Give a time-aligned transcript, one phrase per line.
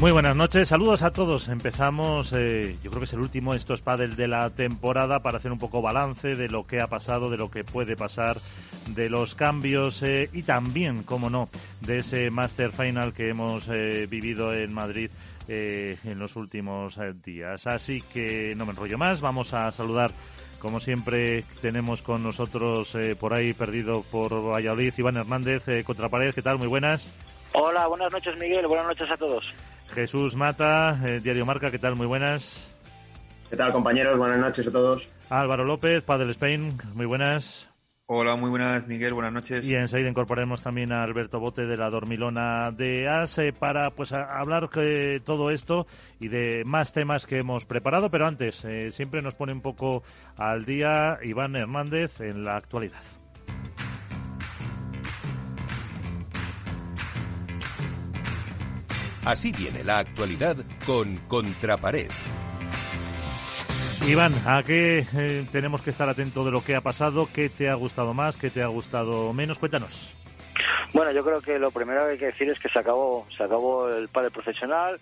[0.00, 1.48] Muy buenas noches, saludos a todos.
[1.48, 5.38] Empezamos, eh, yo creo que es el último, esto es Padel de la temporada, para
[5.38, 8.36] hacer un poco balance de lo que ha pasado, de lo que puede pasar,
[8.86, 11.48] de los cambios eh, y también, como no,
[11.80, 15.10] de ese Master Final que hemos eh, vivido en Madrid
[15.48, 17.66] en los últimos días.
[17.66, 20.10] Así que no me enrollo más, vamos a saludar.
[20.60, 26.34] Como siempre, tenemos con nosotros por ahí perdido por Valladolid Iván Hernández, Contrapared.
[26.34, 26.58] ¿Qué tal?
[26.58, 27.08] Muy buenas.
[27.54, 29.54] Hola, buenas noches Miguel, buenas noches a todos.
[29.94, 31.96] Jesús Mata, eh, Diario Marca, ¿qué tal?
[31.96, 32.68] Muy buenas.
[33.50, 34.18] ¿Qué tal, compañeros?
[34.18, 35.10] Buenas noches a todos.
[35.30, 37.68] Álvaro López, Padel Spain, muy buenas.
[38.10, 39.62] Hola, muy buenas, Miguel, buenas noches.
[39.66, 44.70] Y enseguida incorporaremos también a Alberto Bote de la Dormilona de ASE para pues hablar
[44.70, 45.86] de todo esto
[46.18, 50.02] y de más temas que hemos preparado, pero antes, eh, siempre nos pone un poco
[50.38, 53.17] al día Iván Hernández en la actualidad.
[59.28, 62.08] Así viene la actualidad con Contrapared.
[64.06, 67.28] Iván, ¿a qué eh, tenemos que estar atentos de lo que ha pasado?
[67.30, 68.38] ¿Qué te ha gustado más?
[68.38, 69.58] ¿Qué te ha gustado menos?
[69.58, 70.14] Cuéntanos.
[70.94, 73.42] Bueno, yo creo que lo primero que hay que decir es que se acabó, se
[73.42, 74.98] acabó el padre profesional.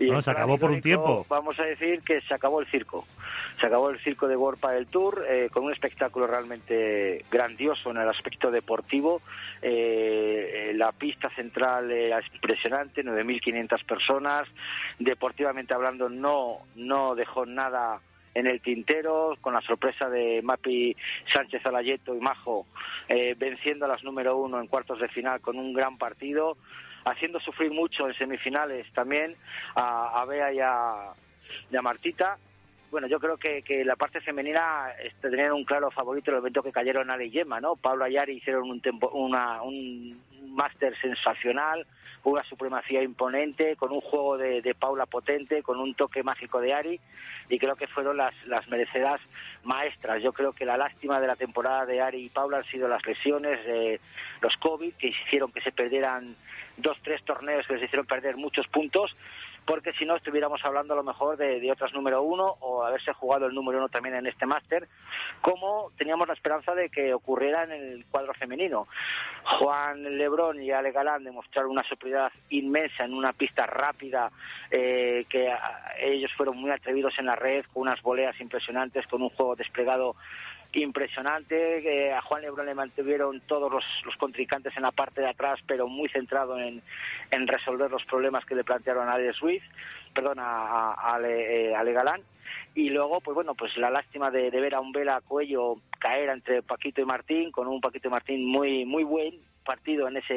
[0.00, 1.26] Y no, se acabó por un tiempo.
[1.28, 3.06] Vamos a decir que se acabó el circo.
[3.60, 7.96] Se acabó el circo de World del Tour eh, con un espectáculo realmente grandioso en
[7.96, 9.20] el aspecto deportivo.
[9.60, 14.48] Eh, la pista central es impresionante, 9.500 personas.
[14.98, 18.00] Deportivamente hablando, no, no dejó nada
[18.34, 20.96] en el tintero, con la sorpresa de Mapi
[21.32, 22.66] Sánchez Alayeto y Majo
[23.08, 26.56] eh, venciendo a las número uno en cuartos de final con un gran partido,
[27.10, 29.36] haciendo sufrir mucho en semifinales también
[29.74, 32.38] a, a Bea y a, Martita
[32.90, 36.62] bueno, yo creo que, que la parte femenina este, tenían un claro favorito el evento
[36.62, 37.76] que cayeron Ale y Gemma, ¿no?
[37.76, 41.86] Pablo Ayari hicieron un, tempo, una, un máster sensacional,
[42.24, 46.72] una supremacía imponente, con un juego de, de, Paula potente, con un toque mágico de
[46.72, 47.00] Ari,
[47.48, 49.20] y creo que fueron las, las merecedas
[49.64, 50.22] maestras.
[50.22, 53.04] Yo creo que la lástima de la temporada de Ari y Paula han sido las
[53.06, 54.00] lesiones, de
[54.40, 56.36] los COVID, que hicieron que se perdieran
[56.78, 59.14] dos, tres torneos que les hicieron perder muchos puntos,
[59.66, 63.46] porque si no estuviéramos hablando a lo mejor de, otras número uno o haberse jugado
[63.46, 64.88] el número uno también en este máster,
[65.42, 68.88] como teníamos la esperanza de que ocurriera en el cuadro femenino.
[69.44, 74.30] Juan Lebrón y Ale Galán demostraron una superioridad inmensa en una pista rápida,
[74.70, 75.52] eh, que
[76.00, 80.16] ellos fueron muy atrevidos en la red, con unas voleas impresionantes, con un juego desplegado
[80.72, 82.12] impresionante.
[82.12, 85.88] a Juan Lebrón le mantuvieron todos los, los, contrincantes en la parte de atrás, pero
[85.88, 86.82] muy centrado en,
[87.30, 89.64] en resolver los problemas que le plantearon a Ale Swift,
[90.14, 92.22] perdón, a, a, Ale, eh, Galán.
[92.74, 96.28] Y luego, pues bueno, pues la lástima de, de ver a un Vela Cuello caer
[96.30, 99.34] entre Paquito y Martín, con un Paquito y Martín muy, muy buen,
[99.68, 100.34] partido en esa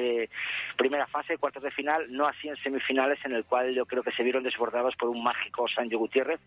[0.75, 4.11] primera fase, cuartos de final, no así en semifinales, en el cual yo creo que
[4.11, 6.41] se vieron desbordados por un mágico Sancho Gutiérrez.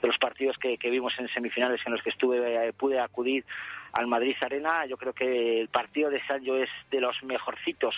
[0.00, 3.44] De los partidos que, que vimos en semifinales en los que estuve, eh, pude acudir
[3.92, 7.94] al Madrid Arena, yo creo que el partido de Sancho es de los mejorcitos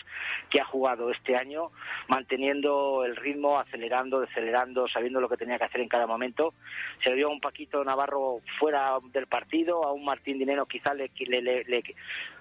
[0.51, 1.71] que ha jugado este año,
[2.09, 6.53] manteniendo el ritmo, acelerando, decelerando, sabiendo lo que tenía que hacer en cada momento.
[7.03, 11.65] Se a un Paquito Navarro fuera del partido, a un Martín Dinero quizá le, le,
[11.65, 11.83] le,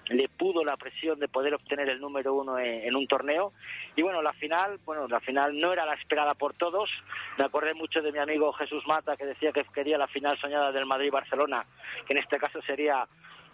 [0.08, 3.52] le pudo la presión de poder obtener el número uno en, un torneo.
[3.94, 6.90] Y bueno, la final, bueno, la final no era la esperada por todos.
[7.38, 10.72] Me acordé mucho de mi amigo Jesús Mata, que decía que quería la final soñada
[10.72, 11.64] del Madrid-Barcelona,
[12.06, 13.06] que en este caso sería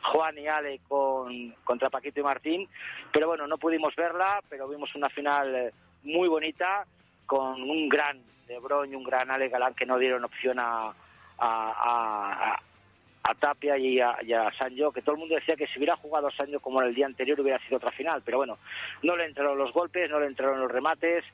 [0.03, 2.69] Juan y Ale con, contra Paquito y Martín.
[3.13, 5.73] Pero bueno, no pudimos verla, pero vimos una final eh,
[6.05, 6.85] muy bonita,
[7.27, 10.93] con un gran De y un gran Ale Galán que no dieron opción a,
[11.39, 12.61] a, a
[13.39, 14.17] Tapia y a,
[14.59, 16.95] Sancho, que todo el mundo decía que si hubiera jugado a Sancho como en el
[16.95, 18.59] día anterior hubiera sido otra final, pero bueno,
[19.03, 21.25] no le entraron los golpes, no le entraron los remates,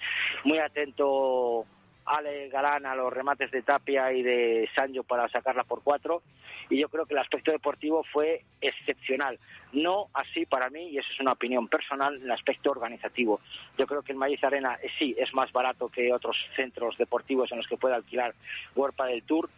[0.44, 1.66] muy atento
[2.08, 6.22] Ale Galán a los remates de Tapia y de Sancho para sacarla por cuatro
[6.70, 9.38] y yo creo que el aspecto deportivo fue excepcional.
[9.72, 13.40] No así para mí, y eso es una opinión personal, el aspecto organizativo.
[13.76, 17.52] Yo creo que el Maíz Arena eh, sí es más barato que otros centros deportivos
[17.52, 18.34] en los que puede alquilar
[18.74, 19.48] World del Tour,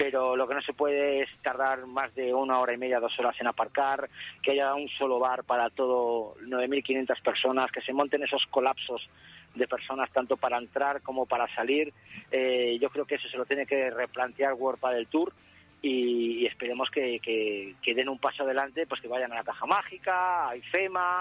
[0.00, 3.18] pero lo que no se puede es tardar más de una hora y media, dos
[3.18, 4.08] horas en aparcar,
[4.42, 9.06] que haya un solo bar para todo 9.500 personas, que se monten esos colapsos
[9.54, 11.92] de personas tanto para entrar como para salir.
[12.30, 15.34] Eh, yo creo que eso se lo tiene que replantear World del Tour
[15.82, 20.48] y, esperemos que, que, den un paso adelante, pues que vayan a la Caja Mágica,
[20.48, 21.20] a IFEMA,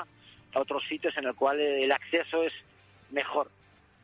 [0.54, 2.54] a otros sitios en el cual el acceso es
[3.12, 3.52] mejor.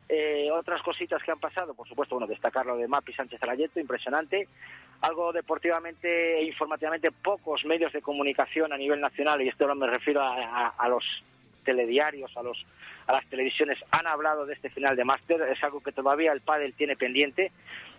[0.08, 3.80] Eh, otras cositas que han pasado, por supuesto, bueno, destacar lo de Mapi Sánchez Arayeto,
[3.80, 4.48] impresionante.
[5.00, 10.22] Algo deportivamente e informativamente, pocos medios de comunicación a nivel nacional, y esto me refiero
[10.22, 11.04] a, los
[11.64, 12.64] telediarios, a, los,
[13.08, 15.42] a las televisiones, han hablado de este final de máster.
[15.42, 17.50] Es algo que todavía el pádel tiene pendiente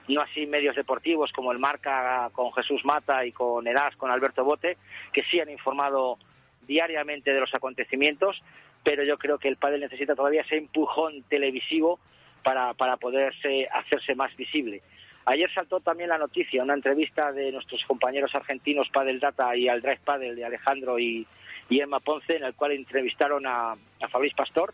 [0.08, 4.44] no así medios deportivos como el Marca con Jesús Mata y con Eras, con Alberto
[4.44, 4.78] Bote,
[5.12, 6.18] que sí han informado
[6.66, 8.42] diariamente de los acontecimientos,
[8.84, 12.00] pero yo creo que el pádel necesita todavía ese empujón televisivo
[12.44, 14.82] para, para poderse hacerse más visible.
[15.26, 19.82] Ayer saltó también la noticia, una entrevista de nuestros compañeros argentinos Padel Data y al
[19.82, 21.28] Drive Padel de Alejandro y,
[21.70, 24.74] Emma Ponce, en el cual entrevistaron a, a Fabriz Pastor,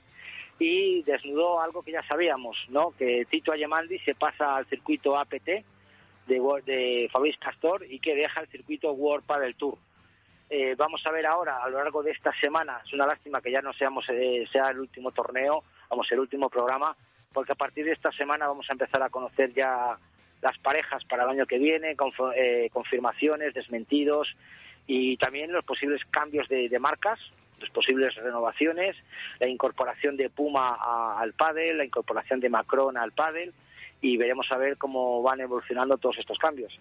[0.59, 2.91] y desnudó algo que ya sabíamos, ¿no?
[2.91, 5.47] Que Tito Ayemandi se pasa al circuito APT
[6.27, 9.77] de, de Fabrice Castor y que deja el circuito World Padel Tour.
[10.50, 13.51] Eh, vamos a ver ahora, a lo largo de esta semana, es una lástima que
[13.51, 16.95] ya no seamos, eh, sea el último torneo, vamos, el último programa,
[17.31, 19.98] porque a partir de esta semana vamos a empezar a conocer ya
[20.42, 21.95] las parejas para el año que viene,
[22.36, 24.36] eh, confirmaciones, desmentidos
[24.86, 27.19] y también los posibles cambios de, de marcas,
[27.72, 28.95] posibles renovaciones,
[29.40, 30.78] la incorporación de Puma
[31.19, 33.54] al pádel, la incorporación de Macron al pádel
[34.01, 36.78] y veremos a ver cómo van evolucionando todos estos cambios.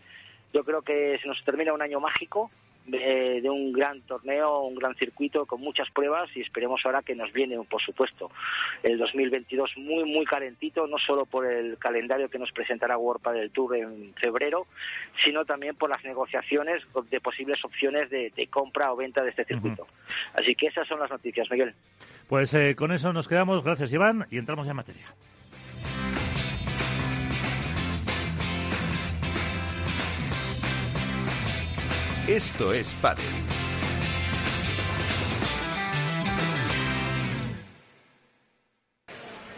[0.52, 2.50] Yo creo que se nos termina un año mágico
[2.86, 7.32] de, un gran torneo, un gran circuito con muchas pruebas y esperemos ahora que nos
[7.32, 8.30] viene, por supuesto,
[8.82, 13.50] el 2022 muy, muy calentito, no solo por el calendario que nos presentará World del
[13.50, 14.66] Tour en febrero,
[15.24, 19.86] sino también por las negociaciones de posibles opciones de, compra o venta de este circuito.
[20.34, 21.74] Así que esas son las noticias, Miguel.
[22.28, 23.62] Pues eh, con eso nos quedamos.
[23.64, 25.06] Gracias, Iván, y entramos ya en materia.
[32.28, 33.24] Esto es Padel.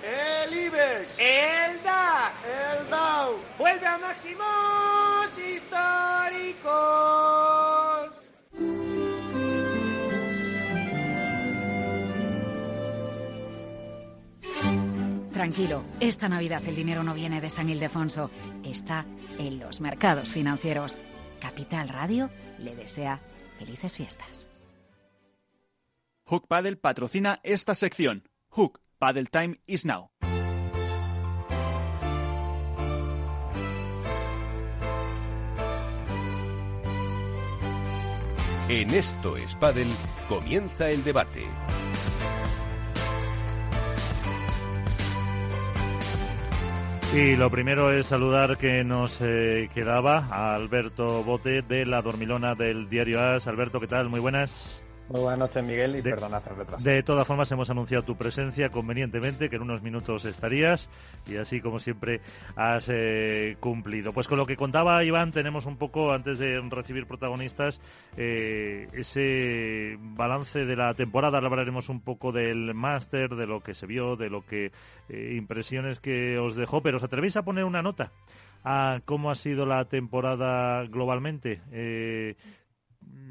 [0.02, 1.18] El IBEX.
[1.18, 2.34] El DAX.
[2.46, 3.36] El Dow.
[3.58, 5.74] Vuelve a máximos históricos.
[15.32, 18.30] Tranquilo, esta Navidad el dinero no viene de San Ildefonso,
[18.64, 19.04] está
[19.38, 20.98] en los mercados financieros.
[21.44, 23.20] Capital Radio le desea
[23.58, 24.48] felices fiestas.
[26.24, 28.26] Hook Paddle patrocina esta sección.
[28.48, 30.08] Hook Paddle Time is now.
[38.70, 39.92] En esto es Paddle
[40.30, 41.44] comienza el debate.
[47.14, 52.56] Y lo primero es saludar que nos eh, quedaba a Alberto Bote de la Dormilona
[52.56, 53.46] del diario AS.
[53.46, 54.08] Alberto, ¿qué tal?
[54.08, 54.83] Muy buenas.
[55.10, 56.88] Muy buenas noches, Miguel, y de, perdona hacer retraso.
[56.88, 60.88] De todas formas, hemos anunciado tu presencia convenientemente, que en unos minutos estarías,
[61.26, 62.22] y así como siempre
[62.56, 64.14] has eh, cumplido.
[64.14, 67.82] Pues con lo que contaba Iván, tenemos un poco, antes de recibir protagonistas,
[68.16, 71.38] eh, ese balance de la temporada.
[71.38, 74.72] Hablaremos un poco del máster, de lo que se vio, de lo que
[75.10, 78.10] eh, impresiones que os dejó, pero ¿os atrevéis a poner una nota?
[78.64, 81.60] a cómo ha sido la temporada globalmente.
[81.70, 82.34] Eh,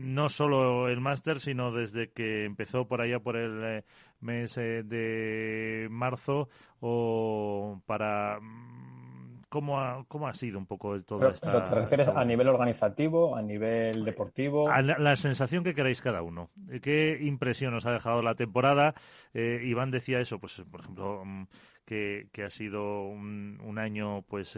[0.04, 3.84] no solo el máster, sino desde que empezó por allá por el eh,
[4.20, 6.50] mes eh, de marzo
[6.82, 11.64] o para mm, cómo ha, cómo ha sido un poco todo esto.
[11.64, 14.70] ¿Te refieres a nivel organizativo, a nivel deportivo?
[14.70, 16.50] A la, sensación que queráis cada uno.
[16.82, 18.94] ¿Qué impresión os ha dejado la temporada?
[19.34, 21.48] Eh, Iván decía eso, pues por ejemplo, mm,
[21.86, 24.58] que, que ha sido un, un año pues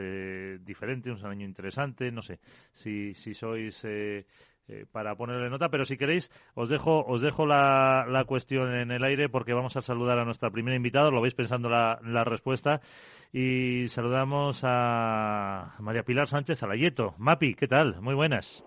[0.61, 2.11] diferente, un año interesante.
[2.11, 2.39] No sé
[2.73, 4.25] si, si sois eh,
[4.91, 9.03] para ponerle nota, pero si queréis os dejo os dejo la, la, cuestión en el
[9.03, 12.81] aire porque vamos a saludar a nuestra primera invitada, lo veis pensando la, la respuesta
[13.31, 17.15] y saludamos a María Pilar Sánchez Alayeto.
[17.17, 18.01] Mapi, ¿qué tal?
[18.01, 18.63] Muy buenas.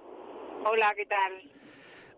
[0.64, 1.32] Hola, ¿qué tal?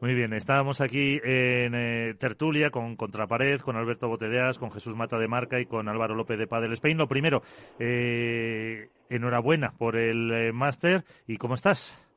[0.01, 5.19] Muy bien, estábamos aquí en eh, tertulia con Contrapared, con Alberto Botedeas, con Jesús Mata
[5.19, 6.97] de Marca y con Álvaro López de Padel Spain.
[6.97, 7.43] Lo primero,
[7.79, 12.10] eh, enhorabuena por el máster y ¿cómo estás?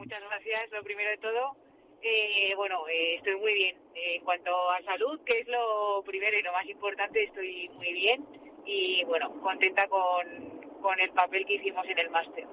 [0.00, 1.56] Muchas gracias, lo primero de todo.
[2.02, 3.76] Eh, bueno, eh, estoy muy bien.
[3.94, 7.92] Eh, en cuanto a salud, que es lo primero y lo más importante, estoy muy
[7.92, 8.24] bien
[8.64, 10.26] y bueno, contenta con,
[10.80, 12.46] con el papel que hicimos en el máster.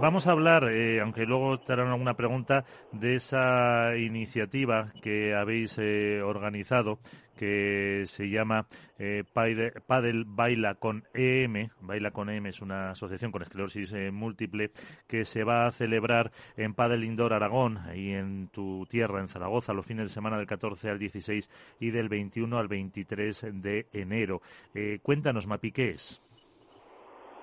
[0.00, 0.64] vamos a hablar,
[1.02, 6.98] aunque luego te harán alguna pregunta, de esa iniciativa que habéis organizado,
[7.36, 8.66] que se llama
[8.98, 11.68] eh, Padel Baila con EM.
[11.80, 14.70] Baila con EM es una asociación con esclerosis eh, múltiple
[15.06, 19.72] que se va a celebrar en Padel Indoor Aragón, ahí en tu tierra, en Zaragoza,
[19.72, 24.40] los fines de semana del 14 al 16 y del 21 al 23 de enero.
[24.74, 26.22] Eh, cuéntanos, Mapi, ¿qué es?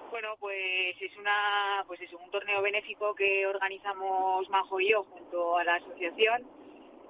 [0.09, 5.57] Bueno, pues es una, pues es un torneo benéfico que organizamos Majo y yo junto
[5.57, 6.43] a la asociación.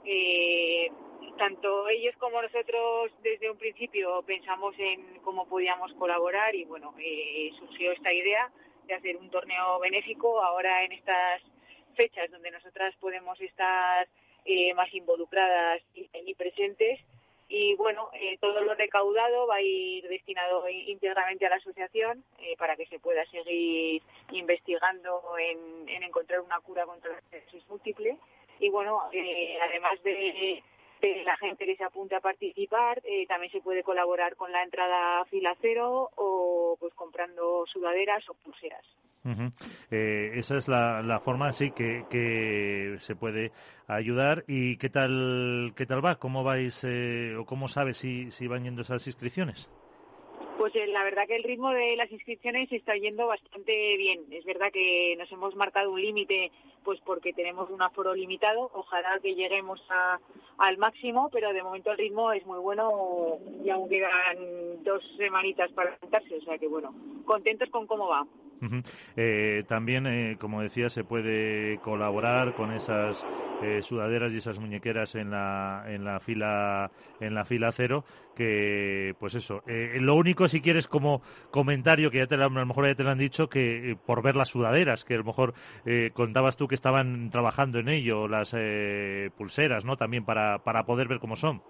[0.06, 0.90] Eh,
[1.38, 7.52] tanto ellos como nosotros desde un principio pensamos en cómo podíamos colaborar y bueno, eh,
[7.60, 8.52] surgió esta idea
[8.88, 11.42] de hacer un torneo benéfico ahora en estas
[11.96, 14.08] fechas donde nosotras podemos estar
[14.46, 17.00] eh, más involucradas y presentes
[17.56, 22.56] y bueno, eh, todo lo recaudado va a ir destinado íntegramente a la asociación eh,
[22.58, 28.18] para que se pueda seguir investigando en, encontrar una cura contra la esclerosis múltiple.
[28.60, 30.63] Y bueno, eh, además de,
[31.25, 35.55] la gente que se apunte a participar, también se puede colaborar con la entrada fila
[35.62, 38.86] cero o pues comprando sudaderas o pulseras.
[39.89, 43.51] Eh, esa es la, forma sí que, que, se puede
[43.88, 44.43] ayudar.
[44.48, 48.63] Y qué tal qué tal va cómo vais eh, o cómo sabes si, si van
[48.63, 49.69] yendo esas inscripciones
[50.63, 54.22] pues eh, la verdad que el ritmo de las inscripciones está yendo bastante bien.
[54.32, 56.53] Es verdad que nos hemos marcado un límite,
[56.86, 58.72] pues porque tenemos un aforo limitado.
[58.74, 60.22] Ojalá que lleguemos a,
[60.60, 65.70] al máximo, pero de momento el ritmo es muy bueno y aún quedan dos semanitas
[65.74, 66.38] para sentarse.
[66.38, 68.25] O sea que bueno, contentos con cómo va.
[69.15, 73.25] Eh, también, eh, como decía, se puede colaborar con esas
[73.62, 78.03] eh, sudaderas y esas muñequeras en la, en la fila en la fila cero.
[78.36, 79.62] Que, pues eso.
[79.67, 83.12] lo único, si quieres, como comentario que ya te a lo mejor ya te lo
[83.12, 85.53] han dicho, que por ver las sudaderas, que a lo mejor
[86.13, 88.55] contabas tú que estaban trabajando en ello, las
[89.38, 89.98] pulseras, ¿no?
[89.98, 91.62] También para, para poder ver cómo son.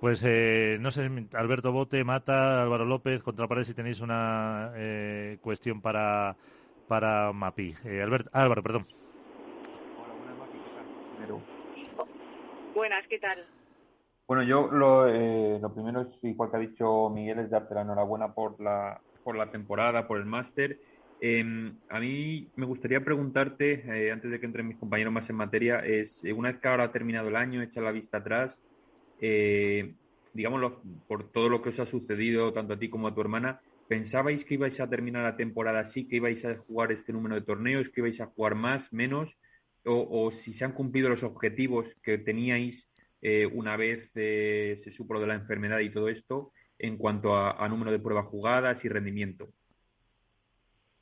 [0.00, 5.82] Pues eh, no sé, Alberto Bote, Mata, Álvaro López, contrapared si tenéis una eh, cuestión
[5.82, 6.38] para,
[6.88, 7.74] para Mapi.
[7.84, 8.00] Eh,
[8.32, 8.86] Álvaro, perdón.
[12.74, 13.44] Buenas, ¿qué tal?
[14.26, 17.82] Bueno, yo lo, eh, lo primero es, igual que ha dicho Miguel, es darte la
[17.82, 20.78] enhorabuena por la, por la temporada, por el máster.
[21.20, 25.36] Em, a mí me gustaría preguntarte, eh, antes de que entren mis compañeros más en
[25.36, 28.60] materia, es eh, una vez que ahora ha terminado el año, echa la vista atrás,
[29.20, 29.94] eh,
[30.32, 33.60] digámoslo, por todo lo que os ha sucedido, tanto a ti como a tu hermana,
[33.86, 37.42] ¿pensabais que ibais a terminar la temporada así, que ibais a jugar este número de
[37.42, 39.36] torneos, que ibais a jugar más, menos?
[39.84, 42.88] O, si se han cumplido los objetivos que teníais
[43.20, 47.68] eh, una vez eh, se supo de la enfermedad y todo esto en cuanto a,
[47.68, 49.48] número de pruebas jugadas y rendimiento.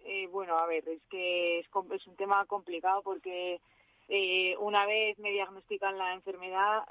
[0.05, 3.61] Eh, bueno, a ver, es que es, es un tema complicado porque
[4.59, 6.83] una vez me diagnostican la enfermedad,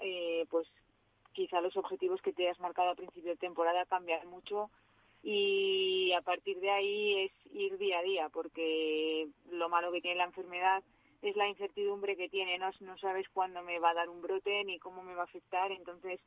[0.50, 0.68] pues
[1.34, 4.72] quizá los objetivos que te has marcado a principio de temporada cambian mucho
[5.22, 10.18] y a partir de ahí es ir día a día porque lo malo que tiene
[10.18, 10.82] la enfermedad
[11.22, 14.64] es la incertidumbre que tiene, no, no sabes cuándo me va a dar un brote
[14.64, 16.20] ni cómo me va a afectar, entonces,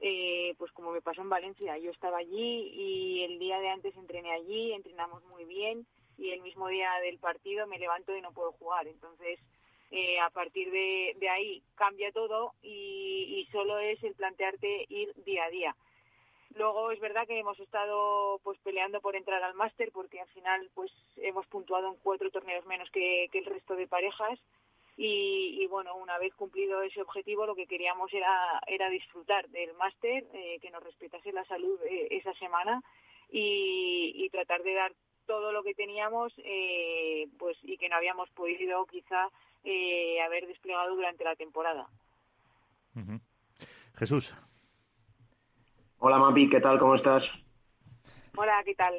[0.00, 3.96] eh, pues como me pasó en Valencia, yo estaba allí y el día de antes
[3.96, 8.32] entrené allí, entrenamos muy bien y el mismo día del partido me levanto y no
[8.32, 9.38] puedo jugar, entonces
[9.90, 15.12] eh, a partir de, de, ahí cambia todo y, y solo es el plantearte ir
[15.24, 15.76] día a día.
[16.56, 20.68] Luego es verdad que hemos estado pues peleando por entrar al máster porque al final
[20.74, 24.38] pues hemos puntuado en cuatro torneos menos que, el resto de parejas
[24.96, 30.26] y, bueno una vez cumplido ese objetivo lo que queríamos era era disfrutar del máster
[30.34, 32.82] eh, que nos respetase la salud eh, esa semana
[33.30, 34.92] y, tratar de dar
[35.26, 39.28] todo lo que teníamos eh, pues y que no habíamos podido quizá
[40.24, 41.88] haber desplegado durante la temporada.
[43.96, 44.34] Jesús.
[46.02, 46.78] Hola Mapi, ¿qué tal?
[46.78, 47.30] ¿Cómo estás?
[48.34, 48.94] Hola, ¿qué tal?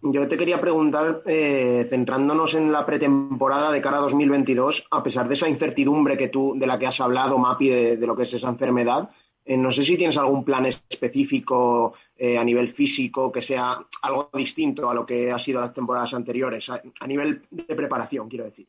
[0.00, 5.28] Yo te quería preguntar, eh, centrándonos en la pretemporada de cara a 2022, a pesar
[5.28, 8.32] de esa incertidumbre que tú, de la que has hablado, Mapi, de, lo que es
[8.32, 9.10] esa enfermedad,
[9.44, 14.30] eh, no sé si tienes algún plan específico eh, a nivel físico que sea algo
[14.32, 18.66] distinto a lo que ha sido las temporadas anteriores, a nivel de preparación, quiero decir.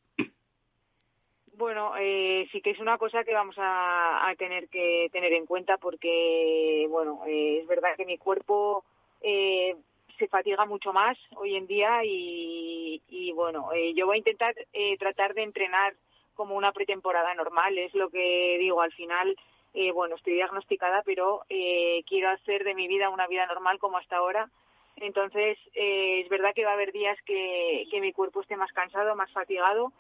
[1.62, 5.78] Bueno, eh, sí que es una cosa que vamos a, tener que tener en cuenta
[5.78, 8.84] porque, bueno, eh, es verdad que mi cuerpo
[9.22, 9.76] eh,
[10.18, 14.56] se fatiga mucho más hoy en día y, bueno, yo voy a intentar
[14.98, 15.94] tratar de entrenar
[16.34, 17.78] como una pretemporada normal.
[17.78, 19.38] Es lo que digo, al final,
[19.76, 24.00] eh, bueno, estoy diagnosticada, pero eh, quiero hacer de mi vida una vida normal como
[24.00, 24.50] hasta ahora.
[24.96, 29.16] Entonces, eh, es verdad que va a haber días que mi cuerpo esté más cansado,
[29.16, 29.94] más fatigado,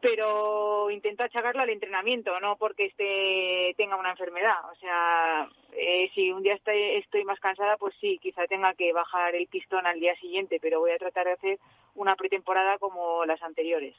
[0.00, 4.70] pero intento achacarlo al entrenamiento, no porque esté, tenga una enfermedad.
[4.70, 8.92] O sea, eh, si un día estoy, estoy más cansada, pues sí, quizá tenga que
[8.92, 11.58] bajar el pistón al día siguiente, pero voy a tratar de hacer
[11.94, 13.96] una pretemporada como las anteriores.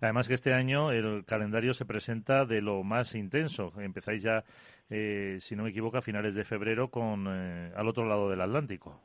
[0.00, 3.72] Además que este año el calendario se presenta de lo más intenso.
[3.80, 4.44] Empezáis ya,
[4.90, 8.40] eh, si no me equivoco, a finales de febrero con eh, al otro lado del
[8.40, 9.00] Atlántico.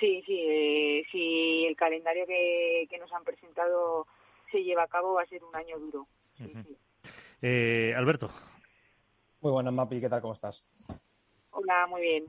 [0.00, 4.06] Sí, sí, eh, si el calendario que, que nos han presentado
[4.50, 6.08] se lleva a cabo va a ser un año duro.
[6.36, 6.62] Sí, Ujú.
[6.62, 6.76] sí.
[7.42, 8.30] Eh, Alberto,
[9.40, 10.20] Muy buenas, Mapi, ¿qué tal?
[10.20, 10.66] ¿Cómo estás?
[11.50, 12.24] Hola, muy bien.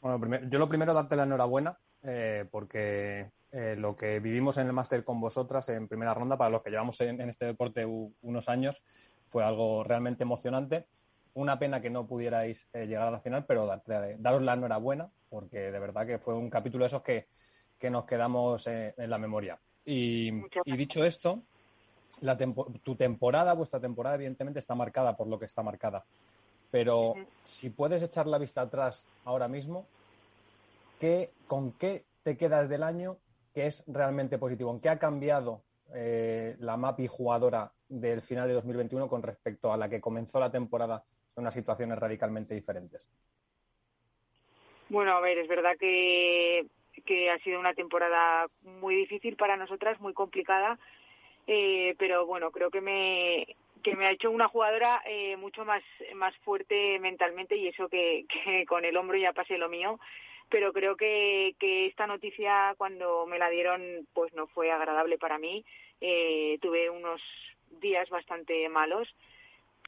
[0.00, 4.66] Bueno, primer- yo lo primero darte la enhorabuena eh, porque eh, lo que vivimos en
[4.66, 7.84] el máster con vosotras en primera ronda, para los que llevamos en, en este deporte
[7.84, 8.82] unos años,
[9.26, 10.86] fue algo realmente emocionante.
[11.34, 15.10] Una pena que no pudierais eh, llegar a la final, pero darte- daros la enhorabuena
[15.28, 17.28] porque de verdad que fue un capítulo de esos que,
[17.78, 19.60] que nos quedamos eh, en la memoria.
[19.84, 20.30] Y,
[20.64, 21.42] dicho esto,
[22.20, 26.04] la tempo- tu temporada, vuestra temporada, evidentemente está marcada por lo que está marcada.
[26.70, 29.86] Pero si puedes echar la vista atrás ahora mismo,
[31.00, 33.16] ¿qué, ¿con qué te quedas del año
[33.52, 34.72] que es realmente positivo?
[34.72, 35.62] ¿En qué ha cambiado
[35.94, 40.52] eh, la MAPI jugadora del final de 2021 con respecto a la que comenzó la
[40.52, 43.08] temporada en unas situaciones radicalmente diferentes?
[44.88, 46.66] Bueno, a ver, es verdad que,
[47.04, 50.78] que ha sido una temporada muy difícil para nosotras, muy complicada,
[51.46, 55.82] eh, pero bueno, creo que me que me ha hecho una jugadora eh, mucho más
[56.14, 58.26] más fuerte mentalmente y eso que,
[58.68, 59.98] con el hombro ya pasé lo mío
[60.50, 63.80] pero creo que, que esta noticia cuando me la dieron
[64.12, 65.64] pues no fue agradable para mí.
[66.00, 67.22] Eh, tuve unos
[67.80, 69.08] días bastante malos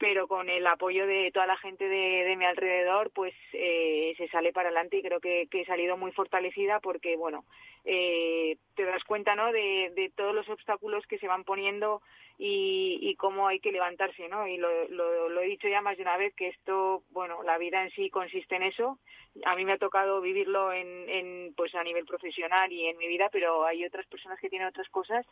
[0.03, 4.27] pero con el apoyo de toda la gente de, de mi alrededor, pues eh, se
[4.27, 7.45] sale para adelante y creo que, he salido muy fortalecida porque, bueno,
[7.85, 12.01] eh, te das cuenta, ¿no?, de, de todos los obstáculos que se van poniendo
[12.37, 14.45] y, cómo hay que levantarse, ¿no?
[14.45, 17.57] Y lo, lo, lo he dicho ya más de una vez que esto, bueno, la
[17.57, 18.99] vida en sí consiste en eso.
[19.45, 23.07] A mí me ha tocado vivirlo en, en pues a nivel profesional y en mi
[23.07, 25.25] vida, pero hay otras personas que tienen otras cosas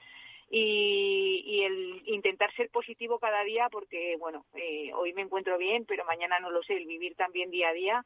[0.54, 5.86] y, y el intentar ser positivo cada día porque bueno eh, hoy me encuentro bien
[5.86, 8.06] pero mañana no lo sé el vivir también día a día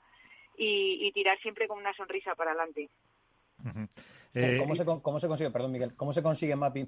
[0.56, 2.90] y, y tirar siempre con una sonrisa para adelante
[3.60, 3.88] Ujú.
[4.36, 6.86] Eh, ¿Cómo, se, cómo se consigue, perdón Miguel, cómo se consigue, Mapi,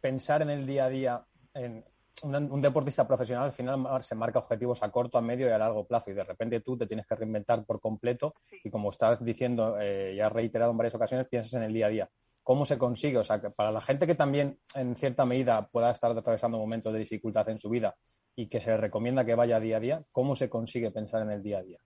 [0.00, 1.82] pensar en el día a día en
[2.22, 5.58] un, un deportista profesional al final se marca objetivos a corto, a medio y a
[5.58, 8.60] largo plazo y de repente tú te tienes que reinventar por completo Sí.
[8.64, 11.86] y como estás diciendo eh, y has reiterado en varias ocasiones, piensas en el día
[11.86, 12.10] a día.
[12.46, 13.18] ¿Cómo se consigue?
[13.18, 16.92] O sea, que para la gente que también en cierta medida pueda estar atravesando momentos
[16.92, 17.96] de dificultad en su vida
[18.36, 21.32] y que se le recomienda que vaya día a día, ¿cómo se consigue pensar en
[21.32, 21.80] el día a día?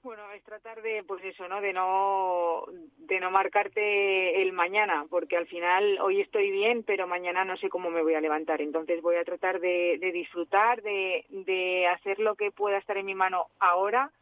[0.00, 1.60] Bueno, es tratar de, pues eso, ¿no?
[1.60, 2.66] De no,
[2.98, 7.68] de no marcarte el mañana, porque al final hoy estoy bien, pero mañana no sé
[7.68, 8.60] cómo me voy a levantar.
[8.60, 13.06] Entonces voy a tratar de, de disfrutar, de, de hacer lo que pueda estar en
[13.06, 14.12] mi mano ahora,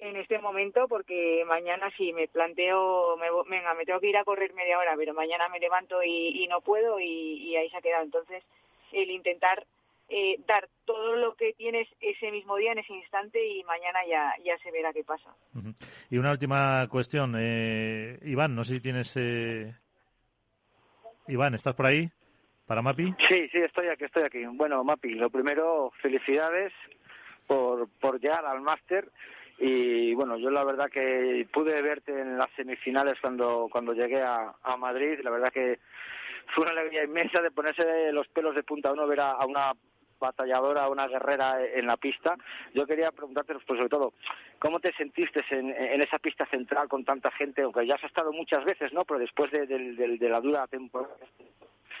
[0.00, 4.24] en este momento, porque mañana si me planteo, me, venga, me tengo que ir a
[4.24, 7.76] correr media hora, pero mañana me levanto y, y no puedo y, y ahí se
[7.76, 8.04] ha quedado.
[8.04, 8.42] Entonces,
[8.92, 9.66] el intentar
[10.08, 14.34] eh, dar todo lo que tienes ese mismo día, en ese instante, y mañana ya,
[14.42, 15.30] ya se verá qué pasa.
[16.10, 19.16] Y una última cuestión, eh, Iván, no sé si tienes...
[19.16, 19.72] eh,
[21.28, 22.10] Iván, ¿estás por ahí?
[22.66, 23.14] ¿Para Mapi?
[23.28, 24.44] Sí, sí, estoy aquí, estoy aquí.
[24.46, 26.72] Bueno, Mapi, lo primero, felicidades
[27.46, 29.08] por, por llegar al máster.
[29.62, 34.54] Y bueno, yo la verdad que pude verte en las semifinales cuando, cuando llegué a,
[34.62, 35.20] a Madrid.
[35.22, 35.78] La verdad que
[36.54, 39.72] fue una alegría inmensa de ponerse los pelos de punta uno, ver a, a una
[40.18, 42.34] batalladora, a una guerrera en la pista.
[42.74, 44.12] Yo quería preguntarte, pues sobre todo,
[44.58, 45.70] ¿cómo te sentiste en,
[46.02, 47.62] esa pista central con tanta gente?
[47.62, 49.04] Aunque ya has estado muchas veces, ¿no?
[49.04, 51.14] Pero después de, de- de- de la dura temporada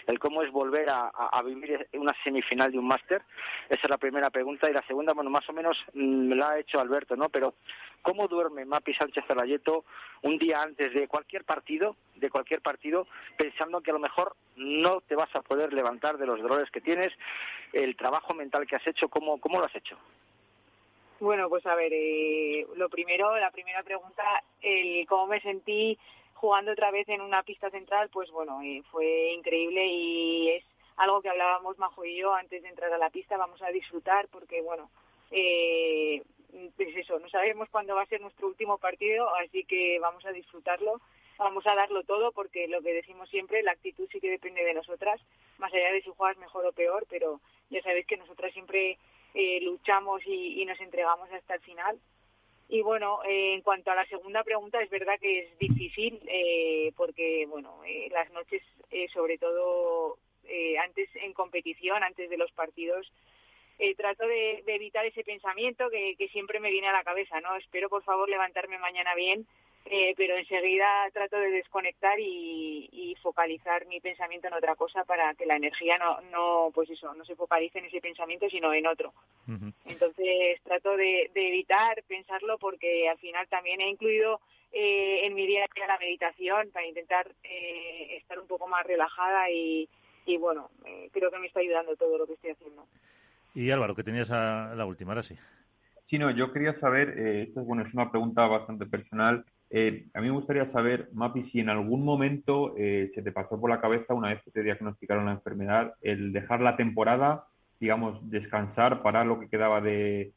[0.06, 3.22] el cómo es volver a, a- vivir una semifinal de un máster.
[3.68, 4.68] Esa es la primera pregunta.
[4.68, 7.28] Y la segunda, bueno, más o menos mm, me la ha hecho Alberto, ¿no?
[7.28, 7.54] Pero,
[8.02, 9.84] ¿cómo duerme Mapi Sánchez Zarayeto
[10.22, 15.00] un día antes de cualquier partido, de cualquier partido, pensando que a lo mejor no
[15.00, 17.12] te vas a poder levantar de los dolores que tienes,
[17.72, 19.96] el trabajo mental que has hecho, ¿cómo, cómo lo has hecho?
[21.20, 24.22] Bueno, pues a ver, eh, lo primero, la primera pregunta,
[24.62, 25.98] el cómo me sentí
[26.40, 30.64] jugando otra vez en una pista central, pues bueno, eh, fue increíble y es
[30.96, 34.26] algo que hablábamos Majo y yo antes de entrar a la pista, vamos a disfrutar
[34.28, 34.90] porque bueno,
[35.30, 36.22] eh,
[36.76, 40.32] pues eso, no sabemos cuándo va a ser nuestro último partido, así que vamos a
[40.32, 41.00] disfrutarlo.
[41.38, 44.74] vamos a darlo todo porque lo que decimos siempre, la actitud sí que depende de
[44.74, 45.20] nosotras,
[45.58, 48.98] más allá de si juegas mejor o peor, pero ya sabéis que nosotras siempre
[49.34, 51.98] eh, luchamos y, nos entregamos hasta el final.
[52.70, 56.92] Y bueno, eh, en cuanto a la segunda pregunta, es verdad que es difícil eh,
[56.96, 58.62] porque, bueno, las noches,
[59.12, 60.18] sobre todo
[60.82, 63.12] antes en competición, antes de los partidos,
[63.96, 67.56] trato de, evitar ese pensamiento que, que siempre me viene a la cabeza, ¿no?
[67.56, 69.46] Espero, por favor, levantarme mañana bien
[69.86, 75.44] eh, pero enseguida trato de desconectar y, focalizar mi pensamiento en otra cosa para que
[75.44, 79.12] la energía no, no pues eso, no se focalice en ese pensamiento sino en otro.
[79.84, 84.40] Entonces trato de, evitar pensarlo porque al final también he incluido
[84.72, 88.86] eh, en mi día a día la meditación para intentar eh, estar un poco más
[88.86, 89.86] relajada y,
[90.24, 90.70] y bueno,
[91.12, 92.86] creo que me está ayudando todo lo que estoy haciendo.
[93.54, 95.36] Y Álvaro, que tenías a la última, ahora sí.
[96.04, 100.20] Sí, no, yo quería saber, esto es, bueno, es una pregunta bastante personal, eh, a
[100.20, 103.80] mí me gustaría saber, Mapi, si en algún momento eh, se te pasó por la
[103.80, 107.44] cabeza, una vez que te diagnosticaron la enfermedad, el dejar la temporada,
[107.78, 110.34] digamos, descansar, para lo que quedaba de,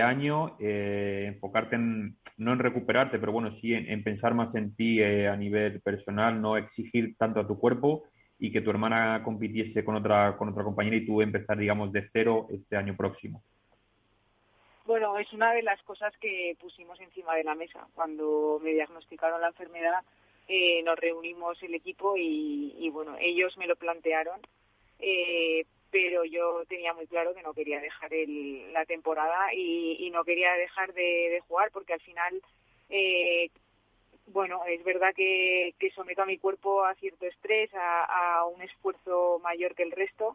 [0.00, 5.02] año, eh, enfocarte en, no en recuperarte, pero bueno, sí en, pensar más en ti
[5.02, 8.04] a nivel personal, no exigir tanto a tu cuerpo
[8.38, 12.04] y que tu hermana compitiese con otra, con otra compañera y tú empezar, digamos, de
[12.04, 13.42] cero este año próximo.
[14.88, 17.86] Bueno, es una de las cosas que pusimos encima de la mesa.
[17.94, 20.02] Cuando me diagnosticaron la enfermedad,
[20.48, 24.40] eh, nos reunimos el equipo y, bueno, ellos me lo plantearon,
[24.98, 28.12] eh, pero yo tenía muy claro que no quería dejar
[28.72, 32.40] la temporada y, no quería dejar de, jugar porque al final,
[32.88, 33.50] eh,
[34.28, 39.74] bueno, es verdad que, someto a mi cuerpo a cierto estrés, a un esfuerzo mayor
[39.74, 40.34] que el resto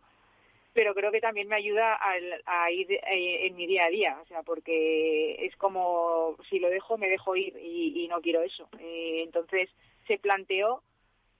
[0.74, 2.00] pero creo que también me ayuda
[2.46, 6.70] a, ir eh, en mi día a día, o sea, porque es como si lo
[6.70, 8.68] dejo, me dejo ir y, no quiero eso.
[8.80, 9.70] Eh, entonces
[10.08, 10.82] se planteó,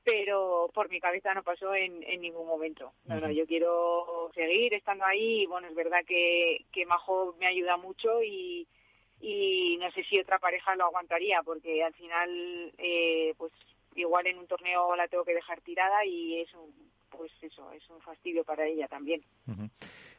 [0.04, 2.94] pero por mi cabeza no pasó en, ningún momento.
[3.06, 7.48] No, no, yo quiero seguir estando ahí y bueno, es verdad que, que Majo me
[7.48, 8.68] ayuda mucho y,
[9.20, 13.52] y no sé si otra pareja lo aguantaría porque al final, eh, pues
[13.96, 17.88] igual en un torneo la tengo que dejar tirada y es un pues eso, es
[17.90, 19.22] un fastidio para ella también.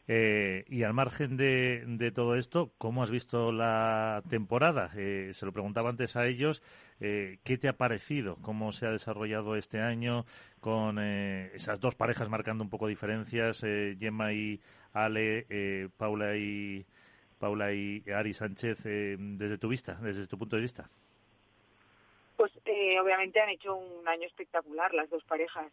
[0.07, 4.91] Eh, y al margen de, de, todo esto, ¿cómo has visto la temporada?
[4.97, 6.63] Eh, se lo preguntaba antes a ellos,
[7.01, 8.37] eh, ¿qué te ha parecido?
[8.43, 10.27] ¿Cómo se ha desarrollado este año
[10.61, 14.61] con esas dos parejas marcando un poco diferencias, Gemma y
[14.93, 16.87] Ale, Paula y
[17.39, 20.91] Paula y Ari Sánchez, desde tu vista, desde tu punto de vista?
[22.45, 22.53] Pues
[23.01, 25.73] obviamente han hecho un año espectacular las dos parejas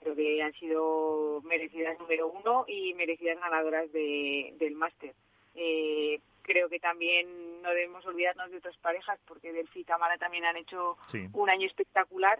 [0.00, 5.14] creo que han sido merecidas número uno y merecidas ganadoras de, del máster.
[5.56, 10.44] Eh, creo que también no debemos olvidarnos de otras parejas porque Delphi y Tamara también
[10.44, 10.96] han hecho
[11.32, 12.38] un año espectacular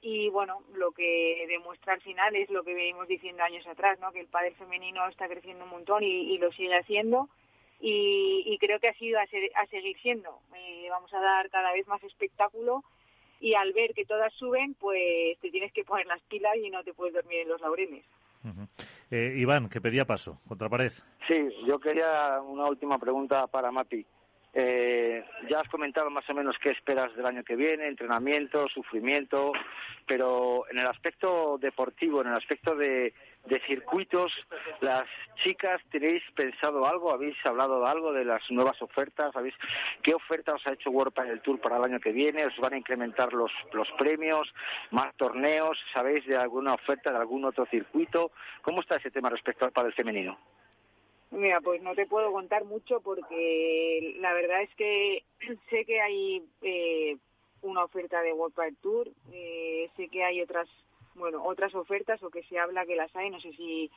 [0.00, 4.12] y bueno, lo que demuestra al final es lo que venimos diciendo años atrás, ¿no?
[4.12, 7.28] que el padre femenino está creciendo un montón y, lo sigue haciendo
[7.84, 10.38] y, creo que ha sido a, a seguir siendo.
[10.54, 12.84] Eh, vamos a dar cada vez más espectáculo
[13.40, 16.84] y al ver que todas suben, pues te tienes que poner las pilas y no
[16.84, 18.04] te puedes dormir en los laureles.
[19.10, 20.92] eh, Iván, que pedía paso, contra pared.
[21.26, 24.06] Sí, yo quería una última pregunta para Mapi.
[24.54, 29.52] Eh, ya has comentado más o menos qué esperas del año que viene, entrenamiento, sufrimiento,
[30.06, 33.14] pero en el aspecto deportivo, en el aspecto de,
[33.66, 34.32] circuitos,
[34.80, 35.06] las
[35.42, 37.12] chicas, ¿tenéis pensado algo?
[37.12, 39.34] ¿Habéis hablado de algo de las nuevas ofertas?
[39.36, 39.54] ¿Habéis,
[40.02, 42.46] ¿Qué oferta os ha hecho World el Tour para el año que viene?
[42.46, 44.52] ¿Os van a incrementar los, los premios,
[44.90, 45.78] más torneos?
[45.92, 48.32] ¿Sabéis de alguna oferta de algún otro circuito?
[48.62, 50.38] ¿Cómo está ese tema respecto al padel femenino?
[51.32, 55.24] Mira, pues no te puedo contar mucho porque la verdad es que
[55.70, 57.16] sé que hay eh,
[57.62, 60.68] una oferta de World Padel Tour, eh, sé que hay otras,
[61.14, 63.90] bueno, otras ofertas o que se habla que las hay, no sé si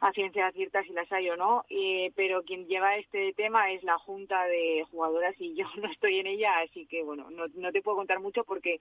[0.00, 3.82] a ciencia cierta si las hay o no, eh, pero quien lleva este tema es
[3.84, 7.72] la junta de jugadoras y yo no estoy en ella, así que bueno, no, no
[7.72, 8.80] te puedo contar mucho porque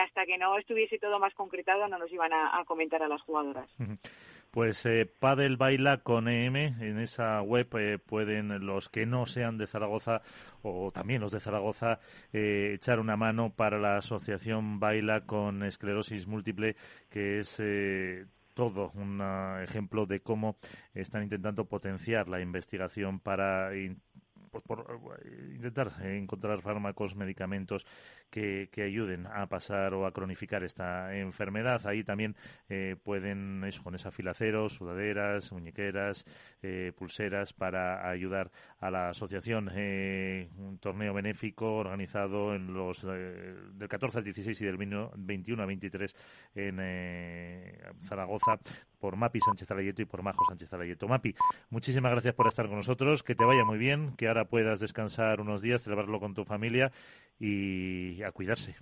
[0.00, 3.68] hasta que no estuviese todo más concretado no nos iban a, comentar a las jugadoras.
[4.52, 9.56] Pues eh, Padel Baila con EM, en esa web eh, pueden los que no sean
[9.56, 10.20] de Zaragoza
[10.60, 12.00] o también los de Zaragoza
[12.34, 16.76] eh, echar una mano para la asociación Baila con esclerosis múltiple,
[17.08, 19.22] que es eh, todo un
[19.62, 20.58] ejemplo de cómo
[20.92, 23.70] están intentando potenciar la investigación para
[24.50, 24.84] pues por
[25.54, 27.86] intentar encontrar fármacos, medicamentos
[28.32, 31.86] que, que, ayuden a pasar o a cronificar esta enfermedad.
[31.86, 32.34] Ahí también
[33.04, 36.24] pueden, eso, con esa fila cero, sudaderas, muñequeras,
[36.96, 39.68] pulseras para ayudar a la asociación.
[39.68, 46.16] un torneo benéfico organizado en los del 14 al 16 y del 21 al 23
[46.54, 46.78] en
[48.02, 48.58] Zaragoza
[49.02, 51.08] por Mapi Sánchez Alayeto y por Majo Sánchez Alayeto.
[51.08, 51.34] Mapi,
[51.70, 55.40] muchísimas gracias por estar con nosotros, que te vaya muy bien, que ahora puedas descansar
[55.40, 56.92] unos días, celebrarlo con tu familia
[57.40, 58.76] y a cuidarse.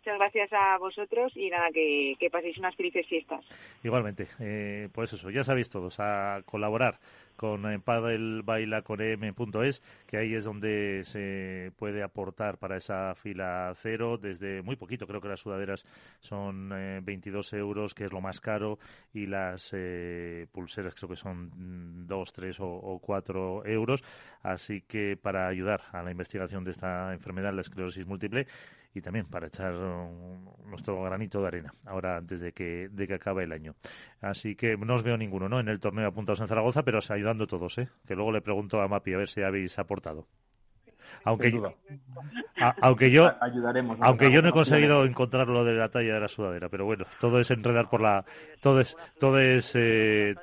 [0.00, 3.44] Muchas gracias a vosotros y nada, que, paséis unas felices fiestas.
[3.84, 6.98] Igualmente, eh, pues eso, ya sabéis todos, a colaborar
[7.40, 14.60] con eh, padelbailaconem.es, que ahí es donde se puede aportar para esa fila cero desde
[14.60, 15.86] muy poquito, creo que las sudaderas
[16.20, 16.68] son
[17.02, 18.78] 22 eh, euros, que es lo más caro,
[19.14, 24.04] y las eh, pulseras creo que son 2, 3 o, 4 euros,
[24.42, 28.46] así que para ayudar a la investigación de esta enfermedad, la esclerosis múltiple,
[28.94, 29.72] y también para echar
[30.66, 33.74] nuestro granito de arena ahora antes de que, de que acabe el año.
[34.20, 35.60] Así que no os veo ninguno ¿no?
[35.60, 37.88] en el torneo apuntados en Zaragoza, pero se ayudando todos, ¿eh?
[38.06, 40.26] que luego le pregunto a Mapi a ver si habéis aportado.
[41.24, 41.74] Aunque, yo,
[42.80, 46.28] aunque yo Ayudaremos, aunque yo no he conseguido encontrar lo de la talla de la
[46.28, 48.24] sudadera pero bueno todo es enredar por la
[48.62, 50.34] todo es todo es eh,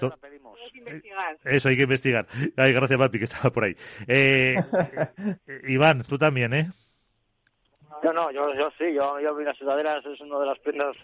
[1.45, 3.75] eso hay que investigar Ay, gracias Mapi que estaba por ahí
[4.07, 4.55] eh,
[5.67, 6.69] Iván tú también eh
[8.03, 10.95] no, no, yo, yo sí, yo, yo las sudaderas es una de las prendas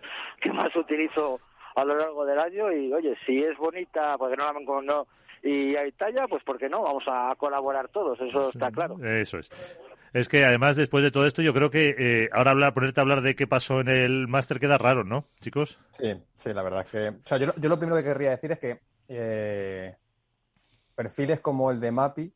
[0.42, 1.40] que más utilizo
[1.76, 5.08] a lo largo del año y oye, si es bonita, porque no la no
[5.44, 6.84] y hay talla, pues ¿por qué no?
[6.84, 8.98] Vamos a colaborar todos, eso está claro.
[9.04, 9.50] Eso es.
[10.14, 13.04] Es que además después de todo esto yo creo que eh, ahora hablar, ponerte a
[13.04, 15.80] hablar de qué pasó en el máster queda raro, ¿no, chicos?
[15.90, 17.10] Sí, sí, la verdad es que...
[17.10, 18.80] O sea, yo, yo lo primero que querría decir es que
[19.10, 19.96] eh,
[20.96, 22.34] perfiles como el de Mapi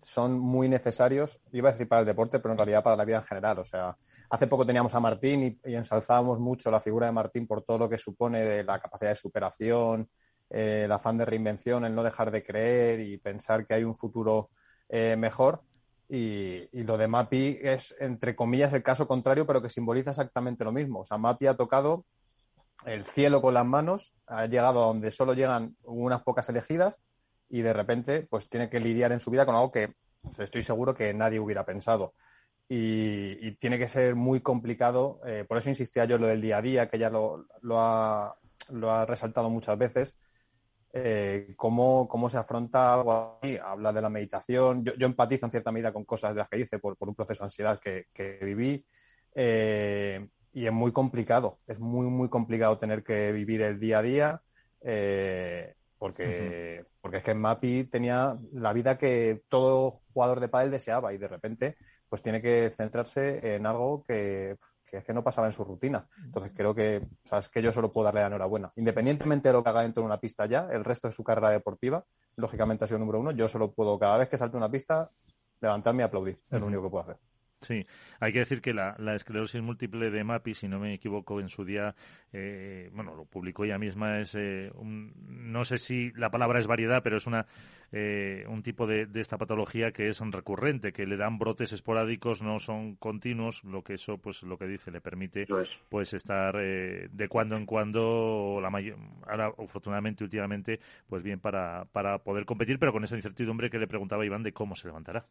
[0.00, 3.18] son muy necesarios, iba a decir para el deporte, pero en realidad para la vida
[3.18, 3.58] en general.
[3.58, 3.96] O sea,
[4.30, 7.88] hace poco teníamos a Martín y, ensalzábamos mucho la figura de Martín por todo lo
[7.88, 10.08] que supone de la capacidad de superación,
[10.48, 13.94] eh, el afán de reinvención, el no dejar de creer y pensar que hay un
[13.94, 14.50] futuro
[14.88, 15.62] eh, mejor.
[16.08, 20.72] Y, lo de Mapi es, entre comillas, el caso contrario, pero que simboliza exactamente lo
[20.72, 21.00] mismo.
[21.00, 22.04] O sea, Mapi ha tocado
[22.84, 26.96] el cielo con las manos, ha llegado a donde solo llegan unas pocas elegidas
[27.50, 29.94] y de repente pues tiene que lidiar en su vida con algo que
[30.38, 32.14] estoy seguro que nadie hubiera pensado.
[32.68, 36.58] Y, tiene que ser muy complicado, eh, por eso insistía yo en lo del día
[36.58, 38.36] a día, que ya lo, lo, ha,
[38.68, 40.16] lo ha, resaltado muchas veces,
[40.92, 43.40] eh, cómo, cómo, se afronta algo.
[43.64, 46.78] Habla de la meditación, yo, empatizo en cierta medida con cosas de las que dice
[46.78, 48.86] por, por un proceso de ansiedad que, que viví.
[49.34, 54.02] Eh, y es muy complicado, es muy, muy complicado tener que vivir el día a
[54.02, 54.42] día.
[54.82, 61.12] Eh, porque, porque es que Mapi tenía la vida que todo jugador de pádel deseaba
[61.12, 61.76] y de repente
[62.08, 64.56] pues tiene que centrarse en algo que,
[64.90, 66.08] es que no pasaba en su rutina.
[66.24, 68.72] Entonces creo que, o que yo solo puedo darle la enhorabuena.
[68.76, 71.50] Independientemente de lo que haga dentro de una pista ya, el resto de su carrera
[71.50, 72.02] deportiva,
[72.34, 75.10] lógicamente ha sido número uno, yo solo puedo cada vez que salte una pista
[75.60, 76.40] levantarme y aplaudir.
[76.50, 77.18] Es lo único que puedo hacer.
[77.60, 77.86] Sí,
[78.20, 81.66] hay que decir que la, esclerosis múltiple de MAPI, si no me equivoco, en su
[81.66, 81.94] día,
[82.32, 86.66] eh, bueno, lo publicó ella misma, es eh, un, no sé si la palabra es
[86.66, 87.46] variedad, pero es una
[87.92, 92.60] eh, un tipo de, esta patología que es recurrente, que le dan brotes esporádicos, no
[92.60, 95.46] son continuos, lo que eso, pues lo que dice, le permite
[95.90, 98.96] pues estar de cuando en cuando, la mayor,
[99.26, 103.86] ahora afortunadamente últimamente, pues bien para, para poder competir, pero con esa incertidumbre que le
[103.86, 105.26] preguntaba Iván de cómo se levantará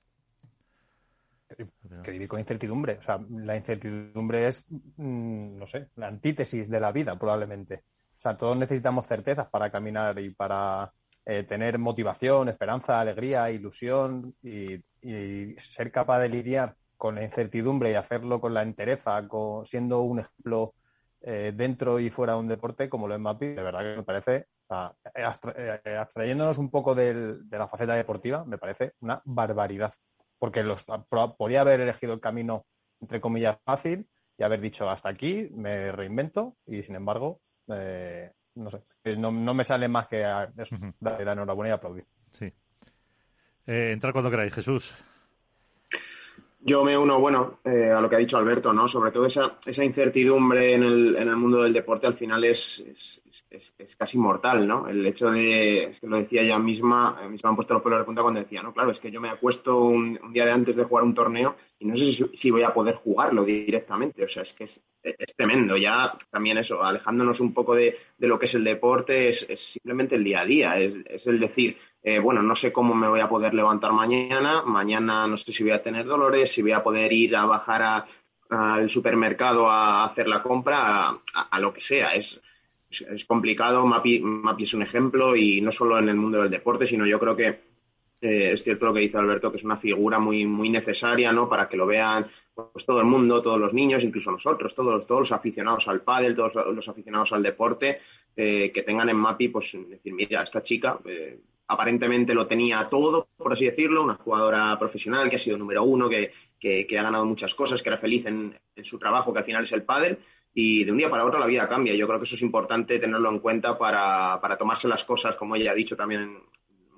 [2.03, 2.97] que vivir con incertidumbre.
[2.97, 7.83] O sea, la incertidumbre es, mm, no sé, la antítesis de la vida, probablemente.
[8.17, 10.91] O sea, todos necesitamos certezas para caminar y para
[11.25, 14.83] eh, tener motivación, esperanza, alegría, ilusión y,
[15.57, 19.25] ser capaz de lidiar con la incertidumbre y hacerlo con la entereza,
[19.63, 20.73] siendo un ejemplo
[21.21, 24.03] eh, dentro y fuera de un deporte como lo es Mapi, de verdad que me
[24.03, 24.47] parece,
[25.15, 29.93] eh, abstrayéndonos un poco de la faceta deportiva, me parece una barbaridad
[30.39, 30.85] porque los,
[31.37, 32.65] podía haber elegido el camino,
[33.01, 38.71] entre comillas, fácil y haber dicho hasta aquí, me reinvento y sin embargo, eh, no
[38.71, 38.81] sé,
[39.17, 40.25] no, me sale más que
[40.57, 42.05] eso, darle la enhorabuena y aplaudir.
[42.31, 42.45] Sí.
[43.67, 44.95] Eh, entrar cuando queráis, Jesús.
[46.61, 48.87] Yo me uno, bueno, eh, a lo que ha dicho Alberto, ¿no?
[48.87, 52.79] Sobre todo esa, esa incertidumbre en el, en el mundo del deporte al final es,
[52.79, 53.21] es,
[53.97, 54.87] casi mortal, ¿no?
[54.87, 57.73] El hecho de, es que lo decía ella misma, a mí se me han puesto
[57.73, 60.45] los pelos de punta cuando decía, no, claro, es que yo me acuesto un, día
[60.45, 64.23] de antes de jugar un torneo y no sé si, voy a poder jugarlo directamente,
[64.23, 68.45] o sea, es que es, tremendo, ya también eso, alejándonos un poco de, lo que
[68.45, 72.55] es el deporte, es, simplemente el día a día, es, el decir, eh, bueno, no
[72.55, 76.05] sé cómo me voy a poder levantar mañana, mañana no sé si voy a tener
[76.05, 78.05] dolores, si voy a poder ir a bajar
[78.49, 82.15] al supermercado a hacer la compra, a, lo que sea.
[82.15, 82.39] Es,
[82.89, 86.85] es, complicado, Mapi, Mapi, es un ejemplo y no solo en el mundo del deporte,
[86.85, 87.47] sino yo creo que
[88.21, 91.47] eh, es cierto lo que dice Alberto, que es una figura muy, muy necesaria ¿no?
[91.47, 95.21] para que lo vean pues, todo el mundo, todos los niños, incluso nosotros, todos, todos
[95.21, 97.99] los aficionados al pádel, todos los aficionados al deporte,
[98.35, 103.27] eh, que tengan en Mapi, pues decir, mira, esta chica eh, aparentemente lo tenía todo,
[103.37, 106.31] por así decirlo, una jugadora profesional que ha sido número uno, que,
[106.97, 109.83] ha ganado muchas cosas, que era feliz en, su trabajo, que al final es el
[109.83, 110.17] pádel,
[110.53, 111.93] y de un día para otro la vida cambia.
[111.93, 115.55] Yo creo que eso es importante tenerlo en cuenta para, para tomarse las cosas, como
[115.55, 116.39] ella ha dicho también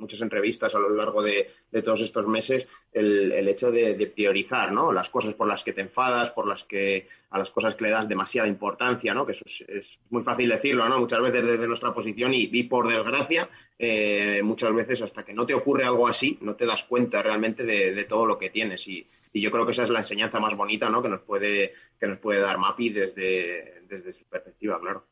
[0.02, 1.48] muchas entrevistas a lo largo de,
[1.86, 4.92] todos estos meses el, hecho de, priorizar ¿no?
[4.92, 7.92] las cosas por las que te enfadas, por las que a las cosas que le
[7.92, 9.26] das demasiada importancia, ¿no?
[9.26, 11.00] que eso es, muy fácil decirlo ¿no?
[11.00, 13.48] muchas veces desde nuestra posición y, por desgracia
[13.80, 17.64] eh, muchas veces hasta que no te ocurre algo así no te das cuenta realmente
[17.64, 19.08] de, todo lo que tienes y,
[19.40, 21.02] yo creo que esa es la enseñanza más bonita ¿no?
[21.02, 25.06] que nos puede que nos puede dar Mapi desde, desde su perspectiva, claro.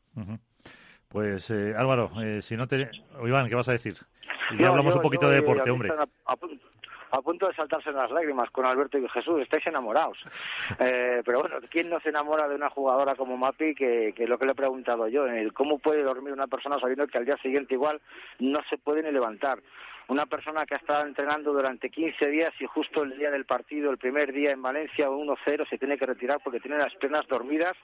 [1.07, 2.89] Pues eh, Álvaro, eh, si no te...
[3.23, 3.95] Iván, ¿qué vas a decir?
[4.57, 5.91] Y hablamos un poquito de deporte, hombre.
[7.11, 10.17] A, punto de saltarse las lágrimas con Alberto y Jesús, estáis enamorados.
[10.79, 13.73] Eh, pero bueno, ¿quién no se enamora de una jugadora como Mapi?
[13.73, 17.07] Que, que lo que le he preguntado yo, el cómo puede dormir una persona sabiendo
[17.07, 17.99] que al día siguiente igual
[18.37, 19.59] no se puede ni levantar.
[20.09, 23.91] Una persona que ha estado entrenando durante 15 días y justo el día del partido,
[23.91, 27.77] el primer día en Valencia, 1-0, se tiene que retirar porque tiene las piernas dormidas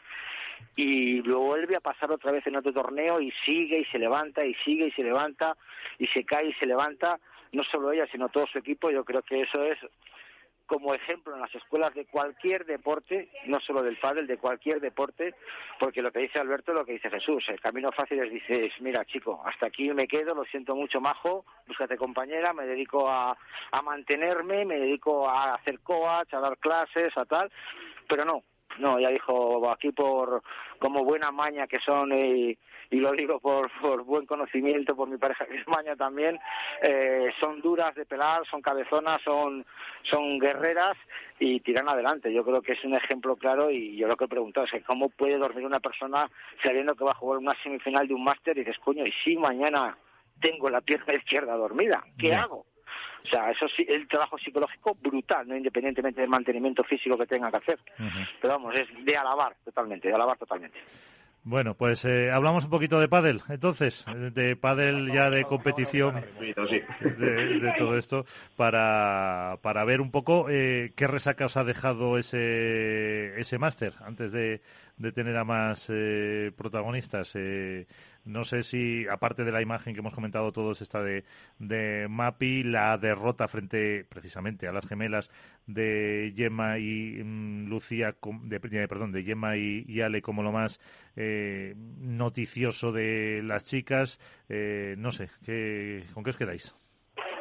[0.76, 4.44] y luego vuelve a pasar otra vez en otro torneo y sigue y se levanta
[4.44, 5.56] y sigue y se levanta
[6.00, 7.20] y se cae y se levanta,
[7.52, 8.90] no solo ella, sino todo su equipo.
[8.90, 9.78] Yo creo que eso es
[10.66, 15.36] como ejemplo en las escuelas de cualquier deporte, no solo del pádel, de cualquier deporte,
[15.80, 17.44] porque lo que dice Alberto es lo que dice Jesús.
[17.50, 21.46] El camino fácil es, dices, mira chico, hasta aquí me quedo, lo siento mucho, majo,
[21.68, 23.38] búscate compañera, me dedico a,
[23.72, 27.52] a mantenerme, me dedico a hacer coach, a dar clases, a tal,
[28.08, 28.44] pero no,
[28.80, 30.42] no, ya dijo aquí por
[30.80, 32.58] como buena maña que son y,
[32.90, 36.40] y lo digo por, por buen conocimiento por mi pareja que es maña también
[36.82, 39.66] eh, son duras de pelar, son cabezonas, son
[40.04, 40.98] son guerreras
[41.40, 42.32] y tiran adelante.
[42.34, 44.82] Yo creo que es un ejemplo claro y yo lo que he preguntado es que
[44.82, 46.30] cómo puede dormir una persona
[46.64, 49.36] sabiendo que va a jugar una semifinal de un máster y dices, coño, y si
[49.38, 49.98] mañana
[50.42, 52.66] tengo la pierna izquierda dormida, ¿qué hago?
[53.26, 57.50] O sea, eso sí, el trabajo psicológico brutal, no independientemente del mantenimiento físico que tenga
[57.50, 57.80] que hacer.
[58.40, 60.78] Pero vamos, es de alabar totalmente, de alabar totalmente.
[61.44, 67.74] Bueno, pues eh, hablamos un poquito de pádel, entonces, de pádel ya de competición, de,
[67.78, 73.60] todo esto, para, para ver un poco eh, qué resaca os ha dejado ese, ese
[73.60, 74.62] máster antes de,
[74.98, 77.38] de tener a más eh, protagonistas.
[78.26, 81.24] Eh, no sé si, aparte de la imagen que hemos comentado todos, esta de,
[81.60, 85.30] de Mapi, la derrota frente precisamente a las gemelas
[85.68, 90.80] de Gemma y mm, Lucía, de, perdón, de Gemma y, Ale como lo más
[91.16, 94.20] eh, noticioso de las chicas.
[94.50, 96.76] no sé, ¿qué, ¿con qué os quedáis?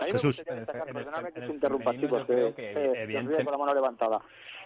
[0.03, 0.43] Jesús.
[0.45, 4.21] perdóname que se interrumpa, chicos, que, con la mano levantada.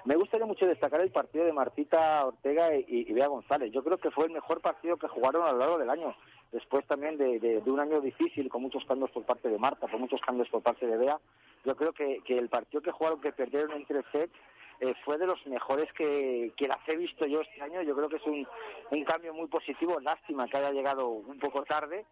[0.04, 3.72] Me gustaría mucho destacar el partido de Martita Ortega y, Bea González.
[3.72, 6.14] Yo creo que fue el mejor partido que jugaron a lo largo del año.
[6.52, 10.20] Después también de, un año difícil, con muchos cambios por parte de Marta, con muchos
[10.20, 11.18] cambios por parte de Bea.
[11.64, 14.32] Yo creo que, el partido que jugaron, que perdieron en tres sets,
[14.80, 17.82] eh, fue de los mejores que, las he visto yo este año.
[17.82, 18.46] Yo creo que es un,
[19.04, 19.98] cambio muy positivo.
[20.00, 22.06] Lástima que haya llegado un poco tarde,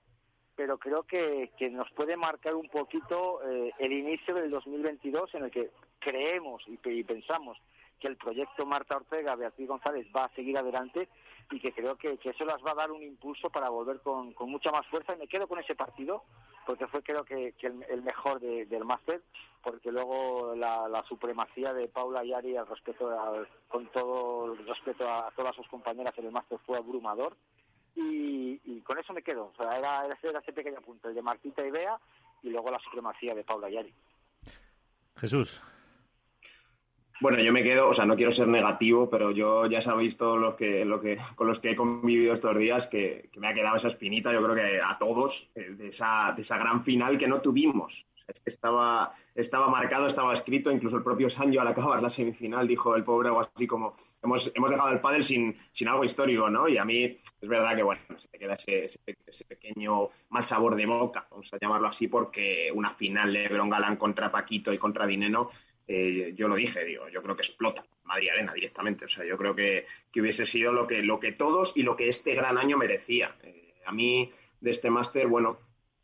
[0.56, 5.50] pero creo que, nos puede marcar un poquito eh, el inicio del 2022 en el
[5.50, 7.58] que creemos y pensamos
[8.00, 11.08] que el proyecto Marta Ortega, Beatriz González va a seguir adelante
[11.50, 14.70] y que creo que, eso las va a dar un impulso para volver con, mucha
[14.70, 15.14] más fuerza.
[15.14, 16.24] Y me quedo con ese partido
[16.66, 19.22] porque fue creo que, el, mejor del máster
[19.62, 23.08] porque luego la, supremacía de Paula Yari al respeto
[23.68, 27.36] con todo el respeto a todas sus compañeras en el máster fue abrumador
[27.96, 29.46] y, con eso me quedo.
[29.46, 31.98] O sea era, era ese pequeño punto el de Martita y Bea
[32.42, 33.92] y luego la supremacía de Paula Yari.
[35.16, 35.61] Jesús.
[37.20, 40.38] Bueno, yo me quedo, o sea, no quiero ser negativo, pero yo ya sabéis todos
[40.38, 43.76] los que, lo que, con los que he convivido estos días que, me ha quedado
[43.76, 47.26] esa espinita, yo creo que a todos, eh, de esa, de esa gran final que
[47.26, 48.06] no tuvimos.
[48.26, 52.66] Es que estaba, estaba marcado, estaba escrito, incluso el propio Sancho al acabar la semifinal
[52.66, 56.50] dijo el pobre algo así como hemos, hemos dejado el pádel sin, sin algo histórico,
[56.50, 56.68] ¿no?
[56.68, 58.98] Y a mí es verdad que, bueno, se queda ese,
[59.46, 63.96] pequeño mal sabor de boca, vamos a llamarlo así, porque una final de Lebron Galán
[63.96, 65.51] contra Paquito y contra Dineno
[65.88, 69.05] eh, yo lo dije, digo, yo creo que explota Madrid Arena directamente.
[69.05, 69.86] O sea, yo creo que,
[70.16, 73.36] hubiese sido lo que, lo que todos y lo que este gran año merecía.
[73.42, 75.59] Eh, a mí, de este máster, bueno,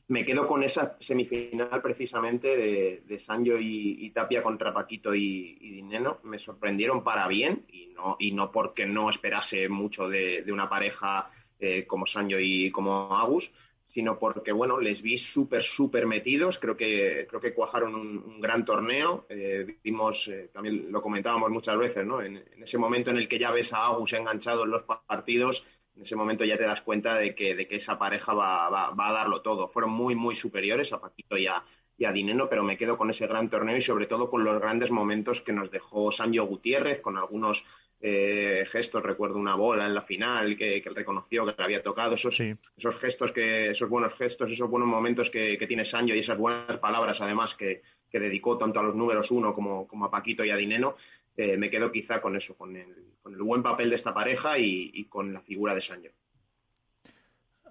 [0.09, 6.18] me quedo con esa semifinal precisamente de, de Sancho y, Tapia contra Paquito y, Dineno.
[6.24, 11.30] Me sorprendieron para bien y no, y no porque no esperase mucho de, una pareja
[11.59, 13.53] eh, como Sancho y como Agus,
[13.92, 16.59] sino porque, bueno, les vi súper, súper metidos.
[16.59, 19.26] Creo que, creo que cuajaron un, gran torneo.
[19.28, 22.22] Eh, vimos, eh, también lo comentábamos muchas veces, ¿no?
[22.22, 25.66] En, ese momento en el que ya ves a Agus enganchado en los partidos,
[25.97, 29.09] en ese momento ya te das cuenta de que, de que esa pareja va, va,
[29.09, 29.68] a darlo todo.
[29.68, 31.62] Fueron muy, muy superiores a Paquito y a,
[31.99, 34.61] y a Dineno, pero me quedo con ese gran torneo y sobre todo con los
[34.61, 37.64] grandes momentos que nos dejó Sancho Gutiérrez, con algunos
[38.01, 42.14] eh, gestos, recuerdo una bola en la final que, él reconoció que le había tocado,
[42.14, 46.36] esos, esos gestos, que, esos buenos gestos, esos buenos momentos que, tiene Sancho y esas
[46.36, 50.51] buenas palabras además que, dedicó tanto a los números uno como, como a Paquito y
[50.51, 50.97] a Dineno,
[51.37, 54.59] eh, me quedo quizá con eso, con el, con el buen papel de esta pareja
[54.59, 56.11] y, con la figura de Sancho.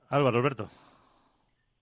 [0.09, 0.69] Álvaro, Alberto.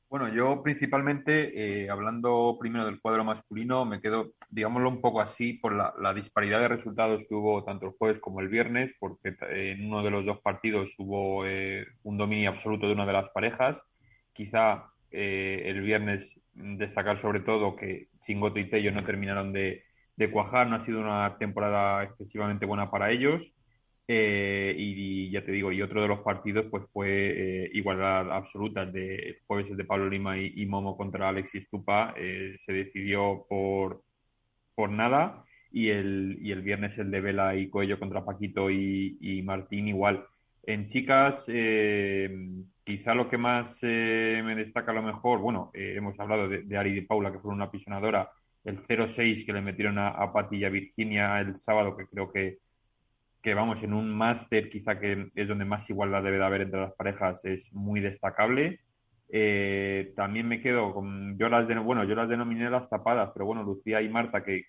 [0.09, 5.53] Bueno, yo principalmente, eh, hablando primero del cuadro masculino, me quedo, digámoslo un poco así,
[5.53, 9.85] por la, disparidad de resultados que hubo tanto el jueves como el viernes, porque en
[9.85, 13.77] uno de los dos partidos hubo eh, un dominio absoluto de una de las parejas.
[14.33, 19.83] Quizá eh, el viernes destacar sobre todo que Chingoto y Tello no terminaron de,
[20.19, 23.53] de cuajar, no ha sido una temporada excesivamente buena para ellos.
[24.07, 28.83] Eh, y, ya te digo, y otro de los partidos pues fue eh, igualdad absoluta,
[28.83, 33.45] el de jueves el de Pablo Lima y, Momo contra Alexis Tupa, eh, se decidió
[33.47, 34.03] por,
[34.75, 39.41] por nada, y el, y el viernes el de Vela y Coello contra Paquito y,
[39.45, 40.25] Martín igual.
[40.63, 41.45] En chicas,
[42.83, 46.91] quizá lo que más me destaca a lo mejor, bueno, hemos hablado de, de, Ari
[46.91, 48.29] y de Paula, que fueron una apisonadora,
[48.65, 52.57] el 0-6 que le metieron a, a y a Virginia el sábado, que creo que
[53.41, 56.81] que vamos, en un máster quizá que es donde más igualdad debe de haber entre
[56.81, 58.79] las parejas, es muy destacable.
[59.31, 63.45] Eh, también me quedo con, yo las, de, bueno, yo las denominé las tapadas, pero
[63.45, 64.65] bueno, Lucía y Marta, que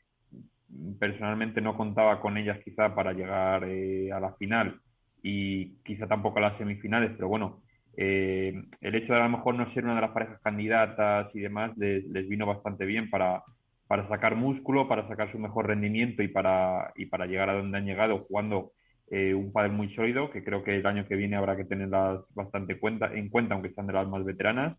[0.99, 4.81] personalmente no contaba con ellas quizá para llegar eh, a la final
[5.23, 7.63] y quizá tampoco a las semifinales, pero bueno,
[7.97, 11.41] eh, el hecho de a lo mejor no ser una de las parejas candidatas y
[11.41, 13.43] demás les vino bastante bien para,
[13.91, 17.77] para sacar músculo, para sacar su mejor rendimiento y para, y para llegar a donde
[17.77, 18.71] han llegado jugando
[19.11, 22.21] eh, un padre muy sólido, que creo que el año que viene habrá que tenerlas
[22.33, 24.79] bastante cuenta, en cuenta, aunque sean de las más veteranas.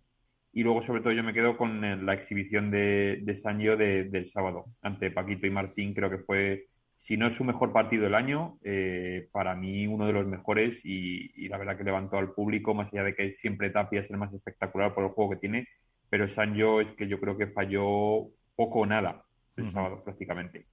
[0.54, 4.28] Y luego, sobre todo, yo me quedo con eh, la exhibición de, de Sancho del
[4.28, 5.94] sábado ante Paquito y Martín.
[5.94, 10.08] Creo que fue, si no es su mejor partido del año, eh, para mí uno
[10.08, 13.72] de los mejores y, la verdad que levantó al público, más allá de que siempre
[13.72, 15.68] Tapia es el más espectacular por el juego que tiene,
[16.10, 18.30] pero Sancho es que yo creo que falló
[18.62, 19.24] poco o nada
[19.58, 20.68] el sábado prácticamente.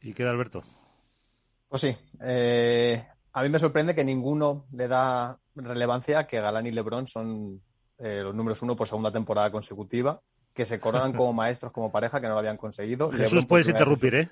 [0.00, 0.62] ¿Y queda Alberto?
[1.68, 1.96] Pues sí.
[2.20, 7.60] Eh, a mí me sorprende que ninguno le da relevancia que Galán y Lebron son
[7.98, 10.20] eh, los números uno por segunda temporada consecutiva,
[10.52, 13.10] que se coronan como maestros, como pareja, que no lo habían conseguido.
[13.10, 14.30] Jesús, puedes interrumpir, ¿eh?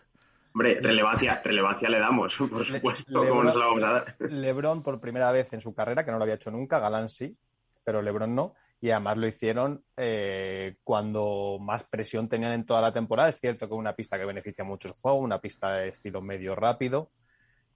[0.54, 4.16] Hombre, relevancia, relevancia le damos, por supuesto, ¿cómo nos la vamos a dar?
[4.20, 7.36] Lebron por primera vez en su carrera, que no lo había hecho nunca, Galán sí,
[7.82, 12.92] pero Lebron no y además lo hicieron eh, cuando más presión tenían en toda la
[12.92, 13.28] temporada.
[13.28, 16.20] Es cierto que es una pista que beneficia mucho el juego, una pista de estilo
[16.20, 17.12] medio rápido,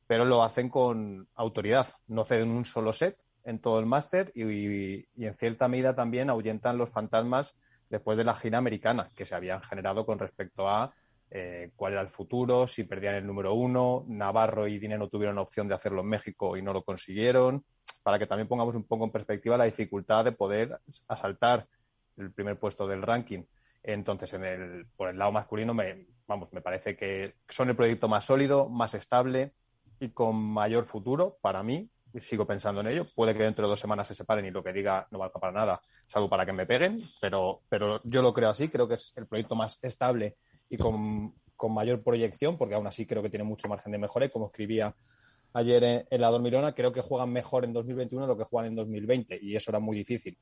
[0.09, 1.87] pero lo hacen con autoridad.
[2.09, 6.77] No ceden un solo set en todo el máster y, en cierta medida también ahuyentan
[6.77, 7.57] los fantasmas
[7.89, 10.93] después de la gira americana que se habían generado con respecto a
[11.31, 15.69] eh, cuál era el futuro, si perdían el número uno, Navarro y Dinero tuvieron opción
[15.69, 17.65] de hacerlo en México y no lo consiguieron
[18.07, 20.79] para que también pongamos un poco en perspectiva la dificultad de poder
[21.09, 21.67] asaltar
[22.17, 23.43] el primer puesto del ranking.
[23.83, 28.07] Entonces, en el, por el lado masculino, me, vamos, me parece que son el proyecto
[28.07, 29.55] más sólido, más estable
[29.99, 31.91] y con mayor futuro para mí.
[32.21, 33.09] Sigo pensando en ello.
[33.13, 35.53] Puede que dentro de dos semanas se separen y lo que diga no valga para
[35.53, 38.69] nada, salvo para que me peguen, pero, pero yo lo creo así.
[38.69, 40.37] Creo que es el proyecto más estable
[40.71, 44.27] y con, con mayor proyección, porque aún así creo que tiene mucho margen de mejora.
[44.27, 44.95] Y como escribía
[45.57, 48.77] ayer en, la Dormirona, creo que juegan mejor en 2021 de lo que juegan en
[48.77, 50.37] 2020 y eso era muy difícil.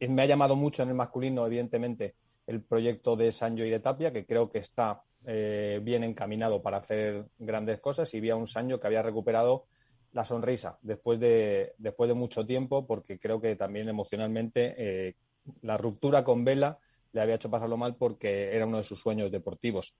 [0.00, 2.14] Me ha llamado mucho en el masculino, evidentemente,
[2.46, 6.76] el proyecto de Sancho y de Tapia, que creo que está eh, bien encaminado para
[6.76, 9.64] hacer grandes cosas y vi a un Sancho que había recuperado
[10.12, 15.16] la sonrisa después de, después de mucho tiempo, porque creo que también emocionalmente eh,
[15.62, 16.78] la ruptura con Vela
[17.12, 19.96] le había hecho pasarlo mal porque era uno de sus sueños deportivos.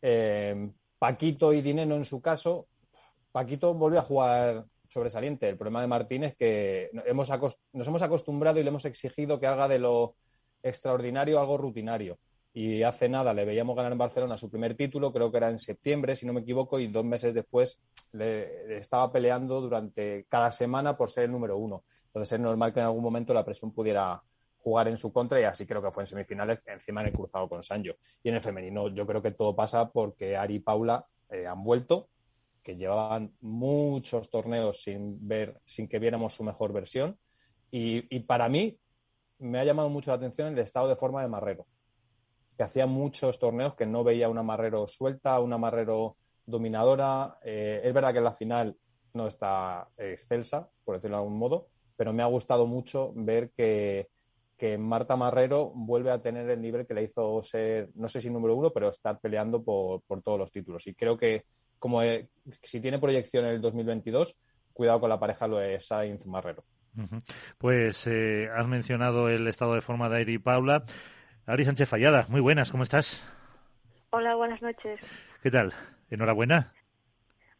[0.00, 2.66] Eh, Paquito y Dineno, en su caso,
[3.32, 5.48] Paquito volvió a jugar sobresaliente.
[5.48, 7.30] El problema de Martín es que hemos
[7.72, 10.14] nos hemos acostumbrado y le hemos exigido que haga de lo
[10.62, 12.18] extraordinario algo rutinario.
[12.54, 15.58] Y hace nada le veíamos ganar en Barcelona su primer título, creo que era en
[15.58, 17.80] septiembre, si no me equivoco, y dos meses después
[18.12, 21.82] le, estaba peleando durante cada semana por ser el número uno.
[22.08, 24.22] Entonces es normal que en algún momento la presión pudiera
[24.62, 27.48] jugar en su contra y así creo que fue en semifinales, encima en el cruzado
[27.48, 27.94] con Sancho.
[28.22, 31.64] Y en el femenino yo creo que todo pasa porque Ari y Paula eh, han
[31.64, 32.08] vuelto,
[32.62, 37.18] que llevaban muchos torneos sin ver, sin que viéramos su mejor versión.
[37.70, 38.78] Y, para mí
[39.38, 41.66] me ha llamado mucho la atención el estado de forma de Marrero,
[42.56, 47.38] que hacía muchos torneos que no veía una Marrero suelta, una Marrero dominadora.
[47.42, 48.76] Eh, es verdad que en la final
[49.14, 54.08] no está excelsa, por decirlo de algún modo, pero me ha gustado mucho ver que,
[54.78, 58.54] Marta Marrero vuelve a tener el nivel que le hizo ser, no sé si número
[58.54, 60.86] uno, pero estar peleando por, todos los títulos.
[60.86, 61.46] Y creo que
[61.82, 62.00] como
[62.62, 64.38] si tiene proyección en el 2022,
[64.72, 66.62] cuidado con la pareja lo es Sainz Marrero.
[67.58, 70.84] Pues eh, has mencionado el estado de forma de Airi y Paula.
[71.44, 73.28] Ari Sánchez Fallada, muy buenas, ¿cómo estás?
[74.10, 75.00] Hola, buenas noches.
[75.42, 75.72] ¿Qué tal?
[76.08, 76.72] ¿Enhorabuena?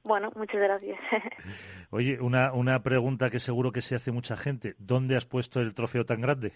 [0.05, 1.01] Bueno, muchas gracias.
[1.91, 4.77] Oye, una, una pregunta que seguro que se hace mucha gente.
[4.79, 6.53] ¿Dónde has puesto el trofeo tan grande?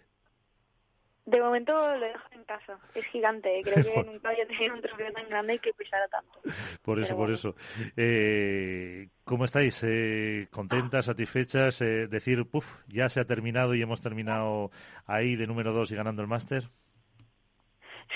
[1.26, 2.78] De momento lo dejo en casa.
[2.94, 3.60] Es gigante.
[3.64, 6.40] Creo que nunca había tenido un trofeo tan grande y que pesara tanto.
[6.82, 7.56] Por eso, por eso.
[7.96, 9.82] Eh, ¿Cómo estáis?
[9.84, 11.80] Eh, ¿Contentas, satisfechas?
[11.82, 14.70] Eh, decir, puff, ya se ha terminado y hemos terminado
[15.06, 16.62] ahí de número dos y ganando el máster.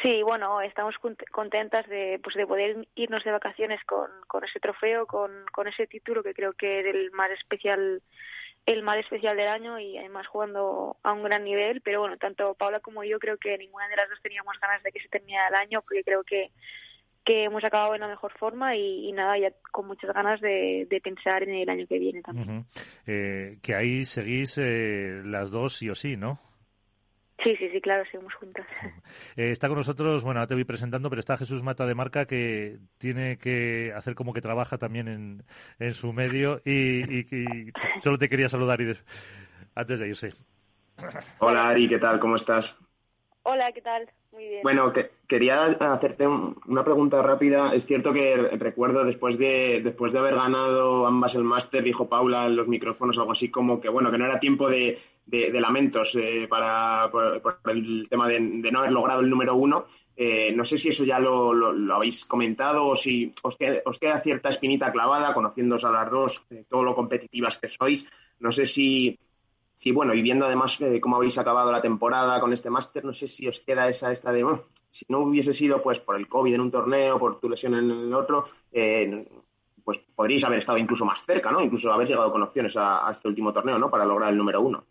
[0.02, 0.94] Sí, bueno, estamos
[1.32, 5.88] contentas de, pues, de poder irnos de vacaciones con, con ese trofeo, con, con ese
[5.88, 8.02] título que creo que es el más especial
[8.66, 12.54] el más especial del año y además jugando a un gran nivel, pero bueno, tanto
[12.54, 15.48] Paula como yo creo que ninguna de las dos teníamos ganas de que se terminara
[15.48, 16.50] el año porque creo que,
[17.24, 21.00] que hemos acabado en la mejor forma y, nada, ya con muchas ganas de, de,
[21.00, 22.64] pensar en el año que viene también.
[23.06, 26.38] eh, que ahí seguís eh, las dos sí o sí, ¿no?
[27.42, 28.66] Sí, sí, sí, claro, seguimos juntas.
[29.36, 32.26] Eh, está con nosotros, bueno, ahora te voy presentando, pero está Jesús Mata de Marca
[32.26, 35.44] que tiene que hacer como que trabaja también en,
[35.78, 37.26] en su medio y,
[37.98, 38.96] solo te quería saludar y
[39.74, 40.34] antes de irse.
[41.38, 42.18] Hola Ari, ¿qué tal?
[42.18, 42.78] ¿Cómo estás?
[43.42, 44.10] Hola, ¿qué tal?
[44.62, 47.72] Bueno, que, quería hacerte una pregunta rápida.
[47.72, 52.46] Es cierto que recuerdo después de, después de haber ganado ambas el máster, dijo Paula
[52.46, 56.16] en los micrófonos algo así como que bueno, que no era tiempo de, de, lamentos
[56.16, 59.86] eh, para, por, el tema de, no haber logrado el número uno.
[60.16, 63.98] Eh, no sé si eso ya lo, lo, habéis comentado o si os queda, os
[63.98, 68.06] queda, cierta espinita clavada, conociéndoos a las dos, eh, todo lo competitivas que sois.
[68.40, 69.16] No sé si,
[69.80, 73.26] si bueno, y viendo además cómo habéis acabado la temporada con este máster, no sé
[73.26, 74.44] si os queda esa esta de,
[74.90, 77.90] si no hubiese sido pues por el COVID en un torneo, por tu lesión en
[77.90, 78.44] el otro,
[79.82, 81.62] pues podríais haber estado incluso más cerca, ¿no?
[81.62, 83.90] Incluso haber llegado con opciones a, a este último torneo, ¿no?
[83.90, 84.84] Para lograr el número uno.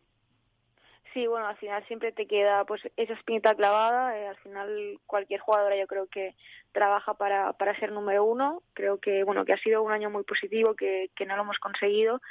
[1.13, 4.17] Sí, bueno, al final siempre te queda pues esa espinita clavada.
[4.17, 6.33] Eh, al final cualquier jugadora yo creo que
[6.71, 8.63] trabaja para, para ser número uno.
[8.73, 11.59] Creo que bueno que ha sido un año muy positivo, que, que no lo hemos
[11.59, 12.21] conseguido.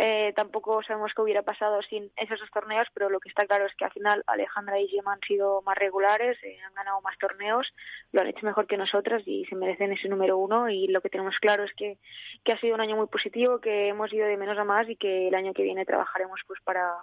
[0.00, 3.66] Eh, tampoco sabemos qué hubiera pasado sin esos dos torneos, pero lo que está claro
[3.66, 7.18] es que al final Alejandra y Gemma han sido más regulares, eh, han ganado más
[7.18, 7.74] torneos,
[8.12, 10.68] lo han hecho mejor que nosotras y se merecen ese número uno.
[10.70, 11.98] Y lo que tenemos claro es que,
[12.44, 14.94] que ha sido un año muy positivo, que hemos ido de menos a más y
[14.94, 16.94] que el año que viene trabajaremos pues para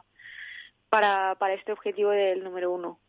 [0.89, 2.99] para, para este objetivo del número uno.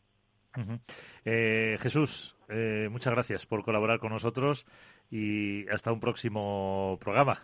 [1.24, 4.66] Eh, Jesús, eh, muchas gracias por colaborar con nosotros
[5.10, 7.42] y hasta un próximo programa.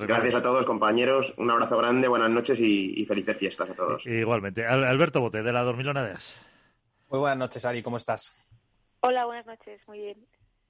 [0.00, 1.34] Gracias a todos, compañeros.
[1.36, 4.06] Un abrazo grande, buenas noches y, felices fiestas a todos.
[4.06, 4.66] Igualmente.
[4.66, 6.40] Alberto Bote, de la Dormilonadeas.
[7.10, 7.82] Muy buenas noches, Ari.
[7.82, 8.32] ¿Cómo estás?
[9.00, 9.80] Hola, buenas noches.
[9.86, 10.26] Muy bien.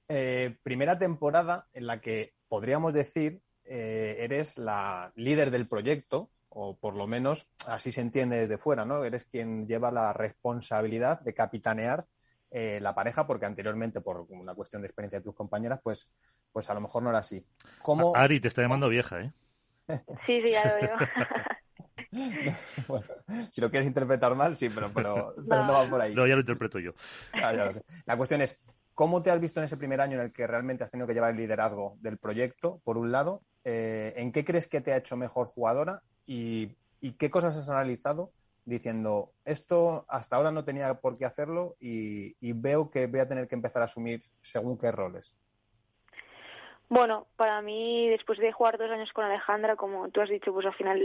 [0.07, 6.95] Eh, primera temporada en la que podríamos decir eres la líder del proyecto o por
[6.95, 9.03] lo menos así se entiende desde fuera, ¿no?
[9.03, 12.05] Eres quien lleva la responsabilidad de capitanear
[12.51, 16.11] eh, la pareja, porque anteriormente, por una cuestión de experiencia de tus compañeras, pues,
[16.51, 17.45] pues a lo mejor no era así.
[17.81, 18.15] ¿Cómo...
[18.15, 19.31] Ari, te está llamando vieja, ¿eh?
[20.25, 20.97] Sí, sí, ya lo veo.
[22.87, 23.05] bueno,
[23.51, 25.73] si lo quieres interpretar mal, sí, pero, pero, no.
[25.73, 26.15] va por ahí.
[26.15, 26.93] No, ya lo interpreto yo.
[27.33, 27.83] Ah, ya lo sé.
[28.05, 28.59] La cuestión es,
[28.93, 31.13] ¿cómo te has visto en ese primer año en el que realmente has tenido que
[31.13, 33.41] llevar el liderazgo del proyecto, por un lado?
[33.63, 36.01] Eh, ¿En qué crees que te ha hecho mejor jugadora?
[36.29, 36.75] y,
[37.17, 38.31] qué cosas has analizado
[38.69, 43.47] diciendo, esto hasta ahora no tenía por qué hacerlo y, veo que voy a tener
[43.47, 45.35] que empezar a asumir según qué roles?
[46.87, 50.65] Bueno, para mí, después de jugar dos años con Alejandra, como tú has dicho, pues
[50.65, 51.01] al final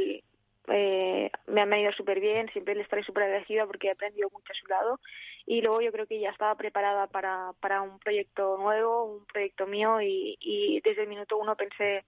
[0.69, 4.53] eh, me ha ido súper bien, siempre le estaré súper agradecida porque he aprendido mucho
[4.53, 5.01] a su lado
[5.47, 9.67] y luego yo creo que ya estaba preparada para, para un proyecto nuevo, un proyecto
[9.67, 12.05] mío y, y desde el minuto uno pensé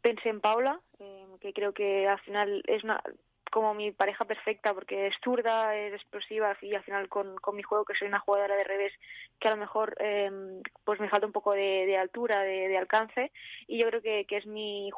[0.00, 3.02] pensé en Paula, eh, que creo que al final es una
[3.50, 7.62] como mi pareja perfecta porque es zurda, es explosiva y al final con, con mi
[7.62, 8.92] juego que soy una jugadora de revés
[9.38, 10.30] que a lo mejor eh,
[10.84, 13.32] pues me falta un poco de, altura, de, de, alcance
[13.66, 14.90] y yo creo que, que es mi,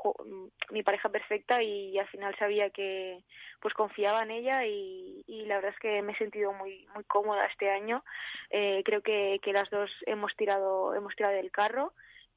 [0.70, 3.22] mi pareja perfecta y, al final sabía que
[3.60, 7.04] pues confiaba en ella y, y, la verdad es que me he sentido muy muy
[7.04, 8.02] cómoda este año.
[8.50, 11.92] Eh, creo que, que las dos hemos tirado hemos tirado del carro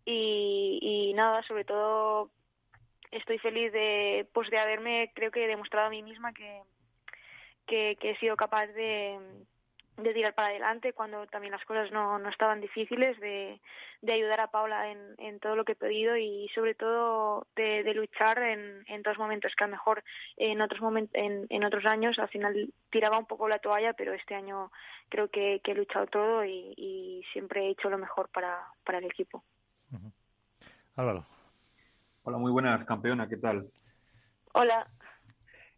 [0.05, 2.29] y, y nada, sobre todo
[3.13, 6.61] estoy feliz de pues de haberme creo que demostrado a mí misma que
[7.65, 9.17] que, he sido capaz de,
[9.97, 13.59] de tirar para adelante cuando también las cosas no, no estaban difíciles, de,
[14.01, 17.93] de ayudar a Paula en, en todo lo que he pedido y sobre todo de,
[17.93, 20.03] luchar en, en dos momentos que a lo mejor
[20.37, 24.13] en otros momentos en, en otros años al final tiraba un poco la toalla, pero
[24.13, 24.71] este año
[25.09, 29.43] creo que, he luchado todo y, siempre he hecho lo mejor para, para el equipo.
[29.91, 30.11] Uh.
[30.95, 31.25] Álvaro.
[32.25, 33.67] Hola, muy buenas, campeona, ¿qué tal?
[34.53, 34.87] Hola.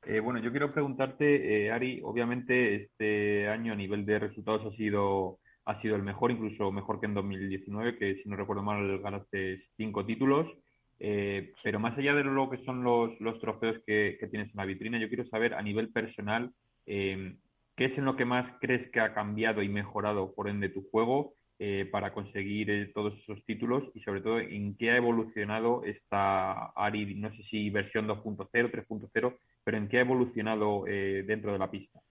[0.05, 4.69] Eh, bueno, yo quiero preguntarte, eh, Ari, obviamente este año a nivel de resultados ha
[4.69, 8.99] sido, ha sido el mejor, incluso mejor que en 2019, que si no recuerdo mal
[8.99, 10.55] ganaste cinco títulos,
[10.99, 14.57] eh, pero más allá de lo que son los, los trofeos que, que, tienes en
[14.57, 16.51] la vitrina, yo quiero saber a nivel personal,
[16.85, 17.39] ¿qué
[17.75, 21.33] es en lo que más crees que ha cambiado y mejorado por ende tu juego?
[21.59, 26.67] Eh, para conseguir eh, todos esos títulos y sobre todo en qué ha evolucionado esta
[26.75, 31.59] ARI, no sé si versión 2.0, 3.0, pero en qué ha evolucionado eh, dentro de
[31.59, 32.01] la pista.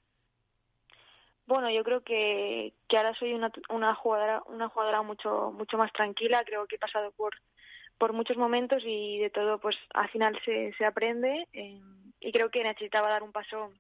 [1.47, 6.43] Bueno, yo creo que, ahora soy una, una jugadora una jugadora mucho mucho más tranquila.
[6.45, 7.35] Creo que he pasado por
[7.99, 11.81] por muchos momentos y de todo, pues al final se, se aprende eh,
[12.21, 13.73] y creo que necesitaba dar un paso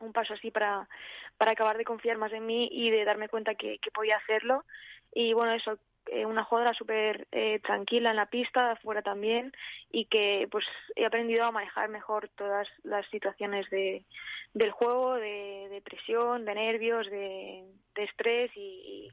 [0.00, 0.88] un paso así para,
[1.36, 4.64] para acabar de confiar más en mí y de darme cuenta que, que podía hacerlo.
[5.12, 9.52] Y bueno, eso, eh, una jugadora súper eh, tranquila en la pista, afuera también,
[9.90, 10.66] y que pues
[10.96, 14.04] he aprendido a manejar mejor todas las situaciones de,
[14.52, 17.64] del juego, de, de presión, de nervios, de,
[17.94, 19.08] de estrés y,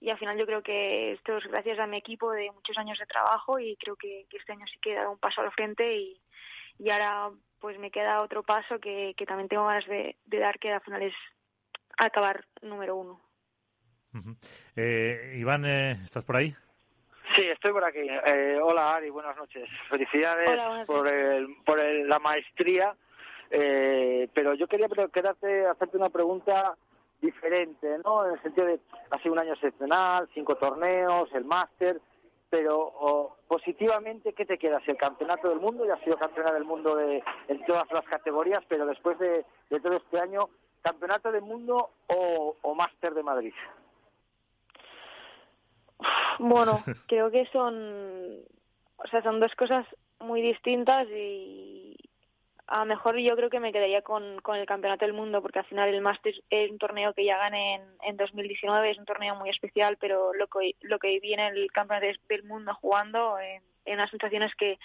[0.00, 2.98] y, al final yo creo que esto es gracias a mi equipo de muchos años
[2.98, 5.52] de trabajo y creo que, que este año sí que he dado un paso al
[5.52, 6.20] frente y,
[6.78, 7.30] y ahora
[7.60, 10.80] pues me queda otro paso que, que también tengo ganas de, de, dar, que al
[10.80, 11.14] final es
[11.98, 13.20] acabar número uno.
[14.12, 14.36] Uh -huh.
[14.76, 16.54] eh, Iván, eh, ¿estás por ahí?
[17.36, 18.00] Sí, estoy por aquí.
[18.00, 19.68] Eh, hola Ari, buenas noches.
[19.88, 22.96] Felicidades hola, buenas por, el, por el, la maestría,
[23.50, 26.76] eh, pero yo quería quedarte, hacerte una pregunta
[27.20, 28.26] diferente, ¿no?
[28.26, 28.80] En el sentido de,
[29.10, 32.00] ha sido un año excepcional, cinco torneos, el máster,
[32.50, 34.82] pero o, positivamente, ¿qué te quedas?
[34.86, 38.62] El campeonato del mundo, ya has sido campeona del mundo de, en todas las categorías,
[38.68, 40.48] pero después de, de todo este año,
[40.82, 43.54] ¿campeonato del mundo o, o máster de Madrid?
[46.40, 48.40] Bueno, creo que son,
[48.96, 49.86] o sea, son dos cosas
[50.18, 51.79] muy distintas y
[52.70, 55.58] a lo mejor yo creo que me quedaría con, con el Campeonato del Mundo porque
[55.58, 59.04] al final el Máster es un torneo que ya gané en, en 2019, es un
[59.06, 63.40] torneo muy especial, pero lo que, lo que vi en el Campeonato del Mundo jugando,
[63.40, 64.78] en, en unas sensaciones que,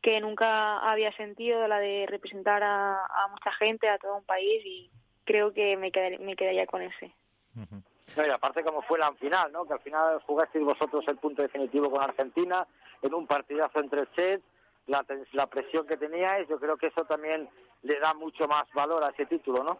[0.00, 4.64] que nunca había sentido, la de representar a, a mucha gente, a todo un país
[4.64, 4.90] y
[5.24, 7.12] creo que me quedaría, me quedaría con ese.
[7.56, 7.82] Uh -huh.
[8.16, 9.64] No, y aparte como fue la final, ¿no?
[9.64, 12.66] Que al final jugasteis vosotros el punto definitivo con Argentina
[13.00, 14.44] en un partidazo entre sets,
[14.86, 17.48] la, la presión que teníais, yo creo que eso también
[17.82, 19.78] le da mucho más valor a ese título, ¿no?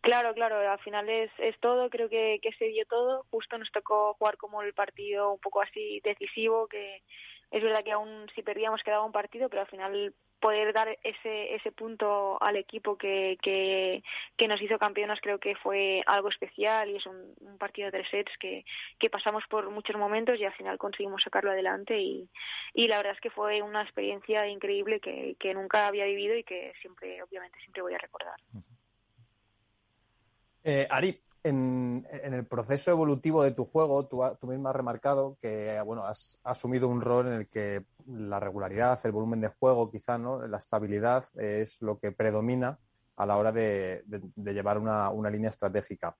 [0.00, 3.72] Claro, claro, al final es, es todo, creo que, que se dio todo, justo nos
[3.72, 7.02] tocó jugar como el partido un poco así decisivo, que
[7.50, 11.54] es verdad que aún si perdíamos quedaba un partido, pero al final poder dar ese
[11.54, 16.96] ese punto al equipo que, que, nos hizo campeonas creo que fue algo especial y
[16.96, 18.62] es un, un partido de tres sets que,
[18.98, 22.28] que pasamos por muchos momentos y al final conseguimos sacarlo adelante y,
[22.74, 26.44] y la verdad es que fue una experiencia increíble que, que nunca había vivido y
[26.44, 28.38] que siempre, obviamente, siempre voy a recordar.
[30.62, 36.06] Eh, Ari, en, el proceso evolutivo de tu juego, tú, mismo has remarcado que bueno,
[36.06, 40.46] has, asumido un rol en el que la regularidad, el volumen de juego, quizá, ¿no?
[40.46, 42.78] la estabilidad es lo que predomina
[43.16, 44.04] a la hora de,
[44.36, 46.16] llevar una, línea estratégica.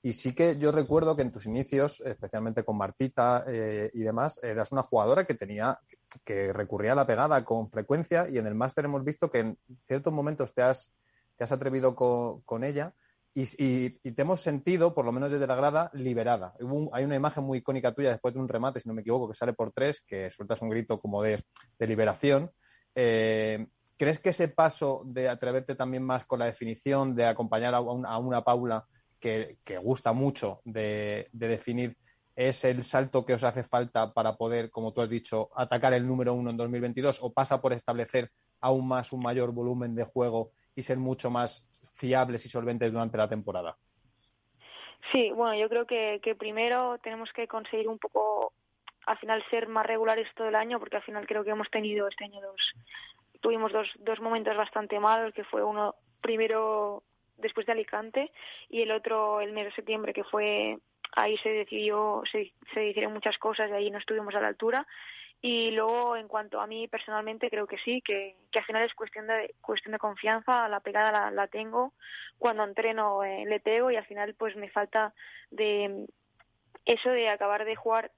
[0.00, 4.38] Y sí que yo recuerdo que en tus inicios, especialmente con Martita eh, y demás,
[4.44, 5.80] eras una jugadora que tenía,
[6.24, 9.58] que recurría a la pegada con frecuencia y en el máster hemos visto que en
[9.86, 10.92] ciertos momentos te has,
[11.36, 12.94] te has atrevido con ella
[13.40, 16.54] y, te hemos sentido, por lo menos desde la grada, liberada.
[16.60, 19.28] Un, hay una imagen muy icónica tuya después de un remate, si no me equivoco,
[19.28, 21.42] que sale por tres, que sueltas un grito como de,
[21.78, 22.50] liberación.
[22.94, 23.66] Eh,
[23.96, 28.06] ¿Crees que ese paso de atreverte también más con la definición, de acompañar a, un,
[28.06, 28.86] a una Paula
[29.20, 31.96] que, que gusta mucho de, de, definir,
[32.34, 36.06] es el salto que os hace falta para poder, como tú has dicho, atacar el
[36.06, 38.30] número uno en 2022 o pasa por establecer
[38.60, 43.18] aún más un mayor volumen de juego y ser mucho más fiables y solventes durante
[43.18, 43.76] la temporada?
[45.10, 48.52] Sí, bueno, yo creo que, primero tenemos que conseguir un poco,
[49.06, 52.06] al final, ser más regulares todo el año, porque al final creo que hemos tenido
[52.06, 52.74] este año dos,
[53.40, 57.02] tuvimos dos, dos momentos bastante malos, que fue uno primero
[57.38, 58.30] después de Alicante
[58.68, 60.78] y el otro el mes de septiembre, que fue
[61.16, 64.86] ahí se decidió, se, se hicieron muchas cosas y ahí no estuvimos a la altura.
[65.40, 68.94] Y luego, en cuanto a mí personalmente, creo que sí, que, que al final es
[68.94, 71.92] cuestión de, cuestión de confianza, la pegada la, la tengo,
[72.38, 75.14] cuando entreno eh, le pego y al final pues me falta
[75.50, 76.06] de
[76.84, 78.10] eso de acabar de jugar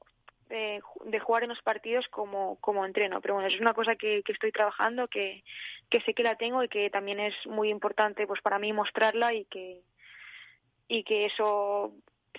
[0.48, 3.20] de, de, jugar en los partidos como, como entreno.
[3.20, 5.44] Pero bueno, es una cosa que, que estoy trabajando, que,
[5.90, 9.32] que sé que la tengo y que también es muy importante pues para mí mostrarla
[9.34, 9.82] y que,
[10.88, 11.92] y que eso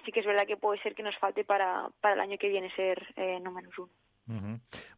[0.04, 2.50] sí que es verdad que puede ser que nos falte para, para el año que
[2.50, 3.92] viene ser eh, número uno.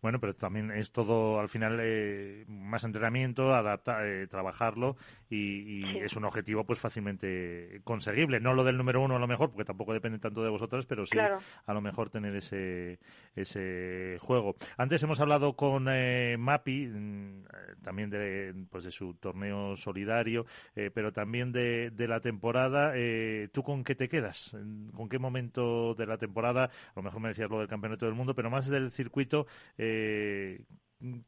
[0.01, 4.97] Bueno, pero también es todo al final eh, más entrenamiento, adaptar, eh, trabajarlo
[5.29, 5.97] y, y sí.
[5.99, 8.39] es un objetivo pues fácilmente conseguible.
[8.39, 11.05] No lo del número uno a lo mejor, porque tampoco depende tanto de vosotros, pero
[11.05, 11.39] sí claro.
[11.65, 12.99] a lo mejor tener ese,
[13.35, 14.55] ese juego.
[14.77, 17.45] Antes hemos hablado con eh, Mapi, mm,
[17.81, 20.45] también de, pues de su torneo solidario,
[20.75, 22.91] eh, pero también de, de la temporada.
[22.95, 24.55] Eh, ¿Tú con qué te quedas?
[24.93, 26.65] ¿Con qué momento de la temporada?
[26.65, 29.45] A lo mejor me decías lo del campeonato del mundo, pero más del circuito circuito,
[29.77, 30.61] eh,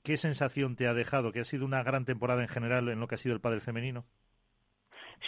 [0.03, 1.31] ¿qué sensación te ha dejado?
[1.31, 3.61] ¿Que ha sido una gran temporada en general en lo que ha sido el pádel
[3.61, 4.05] femenino?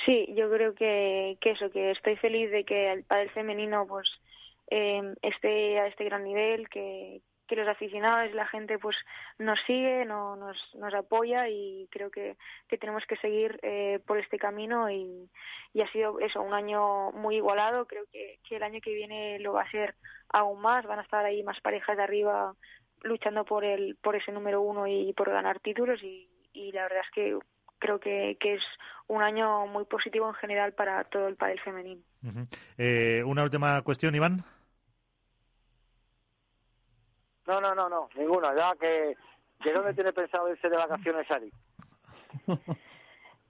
[0.06, 4.10] Sí, yo creo que, eso, que estoy feliz de que el pádel femenino pues
[4.72, 8.96] eh, esté a este gran nivel, que, que los aficionados, la gente pues
[9.40, 12.38] nos sigue, no, nos, nos apoya y creo que,
[12.80, 15.30] tenemos que seguir eh, por este camino y,
[15.82, 19.54] ha sido eso, un año muy igualado, creo que, que el año que viene lo
[19.54, 19.96] va a ser
[20.30, 22.54] aún más, van a estar ahí más parejas de arriba
[23.04, 27.02] luchando por el, por ese número uno y por ganar títulos y, y la verdad
[27.06, 27.38] es que
[27.80, 28.64] creo que, que, es
[29.08, 32.02] un año muy positivo en general para todo el pádel femenino.
[32.78, 34.44] Eh, una última cuestión, Iván.
[37.48, 38.54] No, no, no, no, ninguna.
[38.56, 39.16] Ya que,
[39.64, 41.52] que dónde tiene pensado irse de vacaciones, Ari.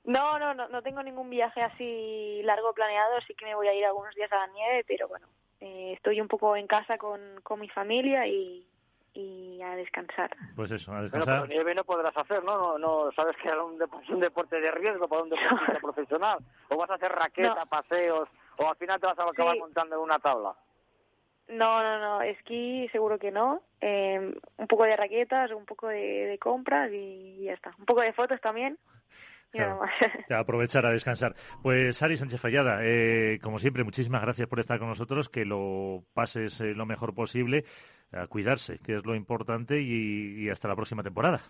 [0.08, 3.20] No, no, no, no tengo ningún viaje así largo planeado.
[3.28, 5.28] Sí que me voy a ir algunos días a la nieve, pero bueno,
[5.60, 8.66] eh, estoy un poco en casa con, con mi familia y,
[9.14, 10.32] y a descansar.
[10.56, 11.40] Pues eso, a descansar.
[11.40, 12.58] Bueno, pero nieve no podrás hacer, ¿no?
[12.58, 16.40] No, no sabes que era un, deporte, un deporte de riesgo para un deportista profesional.
[16.70, 17.66] O vas a hacer raqueta, no.
[17.66, 18.30] paseos,
[18.60, 19.60] o al final te vas a acabar sí.
[19.60, 20.56] montando en una tabla.
[21.50, 23.62] No, no, no, esquí seguro que no.
[23.80, 27.74] Eh, un poco de raquetas, un poco de, de compras y ya está.
[27.80, 28.78] Un poco de fotos también.
[29.52, 29.80] Claro,
[30.30, 31.34] aprovechar a descansar.
[31.64, 36.04] Pues Ari Sánchez Fallada, eh, como siempre, muchísimas gracias por estar con nosotros, que lo
[36.14, 37.64] pases eh, lo mejor posible,
[38.12, 41.42] a cuidarse, que es lo importante, y, y hasta la próxima temporada.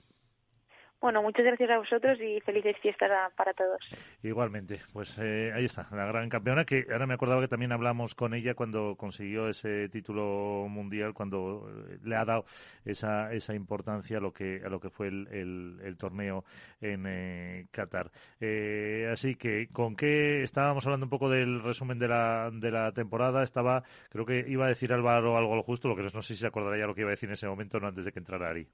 [1.00, 3.78] Bueno, muchas gracias a vosotros y felices fiestas para todos.
[4.24, 8.16] Igualmente, pues eh, ahí está, la gran campeona, que ahora me acordaba que también hablamos
[8.16, 11.70] con ella cuando consiguió ese título mundial, cuando
[12.04, 12.46] le ha dado
[12.84, 16.44] esa, esa importancia a lo que, a lo que fue el, el, torneo
[16.82, 18.12] en eh, Qatar.
[18.40, 22.92] Eh, así que, ¿con qué estábamos hablando un poco del resumen de la, de la
[22.92, 23.44] temporada?
[23.44, 26.48] Estaba, creo que iba a decir Álvaro algo justo, lo que no sé si se
[26.48, 28.50] acordará ya lo que iba a decir en ese momento, no antes de que entrara
[28.50, 28.68] Ari.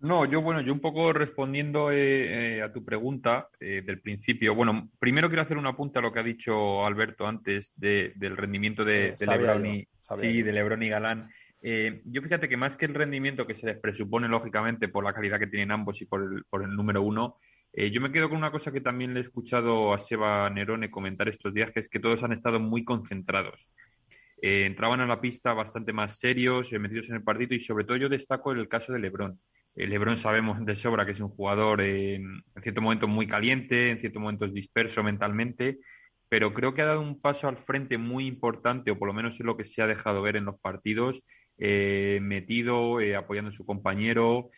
[0.00, 4.54] No, yo bueno, yo un poco respondiendo eh, eh, a tu pregunta eh, del principio.
[4.54, 8.36] Bueno, primero quiero hacer un apunte a lo que ha dicho Alberto antes de, del
[8.36, 9.88] rendimiento de, de Lebron y
[10.20, 11.28] sí, de Lebron y Galán.
[11.62, 15.12] Eh, yo fíjate que más que el rendimiento que se les presupone lógicamente por la
[15.12, 17.36] calidad que tienen ambos y por el, por el número uno,
[17.72, 20.90] eh, yo me quedo con una cosa que también le he escuchado a Seba Nerone
[20.90, 23.68] comentar estos días, que es que todos han estado muy concentrados.
[24.40, 27.96] Eh, entraban a la pista bastante más serios, metidos en el partido y sobre todo
[27.96, 29.38] yo destaco el caso de Lebron.
[29.86, 34.00] Lebron sabemos de sobra que es un jugador eh, en cierto momento muy caliente, en
[34.00, 35.78] cierto momento disperso mentalmente,
[36.28, 39.34] pero creo que ha dado un paso al frente muy importante, o por lo menos
[39.34, 41.20] es lo que se ha dejado ver en los partidos,
[41.58, 44.50] eh, metido, eh, apoyando a su compañero,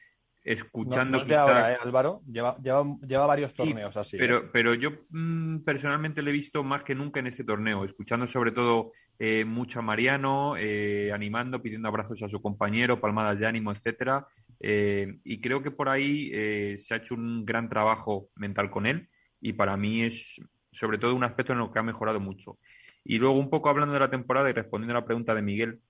[0.45, 1.05] escuchando.
[1.05, 2.23] No, no es de ahora, ¿eh, Álvaro?
[2.27, 4.19] Lleva, lleva, lleva varios torneos sí, así.
[4.19, 4.51] Pero, ¿eh?
[4.53, 8.53] pero yo mmm, personalmente le he visto más que nunca en este torneo, escuchando sobre
[8.53, 13.71] todo eh, mucho a Mariano, eh, animando, pidiendo abrazos a su compañero, palmadas de ánimo,
[13.71, 14.27] etcétera.
[14.59, 19.09] Y creo que por ahí eh, se ha hecho un gran trabajo mental con él
[19.41, 20.37] y para mí es
[20.73, 22.59] sobre todo un aspecto en lo que ha mejorado mucho.
[23.05, 25.81] Y luego un poco hablando de la temporada y respondiendo a la pregunta de Miguel,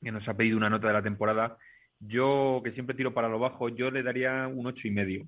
[0.00, 1.56] que nos ha pedido una nota de la temporada,
[2.06, 5.26] yo que siempre tiro para lo bajo, yo le daría un ocho y medio.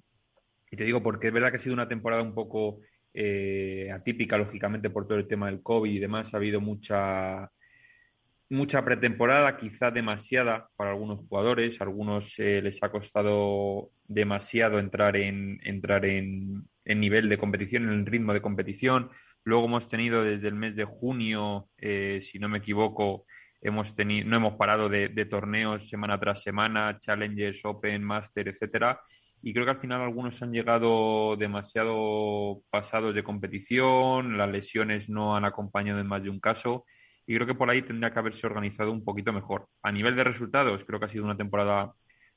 [0.70, 2.80] Y te digo porque es verdad que ha sido una temporada un poco
[3.12, 6.34] eh, atípica, lógicamente, por todo el tema del COVID y demás.
[6.34, 7.50] Ha habido mucha
[8.50, 11.80] mucha pretemporada, quizá demasiada para algunos jugadores.
[11.80, 17.90] A algunos eh, les ha costado demasiado entrar en entrar en, nivel de competición, en
[18.00, 19.10] el ritmo de competición.
[19.44, 23.26] Luego hemos tenido desde el mes de junio, eh, si no me equivoco,
[23.64, 29.00] hemos tenido, no hemos parado de, torneos semana tras semana, Challengers, Open, Master, etcétera.
[29.42, 35.36] Y creo que al final algunos han llegado demasiado pasados de competición, las lesiones no
[35.36, 36.84] han acompañado en más de un caso.
[37.26, 39.66] Y creo que por ahí tendría que haberse organizado un poquito mejor.
[39.82, 41.92] A nivel de resultados, creo que ha sido una temporada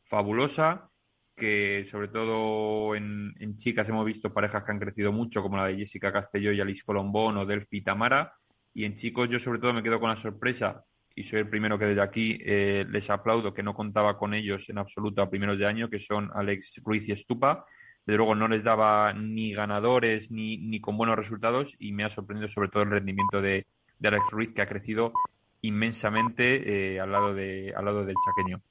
[0.05, 0.89] fabulosa
[1.35, 5.77] que sobre todo en, chicas hemos visto parejas que han crecido mucho, como la de
[5.77, 8.33] Jessica Castelló y Alice Colombón o Delphi Tamara.
[8.73, 10.83] Y en chicos yo sobre todo me quedo con la sorpresa,
[11.17, 14.69] y soy el primero que desde aquí eh, les aplaudo, que no contaba con ellos
[14.69, 17.65] en absoluto a primeros de año, que son Alex Ruiz y Estupa.
[18.05, 22.11] Desde luego no les daba ni ganadores ni, ni con buenos resultados y me ha
[22.11, 23.65] sorprendido sobre todo el rendimiento de,
[24.03, 25.11] Alex Ruiz, que ha crecido
[25.61, 28.61] inmensamente eh, al, lado de, al lado del chaqueño.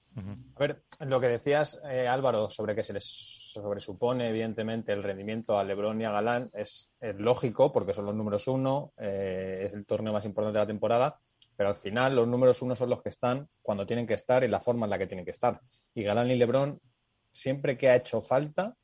[0.55, 5.59] A ver, lo que decías, eh, Álvaro, sobre que se les sobresupone, evidentemente, el rendimiento
[5.59, 9.85] a Lebron y a Galán, es, lógico, porque son los números uno, eh, es el
[9.85, 11.19] torneo más importante de la temporada,
[11.57, 14.49] pero al final los números uno son los que están cuando tienen que estar y
[14.49, 15.61] la forma en la que tienen que estar.
[15.95, 16.81] Y Galán y Lebron,
[17.33, 18.75] siempre que ha hecho falta,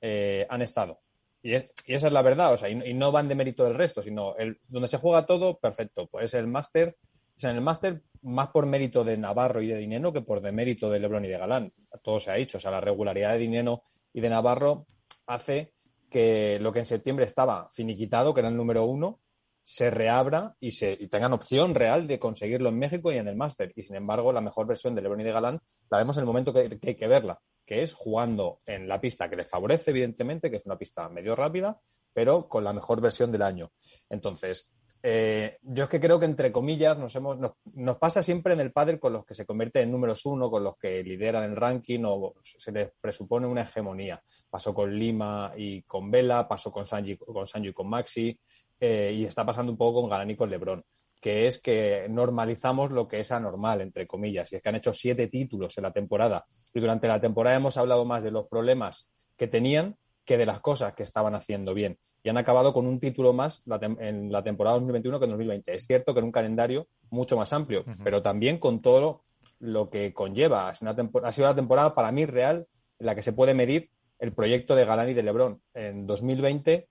[0.00, 1.00] eh, han estado.
[1.42, 4.36] Y, esa es la verdad, o sea, y, no van de mérito del resto, sino
[4.36, 6.06] el, donde se juega todo, perfecto.
[6.06, 6.96] Pues el máster
[7.36, 10.40] o sea, en el máster, más por mérito de Navarro y de Dineno que por
[10.40, 11.72] demérito de Lebron y de Galán.
[12.02, 12.58] Todo se ha dicho.
[12.58, 13.82] O sea, la regularidad de Dineno
[14.12, 14.86] y de Navarro
[15.26, 15.72] hace
[16.10, 19.18] que lo que en septiembre estaba finiquitado, que era el número uno,
[19.64, 23.72] se reabra y, se, tengan opción real de conseguirlo en México y en el máster.
[23.76, 25.60] Y sin embargo, la mejor versión de Lebron y de Galán
[25.90, 29.30] la vemos en el momento que, hay que verla, que es jugando en la pista
[29.30, 31.78] que les favorece, evidentemente, que es una pista medio rápida,
[32.12, 33.70] pero con la mejor versión del año.
[34.10, 34.70] Entonces,
[35.04, 38.72] eh, yo es que creo que, entre comillas, nos, hemos, nos, pasa siempre en el
[38.72, 42.02] pádel con los que se convierten en números uno, con los que lideran el ranking
[42.04, 44.22] o se les presupone una hegemonía.
[44.48, 48.38] Pasó con Lima y con Vela, pasó con Sanji, con y con Maxi
[48.84, 50.82] eh, y está pasando un poco con Galán y con Lebron,
[51.20, 54.92] que es que normalizamos lo que es anormal, entre comillas, y es que han hecho
[54.92, 59.08] siete títulos en la temporada y durante la temporada hemos hablado más de los problemas
[59.36, 62.98] que tenían que de las cosas que estaban haciendo bien y han acabado con un
[62.98, 63.62] título más
[64.00, 65.74] en la temporada 2021 que en 2020.
[65.76, 69.22] Es cierto que en un calendario mucho más amplio, pero también con todo
[69.60, 70.68] lo que conlleva.
[70.68, 72.66] ha sido una temporada para mí real
[72.98, 75.60] en la que se puede medir el proyecto de Galán y de Lebron.
[75.72, 76.88] En 2020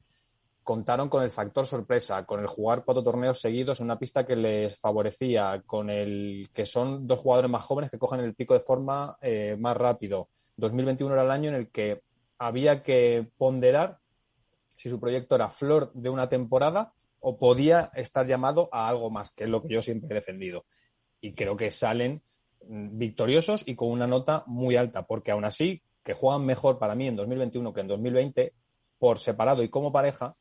[0.63, 4.35] contaron con el factor sorpresa, con el jugar cuatro torneos seguidos en una pista que
[4.35, 8.59] les favorecía, con el que son dos jugadores más jóvenes que cogen el pico de
[8.59, 10.29] forma eh, más rápido.
[10.57, 12.03] 2021 era el año en el que
[12.37, 13.99] había que ponderar
[14.75, 19.31] si su proyecto era flor de una temporada o podía estar llamado a algo más,
[19.31, 20.65] que es lo que yo siempre he defendido.
[21.21, 22.23] Y creo que salen
[22.67, 26.95] mm, victoriosos y con una nota muy alta, porque aún así, que juegan mejor para
[26.95, 28.53] mí en 2021 que en 2020,
[28.97, 30.35] por separado y como pareja,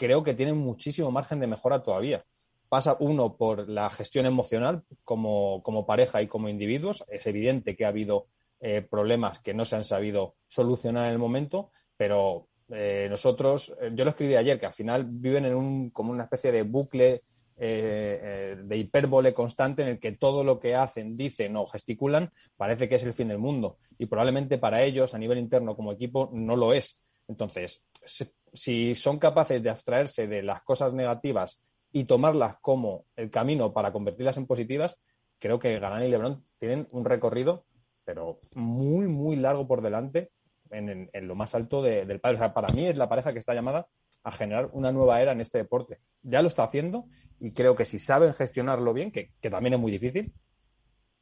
[0.00, 2.24] creo que tienen muchísimo margen de mejora todavía.
[2.70, 7.04] Pasa uno por la gestión emocional como, como pareja y como individuos.
[7.08, 8.28] Es evidente que ha habido
[8.60, 13.90] eh, problemas que no se han sabido solucionar en el momento, pero eh, nosotros, eh,
[13.92, 17.22] yo lo escribí ayer, que al final viven en un, como una especie de bucle
[17.60, 22.94] de hipérbole constante en el que todo lo que hacen, dicen o gesticulan parece que
[22.94, 23.76] es el fin del mundo.
[23.98, 26.98] Y probablemente para ellos, a nivel interno como equipo, no lo es.
[27.28, 27.84] Entonces,
[28.52, 31.60] si son capaces de abstraerse de las cosas negativas
[31.92, 34.96] y tomarlas como el camino para convertirlas en positivas,
[35.38, 37.64] creo que Galán y Lebron tienen un recorrido,
[38.04, 40.30] pero muy, muy largo por delante
[40.70, 42.36] en, lo más alto del padre.
[42.36, 43.88] O sea, para mí es la pareja que está llamada
[44.22, 45.98] a generar una nueva era en este deporte.
[46.22, 47.06] Ya lo está haciendo
[47.38, 50.32] y creo que si saben gestionarlo bien, que, también es muy difícil,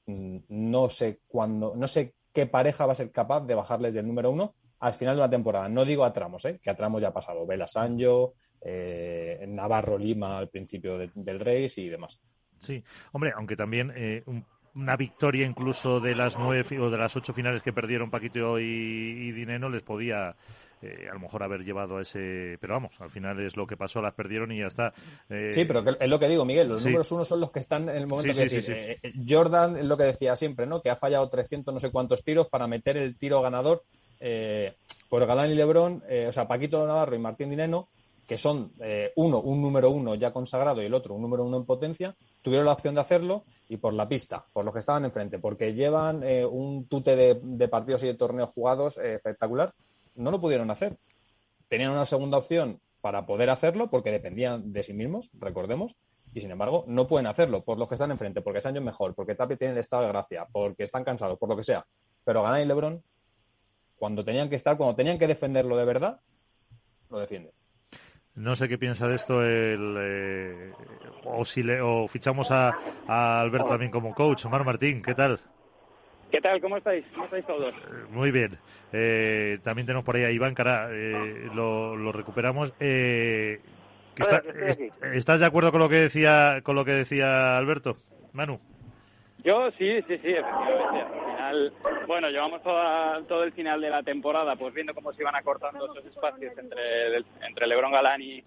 [0.07, 4.07] mm, no sé cuándo, no sé qué pareja va a ser capaz de bajarles del
[4.07, 5.69] número uno al final de la temporada.
[5.69, 6.61] No digo a tramos, ¿eh?
[6.63, 7.47] que a tramos ya ha pasado.
[7.47, 12.21] Vela Sancho, eh, Navarro Lima al principio del Race y demás.
[12.61, 14.45] Sí, hombre, aunque también eh, un
[14.79, 19.33] una victoria incluso de las nueve o de las ocho finales que perdieron Paquito y,
[19.33, 20.37] Dineno les podía
[20.81, 22.57] eh, a lo mejor haber llevado a ese.
[22.61, 24.93] Pero vamos, al final es lo que pasó, las perdieron y ya está.
[25.29, 26.69] Eh, sí, pero es lo que digo, Miguel.
[26.69, 29.97] Los números uno son los que están en el momento que eh, Jordan es lo
[29.97, 30.81] que decía siempre, ¿no?
[30.81, 33.83] Que ha fallado 300 no sé cuántos tiros para meter el tiro ganador.
[35.09, 37.89] Por Galán y Lebrón, o sea, Paquito Navarro y Martín Dineno,
[38.27, 38.73] que son
[39.17, 42.67] uno, un número uno ya consagrado y el otro un número uno en potencia, tuvieron
[42.67, 46.23] la opción de hacerlo y por la pista, por los que estaban enfrente, porque llevan
[46.23, 49.75] eh, un tute de, partidos y de torneos jugados eh, espectacular,
[50.15, 50.97] no lo pudieron hacer.
[51.69, 55.95] Tenían una segunda opción para poder hacerlo porque dependían de sí mismos, recordemos,
[56.33, 59.15] y sin embargo no pueden hacerlo por los que están enfrente, porque Sancho es mejor,
[59.15, 61.87] porque Tapi tiene el estado de gracia, porque están cansados, por lo que sea.
[62.25, 63.03] Pero Ganan y Lebron,
[63.99, 66.21] cuando tenían que estar, cuando tenían que defenderlo de verdad,
[67.11, 67.53] lo defiende.
[68.35, 70.73] No sé qué piensa de esto el eh,
[71.25, 72.73] o si le, o fichamos a,
[73.09, 74.45] a Alberto también como coach.
[74.45, 75.41] Omar Martín, ¿qué tal?
[76.31, 76.61] ¿Qué tal?
[76.61, 77.05] ¿Cómo estáis?
[77.13, 77.75] ¿Cómo estáis todos?
[78.11, 78.59] Muy bien.
[78.93, 82.73] Eh, también tenemos por ahí a Iván Cara, eh, lo, lo, recuperamos.
[82.81, 83.61] Eh,
[84.17, 84.43] está,
[85.15, 87.97] ¿Estás de acuerdo con lo que decía con lo que decía Alberto,
[88.33, 88.61] Manu?
[89.43, 91.28] Yo sí, sí, sí, efectivamente.
[92.07, 96.05] Bueno, llevamos todo el final de la temporada, pues viendo cómo se iban acortando esos
[96.07, 98.43] espacios entre, entre Lebron Galán y,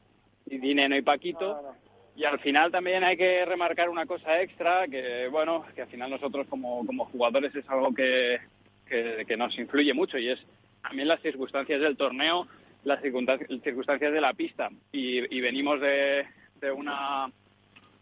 [0.48, 1.76] y Dineno y Paquito.
[2.16, 6.10] Y al final también hay que remarcar una cosa extra, que bueno, que al final
[6.10, 8.40] nosotros como, como jugadores es algo que,
[8.86, 10.40] que, nos influye mucho y es
[10.82, 12.48] también las circunstancias del torneo,
[12.84, 14.70] las circunstancias de la pista.
[14.92, 16.26] Y, y venimos de,
[16.60, 17.32] de una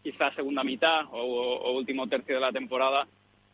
[0.02, 3.06] quizá segunda mitad o, último tercio de la temporada,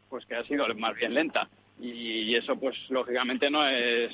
[0.08, 1.48] pues que ha sido más bien lenta.
[1.78, 4.12] Y, eso, pues lógicamente no es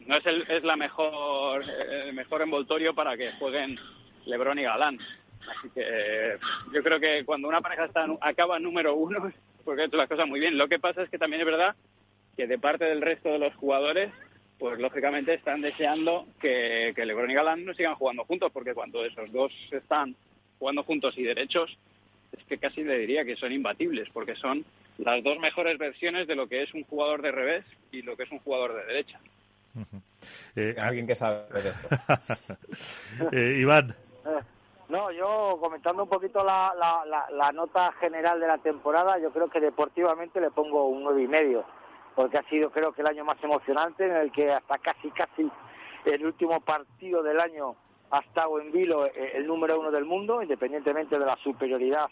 [0.00, 3.78] no es, el, es la mejor el mejor envoltorio para que jueguen
[4.26, 4.98] LeBron y Galán.
[5.40, 6.36] Así que
[6.72, 9.32] yo creo que cuando una pareja está acaba número uno,
[9.64, 10.58] porque ha hecho las cosas muy bien.
[10.58, 11.76] Lo que pasa es que también es verdad
[12.36, 14.12] que de parte del resto de los jugadores,
[14.58, 19.04] pues lógicamente están deseando que, que LeBron y Galán no sigan jugando juntos, porque cuando
[19.04, 20.14] esos dos están
[20.58, 21.76] jugando juntos y derechos,
[22.36, 24.64] es que casi le diría que son imbatibles, porque son
[24.98, 28.24] las dos mejores versiones de lo que es un jugador de revés y lo que
[28.24, 29.20] es un jugador de derecha.
[30.56, 31.88] Eh, Alguien que sabe de esto.
[33.32, 33.94] Eh, Iván.
[34.26, 34.40] Eh,
[34.88, 39.48] no, yo comentando un poquito la, la, la, nota general de la temporada, yo creo
[39.48, 41.64] que deportivamente le pongo un nueve y medio,
[42.14, 45.50] porque ha sido creo que el año más emocionante en el que hasta casi casi
[46.04, 47.76] el último partido del año
[48.10, 52.08] ha estado en vilo el número uno del mundo, independientemente de la superioridad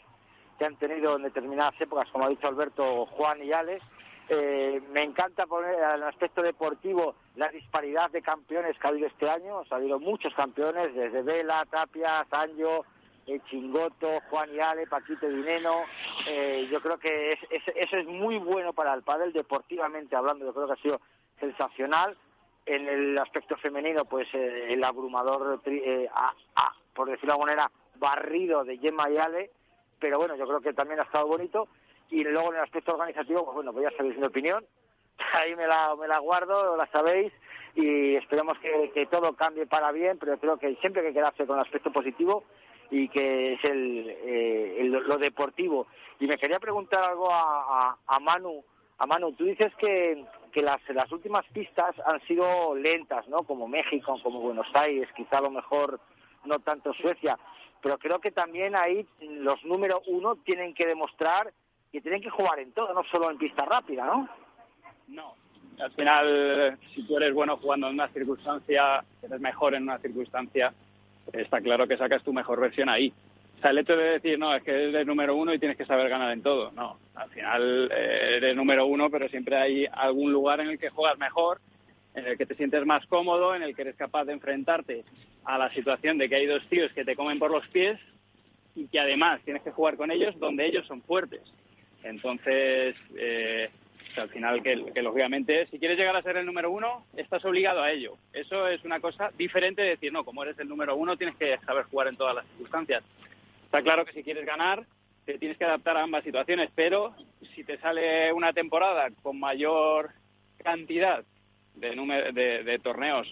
[0.59, 3.85] que han tenido en determinadas épocas, como ha dicho Alberto, Juan y Alex.
[4.29, 9.29] Eh, me encanta poner el aspecto deportivo la disparidad de campeones que ha habido este
[9.29, 9.63] año.
[9.71, 12.85] Ha habido muchos campeones, desde Vela, Tapia, Sancho,
[13.27, 15.83] eh, Chingoto, Juan y Ale, Paquito Dineno.
[16.27, 20.45] Eh, yo creo que eso es muy bueno para el pádel, deportivamente hablando.
[20.45, 21.01] Yo creo que ha sido
[21.39, 22.17] sensacional
[22.67, 26.09] en el aspecto femenino, pues eh, el abrumador, eh,
[26.95, 29.51] por decirlo de alguna manera, barrido de Gemma y Ale,
[29.99, 31.69] pero bueno, yo creo que también ha estado bonito.
[32.11, 34.65] Y luego en el aspecto organizativo, pues bueno, pues ya sabéis mi opinión,
[35.33, 37.33] ahí me la, me la guardo, la sabéis,
[37.75, 41.57] y esperemos que, todo cambie para bien, pero creo que siempre hay que quedarse con
[41.59, 42.45] el aspecto positivo
[42.91, 45.89] y que es el, eh, lo deportivo.
[46.21, 48.65] Y me quería preguntar algo a, a, a Manu,
[48.99, 50.25] a Manu, tú dices que
[50.57, 53.43] que las, las últimas pistas han sido lentas, ¿no?
[53.43, 56.01] Como México, como Buenos Aires, quizá a lo mejor
[56.47, 57.39] no tanto Suecia,
[57.87, 61.53] pero creo que también ahí los número uno tienen que demostrar
[61.93, 64.29] que tienen que jugar en todo, no solo en pista rápida, ¿no?
[65.07, 65.35] No,
[65.79, 70.75] al final, si tú eres bueno jugando en una circunstancia, eres mejor en una circunstancia,
[71.33, 73.13] está claro que sacas tu mejor versión ahí.
[73.57, 75.87] O sea, el hecho de decir, no, es que eres número uno y tienes que
[75.87, 76.73] saber ganar en todo.
[76.73, 80.91] No, al final eh, eres número uno, pero siempre hay algún lugar en el que
[80.91, 81.61] juegas mejor,
[82.17, 85.05] en el que te sientes más cómodo, en el que eres capaz de enfrentarte
[85.47, 87.99] a la situación de que hay dos tíos que te comen por los pies
[88.75, 91.41] y que además tienes que jugar con ellos donde ellos son fuertes.
[92.03, 93.71] Entonces, eh,
[94.17, 97.83] al final, que, que, lógicamente, si quieres llegar a ser el número uno, estás obligado
[97.83, 98.17] a ello.
[98.33, 101.59] Eso es una cosa diferente de decir, no, como eres el número uno, tienes que
[101.65, 103.03] saber jugar en todas las circunstancias.
[103.65, 104.85] Está claro que si quieres ganar,
[105.25, 107.15] te tienes que adaptar a ambas situaciones, pero
[107.55, 110.11] si te sale una temporada con mayor
[110.63, 111.25] cantidad
[111.75, 113.27] de, de, torneos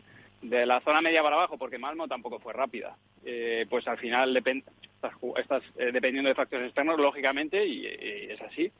[0.44, 4.36] de la zona media para abajo, porque Malmo tampoco fue rápida, eh, pues al final
[4.36, 8.70] estás, eh, dependiendo de factores externos, lógicamente, y, es así.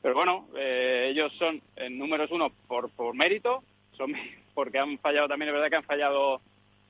[0.00, 3.62] Pero bueno, eh, ellos son en números uno por, por mérito,
[3.96, 4.14] son
[4.54, 6.40] porque han fallado también, es verdad que han fallado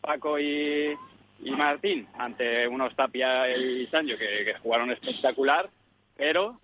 [0.01, 0.97] Paco y,
[1.41, 5.69] y Martín ante unos Tapia y Sancho que, jugaron espectacular,
[6.17, 6.59] pero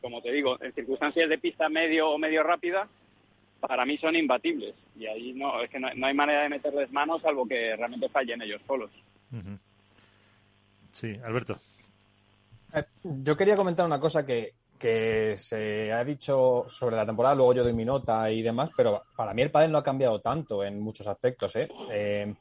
[0.00, 2.88] como te digo, en circunstancias de pista medio o medio rápida,
[3.66, 4.74] para mí son imbatibles.
[4.96, 8.42] Y ahí no, es que no, hay manera de meterles manos salvo que realmente fallen
[8.42, 8.90] ellos solos.
[10.92, 11.58] Sí, Alberto.
[12.72, 17.54] Eh, yo quería comentar una cosa que, que se ha dicho sobre la temporada, luego
[17.54, 20.64] yo doy mi nota y demás, pero para mí el pádel no ha cambiado tanto
[20.64, 21.56] en muchos aspectos.
[21.56, 21.68] ¿eh?
[21.90, 22.34] eh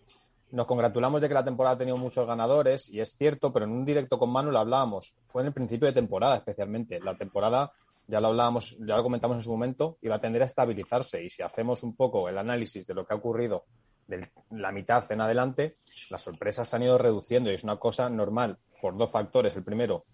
[0.53, 3.71] nos congratulamos de que la temporada ha tenido muchos ganadores, y es cierto, pero en
[3.71, 5.11] un directo con Manu lo hablábamos.
[5.26, 6.99] Fue en el principio de temporada, especialmente.
[6.99, 7.71] La temporada,
[8.07, 11.23] ya lo hablábamos, ya lo comentamos en su momento, iba a tender a estabilizarse.
[11.23, 13.65] Y si hacemos un poco el análisis de lo que ha ocurrido
[14.07, 15.77] de la mitad en adelante,
[16.09, 19.55] las sorpresas se han ido reduciendo y es una cosa normal por dos factores.
[19.55, 20.05] El primero,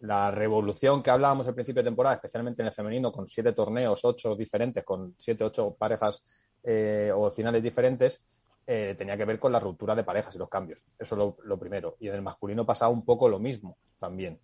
[0.00, 4.04] la revolución que hablábamos al principio de temporada, especialmente en el femenino, con siete torneos,
[4.04, 6.22] ocho diferentes, con siete, ocho parejas
[6.62, 8.24] eh, o finales diferentes,
[8.66, 10.82] eh, tenía que ver con la ruptura de parejas y los cambios.
[10.98, 11.96] Eso es lo, primero.
[12.00, 14.40] Y en el masculino pasaba un poco lo mismo también.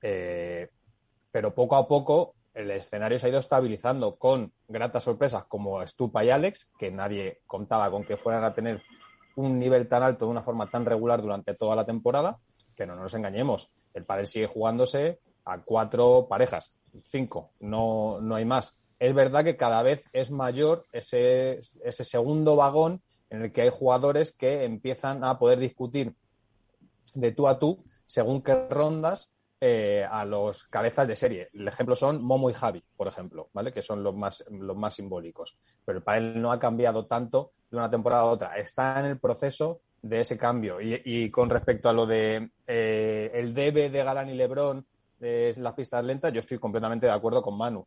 [0.00, 0.70] Eh,
[1.32, 6.24] pero poco a poco el escenario se ha ido estabilizando con gratas sorpresas como Stupa
[6.24, 8.82] y Alex, que nadie contaba con que fueran a tener
[9.36, 12.38] un nivel tan alto de una forma tan regular durante toda la temporada,
[12.76, 13.72] que no nos engañemos.
[13.92, 18.78] El padre sigue jugándose a cuatro parejas, cinco, no, no hay más.
[19.00, 23.70] Es verdad que cada vez es mayor ese, ese segundo vagón en el que hay
[23.70, 26.14] jugadores que empiezan a poder discutir
[27.14, 29.30] de tú a tú según qué rondas
[29.60, 31.48] eh, a los cabezas de serie.
[31.54, 33.72] El ejemplo son Momo y Javi, por ejemplo, ¿vale?
[33.72, 35.56] Que son los más, los más simbólicos.
[35.84, 38.58] Pero para él no ha cambiado tanto de una temporada a otra.
[38.58, 40.78] Está en el proceso de ese cambio.
[40.80, 44.84] Y, con respecto a lo de eh, el debe de Galán y Lebrón
[45.18, 47.86] de las pistas lentas, yo estoy completamente de acuerdo con Manu.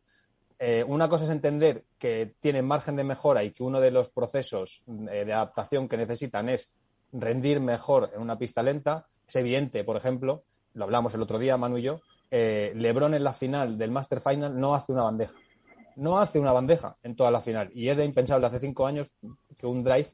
[0.58, 4.08] Eh, una cosa es entender que tienen margen de mejora y que uno de los
[4.08, 6.72] procesos de adaptación que necesitan es
[7.12, 9.06] rendir mejor en una pista lenta.
[9.26, 10.42] Es evidente, por ejemplo,
[10.74, 12.00] lo hablamos el otro día, Manu y yo,
[12.30, 15.38] eh, Lebron en la final del Master Final no hace una bandeja.
[15.96, 17.70] No hace una bandeja en toda la final.
[17.74, 19.12] Y es de impensable hace cinco años
[19.56, 20.08] que un drive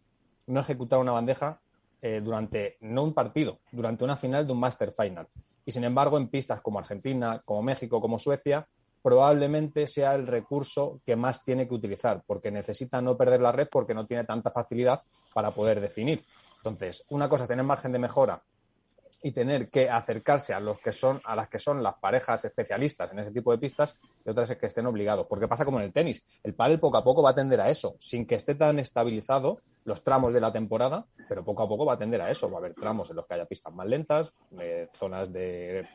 [0.46, 1.61] no ejecutara una bandeja
[2.22, 5.26] durante, no un partido, durante una final de un Master Final.
[5.66, 8.66] Y sin embargo, en pistas como Argentina, como México, como Suecia,
[9.02, 13.68] probablemente sea el recurso que más tiene que utilizar, porque necesita no perder la red
[13.70, 15.02] porque no tiene tanta facilidad
[15.34, 16.24] para poder definir.
[16.57, 18.42] Entonces, una cosa es tener margen de mejora
[19.25, 23.11] y tener que acercarse a los que son a las que son las parejas especialistas
[23.11, 25.27] en ese tipo de pistas y otras es que estén obligados.
[25.27, 26.22] Porque pasa como en el tenis.
[26.43, 29.61] El pádel poco a poco va a tender a eso sin que esté tan estabilizado
[29.87, 32.51] los tramos de la temporada pero poco a poco va a tender a eso.
[32.51, 35.87] Va a haber tramos en los que haya pistas más lentas eh, zonas de,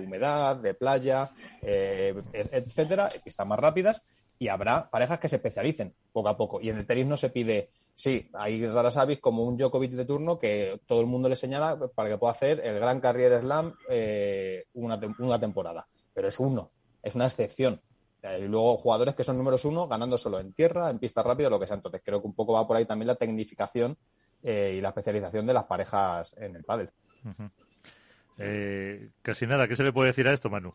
[0.00, 1.32] humedad de playa
[1.62, 4.04] eh, etcétera pistas más rápidas
[4.38, 7.30] y habrá parejas que se especialicen poco a poco y en el tenis no se
[7.30, 11.34] pide Sí, hay raras avis como un Djokovic de turno que todo el mundo le
[11.34, 15.00] señala para que pueda hacer el gran Carrier Slam eh, una,
[15.40, 15.86] temporada.
[16.12, 16.72] Pero es uno,
[17.02, 17.80] es una excepción.
[18.38, 21.58] Y luego jugadores que son números uno ganando solo en tierra, en pista rápida, lo
[21.58, 21.76] que sea.
[21.76, 23.96] Entonces creo que un poco va por ahí también la tecnificación
[24.42, 26.90] eh, y la especialización de las parejas en el pádel.
[28.36, 30.74] Eh, casi nada, ¿qué se le puede decir a esto, Manu?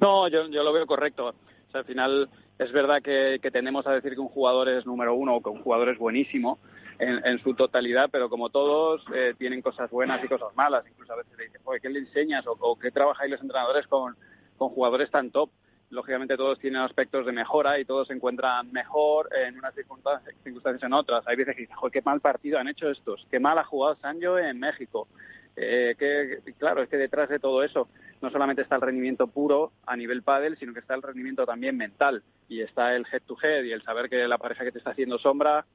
[0.00, 1.34] No, yo, yo lo veo correcto.
[1.72, 5.36] Sea, al final es verdad que, tendemos a decir que un jugador es número uno
[5.36, 6.58] o que un jugador es buenísimo
[6.98, 10.84] en, su totalidad, pero como todos eh, tienen cosas buenas y cosas malas.
[10.88, 12.44] Incluso a veces le dicen, ¿qué le enseñas?
[12.46, 14.14] O, ¿qué trabajáis los entrenadores con,
[14.56, 15.50] jugadores tan top?
[15.90, 20.82] Lógicamente todos tienen aspectos de mejora y todos se encuentran mejor en unas circunstancias, circunstancias
[20.84, 21.26] en otras.
[21.26, 24.38] Hay veces que dicen, qué mal partido han hecho estos, qué mal ha jugado Sancho
[24.38, 25.08] en México.
[25.56, 27.88] Eh, que, claro, es que detrás de todo eso
[28.22, 31.76] no solamente está el rendimiento puro a nivel pádel, sino que está el rendimiento también
[31.76, 34.78] mental y está el head to head y el saber que la pareja que te
[34.78, 35.66] está haciendo sombra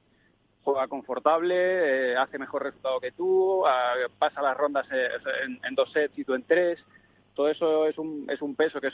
[0.64, 1.54] juega confortable,
[2.12, 3.64] eh, hace mejor resultado que tú,
[4.18, 5.08] pasa las rondas eh,
[5.62, 6.78] en, dos sets y tú en tres.
[7.34, 8.90] Todo eso es un, es un peso que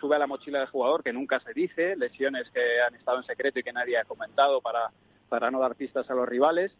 [0.00, 3.24] sube a la mochila del jugador que nunca se dice, lesiones que han estado en
[3.24, 4.90] secreto y que nadie ha comentado para,
[5.28, 6.72] para no dar pistas a los rivales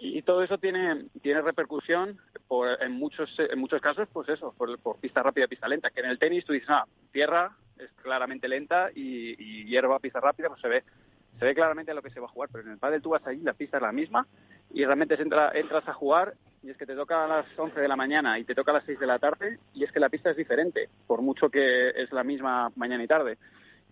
[0.00, 2.18] y todo eso tiene, tiene repercusión
[2.48, 5.90] por, en, muchos, en muchos casos, pues eso, por, pista rápida, pista lenta.
[5.90, 10.48] Que en el tenis tú dices, ah, tierra es claramente lenta y, hierba, pista rápida,
[10.48, 10.84] pues se ve,
[11.38, 12.48] se ve claramente a lo que se va a jugar.
[12.52, 14.26] Pero en el pádel tú vas allí, la pista es la misma
[14.72, 17.88] y realmente entra, entras a jugar y es que te toca a las 11 de
[17.88, 20.08] la mañana y te toca a las 6 de la tarde y es que la
[20.08, 23.38] pista es diferente, por mucho que es la misma mañana y tarde.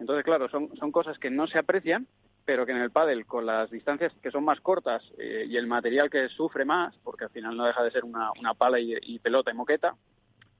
[0.00, 2.08] Entonces, claro, son, son cosas que no se aprecian
[2.44, 5.66] pero que en el pádel, con las distancias que son más cortas eh, y el
[5.66, 9.18] material que sufre más, porque al final no deja de ser una, una pala y,
[9.18, 9.96] pelota y moqueta,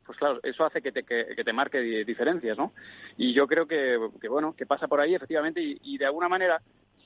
[0.06, 2.72] pues claro, eso hace que te, que, te marque diferencias, ¿no?
[3.16, 6.60] Y yo creo que, que, bueno, que pasa por ahí efectivamente y, de alguna manera,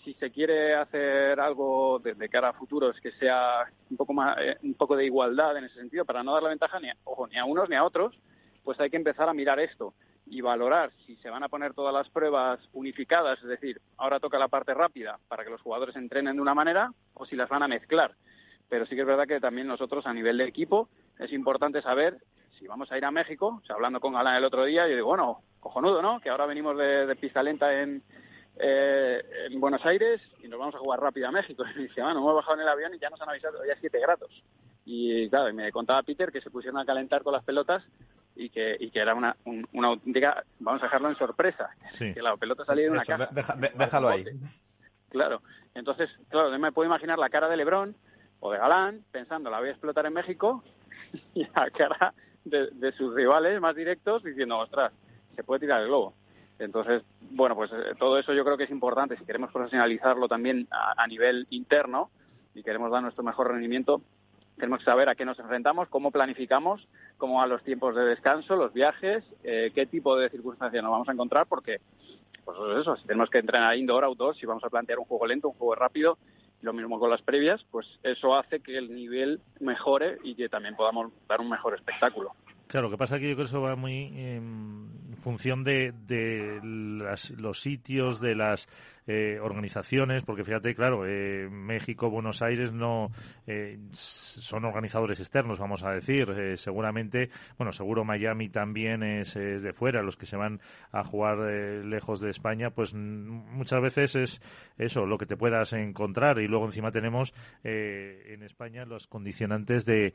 [0.04, 4.36] si se quiere hacer algo de, cara a futuro, es que sea un poco más,
[4.40, 7.26] eh, un poco de igualdad en ese sentido, para no dar la ventaja ni ojo,
[7.26, 8.18] ni a unos ni a otros,
[8.64, 9.94] pues hay que empezar a mirar esto
[10.30, 14.38] y valorar si se van a poner todas las pruebas unificadas, es decir, ahora toca
[14.38, 17.62] la parte rápida para que los jugadores entrenen de una manera o si las van
[17.62, 18.14] a mezclar.
[18.68, 20.88] Pero sí que es verdad que también nosotros a nivel de equipo
[21.18, 22.18] es importante saber
[22.58, 24.94] si vamos a ir a México, o sea, hablando con Galán el otro día, yo
[24.94, 26.20] digo, bueno, cojonudo, ¿no?
[26.20, 28.02] Que ahora venimos de, pista lenta en,
[28.56, 31.64] eh, en Buenos Aires y nos vamos a jugar rápido a México.
[31.76, 34.00] Y dice, bueno, hemos bajado en el avión y ya nos han avisado, ya 7
[34.00, 34.42] grados.
[34.84, 37.84] Y claro, me contaba Peter que se pusieron a calentar con las pelotas
[38.38, 39.36] y que, y que era una,
[39.72, 43.28] una auténtica, vamos a dejarlo en sorpresa, que la pelota salía de una caja.
[43.74, 44.24] déjalo ahí.
[45.10, 45.42] Claro,
[45.74, 47.96] entonces, claro, me puedo imaginar la cara de Lebrón
[48.38, 50.62] o de Galán pensando, la voy a explotar en México,
[51.34, 54.92] y la cara de, sus rivales más directos diciendo, ostras,
[55.34, 56.14] se puede tirar el globo.
[56.60, 60.68] Entonces, bueno, pues eh, todo eso yo creo que es importante si queremos profesionalizarlo también
[60.70, 62.10] a, nivel interno,
[62.54, 64.00] y queremos dar nuestro mejor rendimiento,
[64.56, 66.86] tenemos que saber a qué nos enfrentamos, cómo planificamos,
[67.18, 71.08] cómo van los tiempos de descanso, los viajes, eh, qué tipo de circunstancias nos vamos
[71.08, 71.80] a encontrar, porque,
[72.44, 75.48] pues eso, si tenemos que entrenar indoor, outdoor, si vamos a plantear un juego lento,
[75.48, 76.16] un juego rápido,
[76.62, 80.74] lo mismo con las previas, pues eso hace que el nivel mejore y que también
[80.74, 82.32] podamos dar un mejor espectáculo.
[82.66, 85.92] Claro, lo que pasa es que yo creo que eso va muy en función de,
[86.06, 88.68] de los sitios, de las
[89.10, 93.10] eh, organizaciones, porque fíjate, claro, eh, México, Buenos Aires no
[93.46, 96.58] eh, son organizadores externos, vamos a decir.
[96.58, 100.60] seguramente, bueno, seguro Miami también es, de fuera, los que se van
[100.92, 101.38] a jugar
[101.86, 104.42] lejos de España, pues muchas veces es
[104.76, 106.38] eso, lo que te puedas encontrar.
[106.38, 107.32] Y luego encima tenemos
[107.64, 110.12] en España los condicionantes de,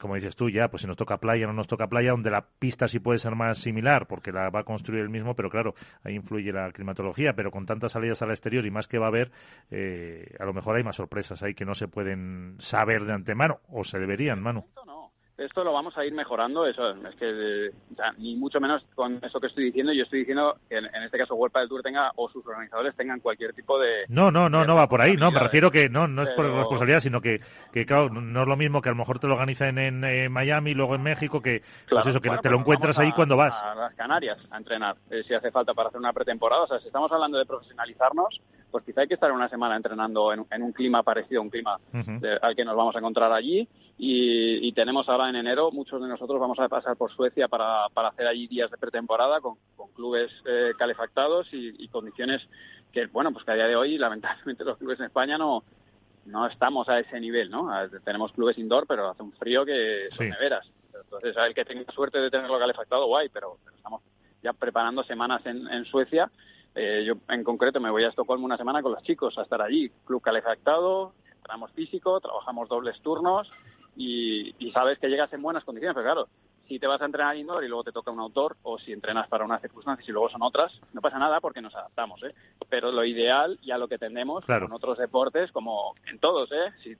[0.00, 2.46] como dices tú, ya, pues si nos toca playa, no nos toca playa, donde la
[2.58, 5.74] pista sí puede ser más similar, porque la va a construir el mismo, pero claro,
[6.04, 9.08] ahí influye la climatología, pero con tanto salidas al exterior y más que va a
[9.08, 9.30] haber,
[9.70, 13.60] eh, a lo mejor hay más sorpresas ahí que no se pueden saber de antemano
[13.68, 14.64] o se deberían, Manu
[15.38, 17.70] esto lo vamos a ir mejorando, eso es que
[18.18, 21.34] ni mucho menos con eso que estoy diciendo, yo estoy diciendo que en, este caso
[21.34, 24.74] World del Tour tenga o sus organizadores tengan cualquier tipo de No, no, no, no
[24.74, 27.40] va por ahí, no, me refiero que no no es por responsabilidad, sino que,
[27.72, 30.30] que claro, no es lo mismo que a lo mejor te lo organizan en, en
[30.30, 33.60] Miami, luego en México que pues eso que te lo encuentras ahí cuando vas.
[33.62, 36.78] a las Canarias a entrenar, eh, si hace falta para hacer una pretemporada, o sea,
[36.80, 38.40] si estamos hablando de profesionalizarnos,
[38.72, 41.78] pues quizá hay que estar una semana entrenando en, un clima parecido a un clima
[42.40, 43.68] al que nos vamos a encontrar allí
[43.98, 48.08] y, tenemos ahora en enero, muchos de nosotros vamos a pasar por Suecia para, para
[48.08, 49.56] hacer allí días de pretemporada con,
[49.94, 52.48] clubes eh, calefactados y, condiciones
[52.90, 55.62] que, bueno, pues que a día de hoy lamentablemente los clubes en España no,
[56.24, 57.68] no estamos a ese nivel, ¿no?
[58.04, 60.66] Tenemos clubes indoor, pero hace un frío que son neveras.
[61.04, 64.02] Entonces, el que tenga suerte de tenerlo calefactado, guay, pero, estamos
[64.42, 66.30] ya preparando semanas en, en Suecia
[66.74, 69.60] eh, yo en concreto me voy a Estocolmo una semana con los chicos a estar
[69.60, 73.50] allí, club calefactado, entramos físico, trabajamos dobles turnos
[73.96, 76.28] y, sabes que llegas en buenas condiciones, pero claro,
[76.66, 79.28] si te vas a entrenar indoor y luego te toca un autor o si entrenas
[79.28, 82.34] para unas circunstancias y luego son otras, no pasa nada porque nos adaptamos, ¿eh?
[82.70, 86.72] Pero lo ideal y a lo que tendemos con otros deportes como en todos, ¿eh?
[86.82, 86.96] Si,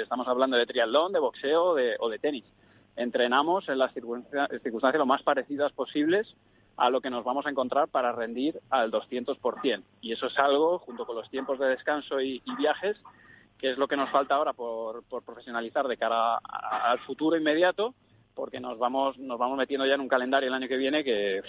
[0.00, 2.44] estamos hablando de triatlón, de boxeo o de tenis,
[2.96, 6.34] entrenamos en las circunstancias lo más parecidas posibles
[6.76, 9.82] a lo que nos vamos a encontrar para rendir al 200%.
[10.00, 13.00] Y eso es algo, junto con los tiempos de descanso y, viajes,
[13.58, 17.94] que es lo que nos falta ahora por, profesionalizar de cara al futuro inmediato,
[18.34, 21.40] porque nos vamos nos vamos metiendo ya en un calendario el año que viene que,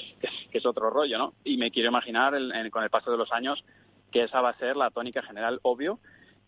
[0.51, 1.33] es otro rollo, ¿no?
[1.43, 2.33] Y me quiero imaginar
[2.69, 3.63] con el paso de los años
[4.11, 5.99] que esa va a ser la tónica general, obvio.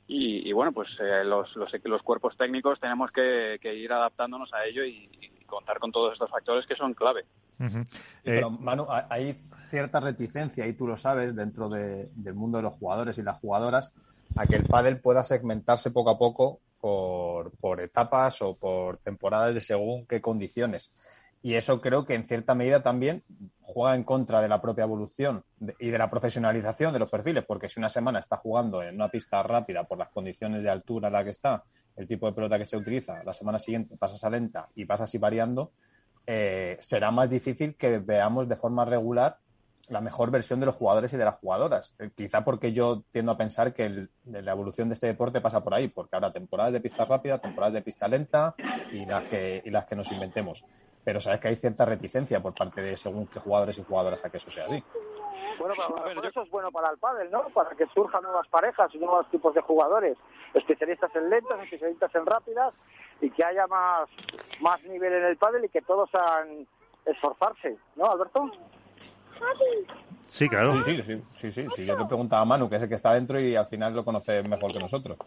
[0.10, 5.10] Y, bueno, pues eh, los, los, cuerpos técnicos tenemos que, ir adaptándonos a ello y
[5.46, 7.26] contar con todos estos factores que son clave.
[8.24, 9.40] Pero, eh, Manu, hay
[9.70, 13.94] cierta reticencia, y tú lo sabes, dentro del mundo de los jugadores y las jugadoras,
[14.36, 19.54] a que el pádel pueda segmentarse poco a poco por, por etapas o por temporadas
[19.54, 20.94] de según qué condiciones.
[21.42, 23.24] Y eso creo que en cierta medida también
[23.62, 25.44] juega en contra de la propia evolución
[25.80, 29.10] y de la profesionalización de los perfiles, porque si una semana está jugando en una
[29.10, 31.64] pista rápida por las condiciones de altura en la que está,
[31.96, 35.10] el tipo de pelota que se utiliza, la semana siguiente pasas a lenta y pasas
[35.10, 35.72] así variando,
[36.28, 39.38] eh, será más difícil que veamos de forma regular
[39.88, 41.96] la mejor versión de los jugadores y de las jugadoras.
[42.00, 45.74] Eh, quizá porque yo tiendo a pensar que la evolución de este deporte pasa por
[45.74, 48.54] ahí, porque habrá temporadas de pista rápida, temporadas de pista lenta
[48.92, 50.66] y las que, y las que nos inventemos.
[51.06, 54.30] Pero sabes que hay cierta reticencia por parte de según qué jugadores y jugadoras a
[54.30, 54.84] que eso sea así.
[55.58, 55.74] Bueno,
[56.24, 57.44] eso es bueno para el pádel, ¿no?
[57.54, 60.18] Para que surjan nuevas parejas y nuevos tipos de jugadores,
[60.54, 62.74] especialistas en lentas, especialistas en rápidas
[63.22, 64.10] y que haya más,
[64.62, 66.68] más nivel en el pádel y que todos hagan
[67.06, 68.52] esforzarse, ¿no, Alberto?
[70.26, 70.82] Sí, claro.
[70.82, 73.14] Sí, sí, sí, sí, sí, Yo te preguntaba a Manu, que es el que está
[73.14, 75.18] dentro y al final lo conoce mejor que nosotros.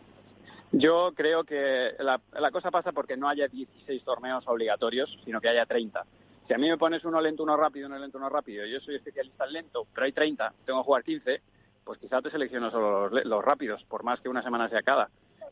[0.73, 5.49] Yo creo que la, la cosa pasa porque no haya 16 torneos obligatorios, sino que
[5.49, 6.05] haya 30.
[6.47, 8.97] Si a mí me pones uno lento, uno rápido, uno lento, uno rápido, yo soy
[8.97, 11.43] especialista en lento, pero hay 30, tengo que jugar 15,
[11.85, 15.09] pues quizás te selecciono solo los, los rápidos, por más que una semana sea cada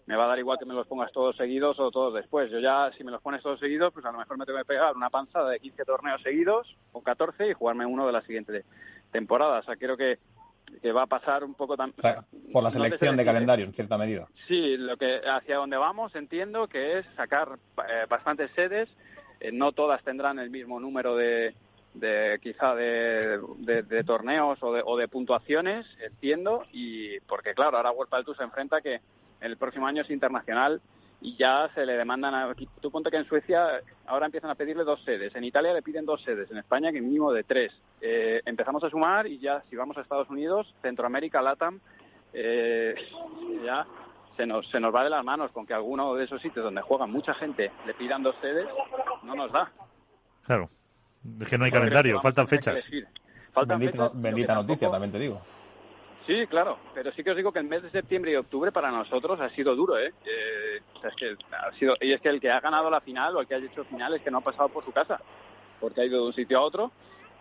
[0.09, 2.51] me va a dar igual que me los pongas todos seguidos o todos después.
[2.51, 4.65] Yo ya, si me los pones todos seguidos, pues a lo mejor me tengo que
[4.65, 8.65] pegar una panzada de 15 torneos seguidos o 14 y jugarme uno de la siguiente
[9.13, 9.59] temporada.
[9.59, 10.19] O sea, creo que,
[10.81, 12.25] que va a pasar un poco también...
[12.51, 14.27] por la selección de calendario, en cierta medida.
[14.47, 18.89] Sí, lo que hacia donde vamos entiendo que es sacar eh, bastantes sedes.
[19.41, 21.55] Eh, no todas tendrán el mismo número de,
[21.93, 27.93] de quizá de, de, torneos o de, o de puntuaciones, entiendo, y porque claro, ahora
[27.93, 29.01] World del Tour se enfrenta que
[29.41, 30.81] el próximo año es internacional
[31.21, 34.85] y ya se le demandan a, tú ponte que en Suecia ahora empiezan a pedirle
[34.85, 37.73] dos sedes, en Italia le piden dos sedes, en España que mínimo de tres.
[38.01, 41.81] Eh, empezamos a sumar y ya si vamos a Estados Unidos, Centroamérica, LATAM,
[42.33, 42.95] eh,
[43.65, 43.85] ya
[44.37, 46.83] se nos, se nos va de las manos con que alguno de esos sitios donde
[46.83, 48.69] juega mucha gente le pidan dos sedes,
[49.25, 49.71] no nos da.
[50.47, 50.71] Claro.
[51.41, 52.89] Es que no hay calendario, faltan fechas.
[53.53, 54.47] Faltan bendita, fechas, noticia,
[54.87, 55.41] tampoco- también te digo.
[56.29, 58.91] Sí, claro, pero sí que os digo que el mes de septiembre y octubre para
[58.91, 60.13] nosotros ha sido duro, ¿eh?
[60.27, 63.01] Eh, o sea, es que ha sido, y es que el que ha ganado la
[63.01, 65.19] final o el que ha hecho final es que no ha pasado por su casa,
[65.81, 66.93] porque ha ido de un sitio a otro.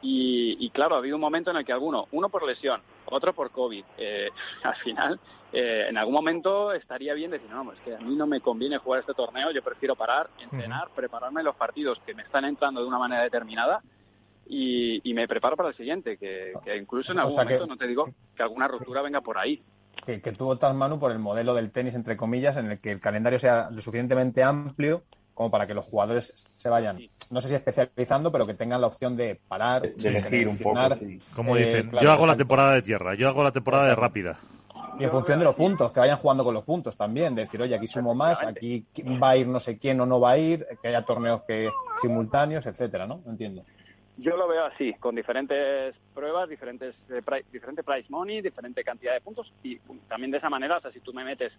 [0.02, 3.34] Y, y claro, ha habido un momento en el que alguno, uno por lesión, otro
[3.34, 4.30] por COVID, eh,
[4.64, 5.20] al final,
[5.52, 8.78] eh, en algún momento estaría bien decir, no, es que a mí no me conviene
[8.78, 12.88] jugar este torneo, yo prefiero parar, entrenar, prepararme los partidos que me están entrando de
[12.88, 13.82] una manera determinada
[14.50, 17.54] y, y me preparo para el siguiente, que, que incluso en O algún sea que-
[17.56, 19.62] momento, no te digo que alguna ruptura venga por ahí.
[20.06, 22.92] Que, que tú optas, Manu, por el modelo del tenis, entre comillas, en el que
[22.92, 25.04] el calendario sea lo suficientemente amplio
[25.34, 27.00] como para que los jugadores se vayan,
[27.30, 30.96] no sé si especializando, pero que tengan la opción de parar, De- elegir un poco,
[31.00, 31.20] sí.
[31.36, 33.96] Como eh, dicen, claro, yo hago la temporada de tierra, yo hago la temporada de
[33.96, 34.40] rápida.
[35.00, 37.62] Y en función de los puntos, que vayan jugando con los puntos también, de decir,
[37.62, 38.84] oye, aquí sumo más, aquí
[39.22, 41.70] va a ir no sé quién o no va a ir, que haya torneos que
[42.02, 43.22] simultáneos, etcétera, ¿no?
[43.28, 43.64] Entiendo.
[44.20, 49.14] Yo lo veo así, con diferentes pruebas, diferentes eh, pri- diferente price money, diferente cantidad
[49.14, 49.78] de puntos y
[50.08, 51.54] también de esa manera, o sea, si tú me metes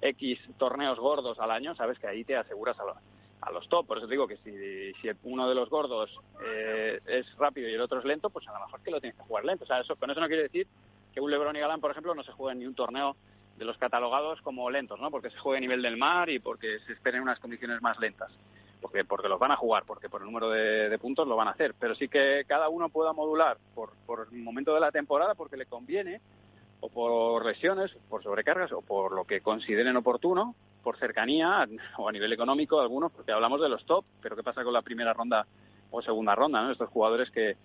[0.00, 2.84] X torneos gordos al año, sabes que ahí te aseguras a,
[3.40, 3.86] a los top.
[3.88, 6.08] Por eso digo que si, si uno de los gordos
[6.44, 9.16] eh, es rápido y el otro es lento, pues a lo mejor que lo tienes
[9.18, 9.64] que jugar lento.
[9.64, 10.68] O sea, eso, con eso no quiere decir
[11.12, 13.16] que un LeBron y Galán, por ejemplo, no se jueguen ni un torneo
[13.58, 15.10] de los catalogados como lentos, ¿no?
[15.10, 18.30] Porque se juegue a nivel del mar y porque se esperen unas condiciones más lentas
[18.84, 21.48] porque porque los van a jugar, porque por el número de, de puntos lo van
[21.48, 24.92] a hacer, pero sí que cada uno pueda modular por, por el momento de la
[24.92, 26.20] temporada porque le conviene,
[26.80, 31.66] o por lesiones, por sobrecargas, o por lo que consideren oportuno, por cercanía
[31.96, 34.82] o a nivel económico algunos, porque hablamos de los top, pero ¿qué pasa con la
[34.82, 35.46] primera ronda
[35.90, 36.62] o segunda ronda?
[36.62, 36.70] ¿no?
[36.70, 37.56] Estos jugadores que,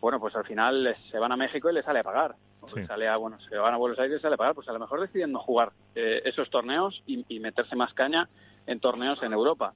[0.00, 2.34] bueno, pues al final les- se van a México y les sale a pagar.
[2.62, 2.84] O Sí.
[2.86, 4.72] sale a, bueno, se van a Buenos Aires y les sale a pagar, pues a
[4.72, 8.28] lo mejor deciden no jugar eh, esos torneos y, y meterse más caña
[8.66, 9.72] en torneos en Europa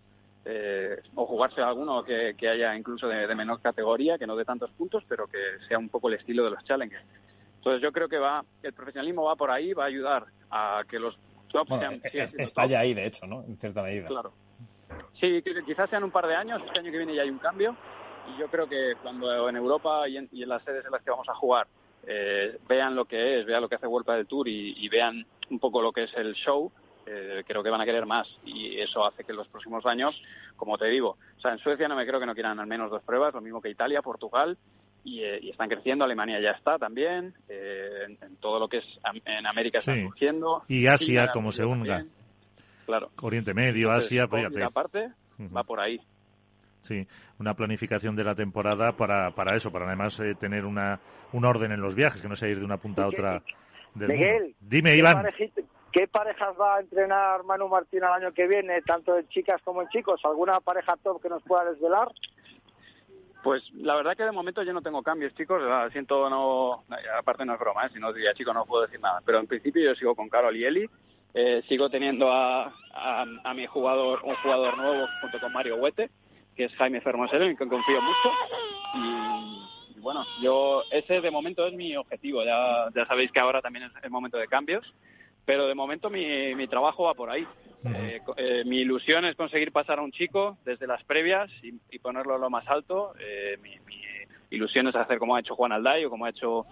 [0.50, 4.46] eh, o jugarse alguno que, que haya incluso de, de menor categoría, que no dé
[4.46, 5.38] tantos puntos, pero que
[5.68, 7.04] sea un poco el estilo de los challengers.
[7.56, 10.98] Entonces yo creo que va, el profesionalismo va por ahí, va a ayudar a que
[10.98, 11.18] los
[11.52, 12.70] tops Bueno, sean, es- siendo está top.
[12.70, 13.42] ya ahí, de hecho, ¿no?
[13.44, 14.06] En cierta medida.
[14.08, 14.32] Claro.
[15.20, 17.76] Sí, quizás sean un par de años, este año que viene ya hay un cambio
[18.34, 21.02] y yo creo que cuando en Europa y en, y en las sedes en las
[21.02, 21.66] que vamos a jugar
[22.06, 25.26] eh, vean lo que es, vean lo que hace Vuelta del Tour y, y vean
[25.50, 26.70] un poco lo que es el show,
[27.10, 30.20] eh, creo que van a querer más y eso hace que en los próximos años,
[30.56, 32.90] como te digo, o sea, en Suecia no me creo que no quieran al menos
[32.90, 34.56] dos pruebas, lo mismo que Italia, Portugal
[35.05, 38.78] y, eh, y están creciendo, Alemania ya está también, eh, en, en todo lo que
[38.78, 40.02] es en América están Sí.
[40.02, 40.62] surgiendo.
[40.68, 42.05] Y Asia, China, como se unga.
[42.86, 43.10] Claro.
[43.22, 44.64] Oriente Medio, Entonces, Asia, fíjate.
[44.64, 45.09] aparte,
[45.39, 45.55] Ujú.
[45.55, 46.01] va por ahí.
[46.82, 47.06] Sí,
[47.39, 50.98] una planificación de la temporada para, para eso, para además eh, tener una,
[51.32, 53.43] un orden en los viajes, que no sea ir de una punta a otra
[53.94, 54.56] del Miguel, mundo.
[54.60, 55.26] Dime, ¿qué Iván.
[55.98, 59.82] ¿Qué parejas va a entrenar Manu Martín el año que viene, tanto en chicas como
[59.82, 60.20] en chicos?
[60.22, 62.06] ¿Alguna pareja top que nos pueda desvelar?
[63.42, 65.60] Pues la verdad que de momento yo no tengo cambios, chicos.
[65.90, 66.84] Siento no.
[67.18, 67.90] Aparte no es broma, ¿eh?
[67.92, 69.22] si no diría, chicos, no puedo decir nada.
[69.26, 70.88] Pero en principio yo sigo con Carol y Eli.
[71.34, 76.10] Eh, sigo teniendo a, a, mi jugador, un jugador nuevo junto con Mario Huete,
[76.54, 78.30] que es Jaime Fermosero, en quien confío mucho.
[78.94, 82.44] Y, y bueno, yo ese de momento es mi objetivo.
[82.44, 84.86] Ya, ya sabéis que ahora también es el momento de cambios.
[85.48, 87.46] Pero de momento mi, mi trabajo va por ahí.
[87.82, 91.98] Eh, eh, mi ilusión es conseguir pasar a un chico desde las previas y, y
[92.00, 93.14] ponerlo a lo más alto.
[93.18, 93.96] Eh, mi, mi
[94.50, 96.66] ilusión es hacer como ha hecho Juan Alday o como ha hecho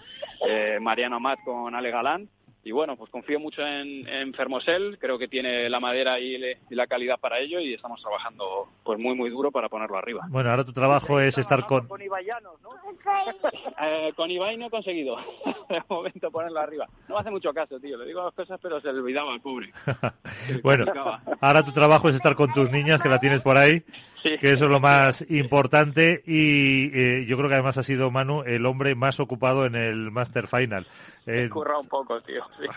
[0.47, 2.29] eh, Mariano Amat con Ale Galán.
[2.67, 6.59] Y bueno, pues confío mucho en, en Fermosel, creo que tiene la madera y, le-
[6.69, 10.23] y la calidad para ello y estamos trabajando pues muy muy duro para ponerlo arriba.
[10.31, 11.87] Bueno, ahora tu trabajo es estar con...
[11.87, 12.71] Con Ibayanos, ¿no?
[13.83, 15.17] Eh, con Ibai no he conseguido
[15.69, 16.89] de momento ponerlo arriba.
[17.09, 17.97] No me hace mucho caso, tío.
[17.99, 19.73] Le digo las cosas pero se le olvidaba al pobre.
[20.63, 20.85] Bueno,
[21.41, 23.83] ahora tu trabajo es estar con tus niñas, que la tienes por ahí,
[24.23, 24.39] Sí.
[24.39, 26.23] que eso es lo más importante.
[26.27, 30.11] Y eh, yo creo que además ha sido Manu el hombre más ocupado en el
[30.11, 30.87] Master Final.
[31.27, 32.45] Eh, un poco, tío.
[32.61, 32.69] sí.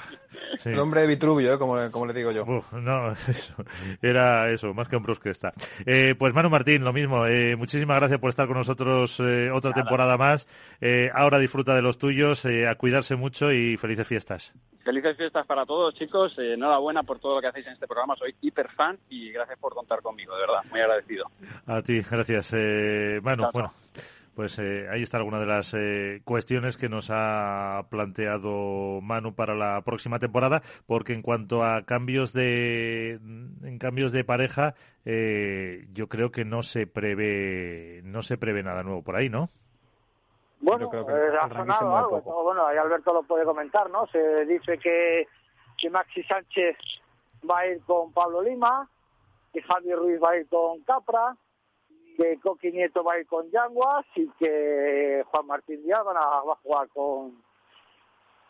[0.55, 0.69] sí.
[0.69, 1.59] El hombre de Vitruvio, ¿eh?
[1.59, 2.43] como, como le digo yo.
[2.43, 3.53] Uf, no, eso,
[4.01, 5.53] era eso, más que un cresta.
[5.85, 7.25] Eh, pues Manu Martín, lo mismo.
[7.25, 10.47] Eh, muchísimas gracias por estar con nosotros eh, otra temporada más.
[10.81, 14.53] Eh, ahora disfruta de los tuyos, eh, a cuidarse mucho y felices fiestas.
[14.83, 16.37] Felices fiestas para todos, chicos.
[16.39, 18.15] Eh, enhorabuena por todo lo que hacéis en este programa.
[18.15, 20.63] Soy hiper fan y gracias por contar conmigo, de verdad.
[20.69, 21.28] Muy agradecido.
[21.67, 22.53] A ti, gracias.
[22.55, 23.73] Eh, Manu, bueno,
[24.35, 29.53] pues eh, ahí está alguna de las eh, cuestiones que nos ha planteado Manu para
[29.53, 33.19] la próxima temporada, porque en cuanto a cambios de
[33.63, 34.75] en cambios de pareja,
[35.05, 39.49] eh, yo creo que no se prevé no se prevé nada nuevo por ahí, ¿no?
[40.61, 42.21] Bueno, Yo creo que eh, ha sonado algo.
[42.21, 42.43] poco.
[42.43, 44.07] Bueno, ahí Alberto lo puede comentar, ¿no?
[44.07, 45.27] Se dice que,
[45.77, 46.77] que Maxi Sánchez
[47.49, 48.87] va a ir con Pablo Lima,
[49.51, 51.35] que Javier Ruiz va a ir con Capra,
[52.17, 56.55] que Coqui Nieto va a ir con Yanguas y que Juan Martín Díaz va a
[56.57, 57.41] jugar con,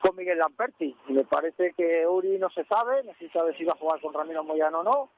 [0.02, 0.96] con Miguel Lamperti.
[1.10, 4.14] Me parece que Uri no se sabe, no se sabe si va a jugar con
[4.14, 5.10] Ramiro Moyano o no,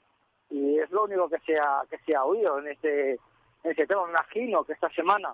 [0.49, 3.87] y es lo único que se ha, que se ha oído en este, en este
[3.87, 4.03] tema.
[4.05, 5.33] Me imagino que esta semana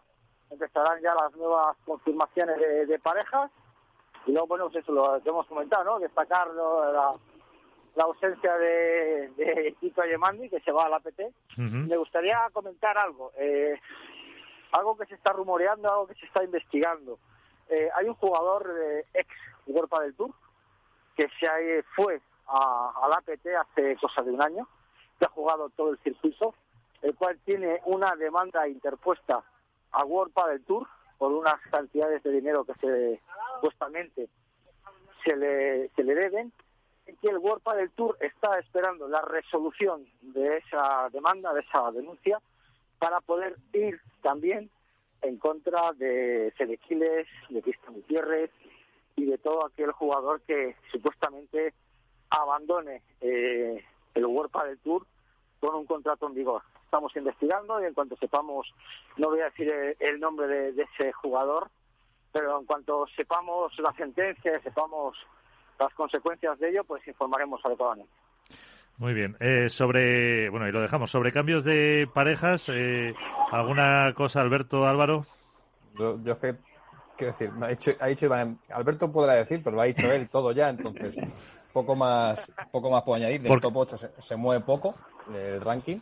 [0.50, 3.52] empezarán ya las nuevas confirmaciones de, parejas,
[4.26, 6.00] y luego, bueno, pues eso lo que hemos comentado, ¿no?
[6.00, 7.16] Destacar la,
[7.98, 11.34] la ausencia de, de Tito Ayemandi, que se va a la PT.
[11.58, 13.74] Me gustaría comentar algo, eh,
[14.72, 17.18] algo que se está rumoreando, algo que se está investigando.
[17.70, 19.28] Eh, hay un jugador eh, ex
[19.66, 20.32] Europa del Tour
[21.16, 24.68] que se fue a, a, la APT hace cosa de un año,
[25.18, 26.54] que ha jugado todo el circuito,
[27.02, 29.44] el cual tiene una demanda interpuesta
[29.92, 30.88] a World del Tour
[31.18, 33.20] por unas cantidades de dinero que se
[33.56, 34.30] supuestamente
[35.26, 36.54] se le, se le deben
[37.22, 42.40] que el World del Tour está esperando la resolución de esa demanda, de esa denuncia,
[43.00, 44.70] para poder ir también
[45.22, 48.52] en contra de Sedequiles, de Cristian Gutiérrez
[49.16, 51.74] y de todo aquel jugador que supuestamente
[52.30, 55.06] abandone eh, el World del Tour
[55.60, 56.62] con un contrato en vigor.
[56.86, 58.74] Estamos investigando y en cuanto sepamos,
[59.18, 59.70] no voy a decir
[60.00, 61.70] el, nombre de ese jugador,
[62.32, 65.18] pero en cuanto sepamos la sentencia, sepamos
[65.80, 68.12] las consecuencias de ello, pues informaremos adecuadamente.
[68.98, 69.38] Muy bien.
[69.40, 71.12] Eh, sobre, bueno, y lo dejamos.
[71.12, 73.14] Sobre cambios de parejas, eh,
[73.52, 75.26] ¿alguna cosa, Alberto, Álvaro?
[75.98, 76.56] Yo, es que,
[77.16, 80.30] quiero decir, ha dicho, ha dicho Iván, Alberto podrá decir, pero lo ha dicho él
[80.30, 81.16] todo ya, entonces,
[81.74, 83.42] poco más, poco más puedo añadir.
[83.42, 84.96] Del top 8 se, mueve poco
[85.32, 86.00] el ranking,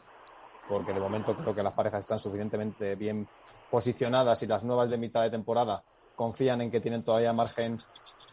[0.69, 3.27] porque de momento creo que las parejas están suficientemente bien
[3.69, 5.83] posicionadas y las nuevas de mitad de temporada
[6.15, 7.77] confían en que tienen todavía margen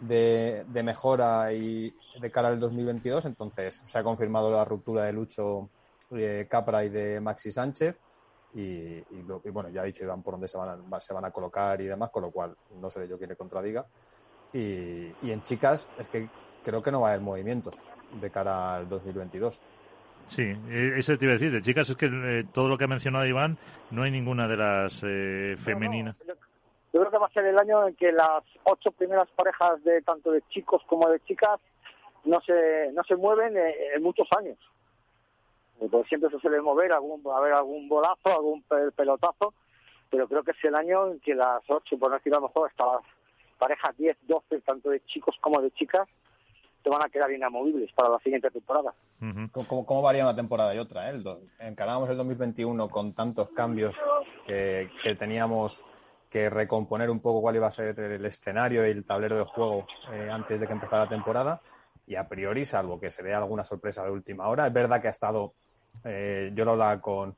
[0.00, 3.26] de, mejora y de cara al 2022.
[3.26, 5.68] Entonces se ha confirmado la ruptura de Lucho
[6.10, 7.96] eh, Capra y de Maxi Sánchez.
[8.54, 9.00] Y,
[9.50, 11.86] bueno, ya ha dicho Iván por dónde se van, a, se van a colocar y
[11.86, 13.86] demás, con lo cual no sé yo quién le contradiga.
[14.52, 16.28] Y, en chicas es que
[16.62, 17.80] creo que no va a haber movimientos
[18.20, 19.60] de cara al 2022.
[20.26, 21.50] Sí, e, eso te iba a decir.
[21.50, 23.56] De chicas es que eh, todo lo que ha mencionado Iván,
[23.90, 26.16] no hay ninguna de las eh, femeninas.
[26.92, 30.02] Yo creo que va a ser el año en que las ocho primeras parejas de
[30.02, 31.58] tanto de chicos como de chicas
[32.24, 34.58] no se no se mueven eh, en, muchos años.
[35.78, 38.62] Porque siempre se suele mover, algún, a haber algún bolazo, algún
[38.94, 39.54] pelotazo,
[40.10, 42.46] pero creo que es el año en que las ocho, por no decir a lo
[42.48, 43.02] mejor hasta las
[43.58, 46.08] parejas 10, 12, tanto de chicos como de chicas,
[46.82, 48.92] te van a quedar inamovibles para la siguiente temporada.
[49.52, 51.10] ¿Cómo, varía una temporada y otra?
[51.10, 51.22] Eh?
[51.60, 53.96] encarábamos el 2021 con tantos cambios
[54.46, 55.84] que, que teníamos
[56.32, 59.86] que recomponer un poco cuál iba a ser el escenario y el tablero de juego
[60.10, 61.60] eh, antes de que empezara la temporada.
[62.06, 65.08] Y a priori, salvo que se dé alguna sorpresa de última hora, es verdad que
[65.08, 65.52] ha estado,
[66.04, 67.36] eh, yo lo hablaba con,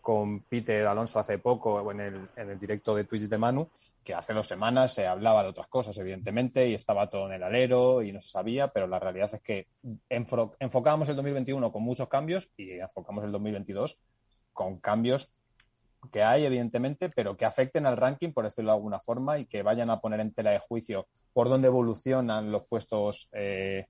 [0.00, 3.68] con Peter Alonso hace poco en en el directo de Twitch de Manu,
[4.02, 7.42] que hace dos semanas se hablaba de otras cosas, evidentemente, y estaba todo en el
[7.42, 9.66] alero y no se sabía, pero la realidad es que
[10.08, 13.98] enfocábamos el 2021 con muchos cambios y enfocamos el 2022
[14.54, 15.30] con cambios
[16.08, 19.62] que hay, evidentemente, pero que afecten al ranking, por decirlo de alguna forma, y que
[19.62, 23.86] vayan a poner en tela de juicio por dónde evolucionan los puestos eh,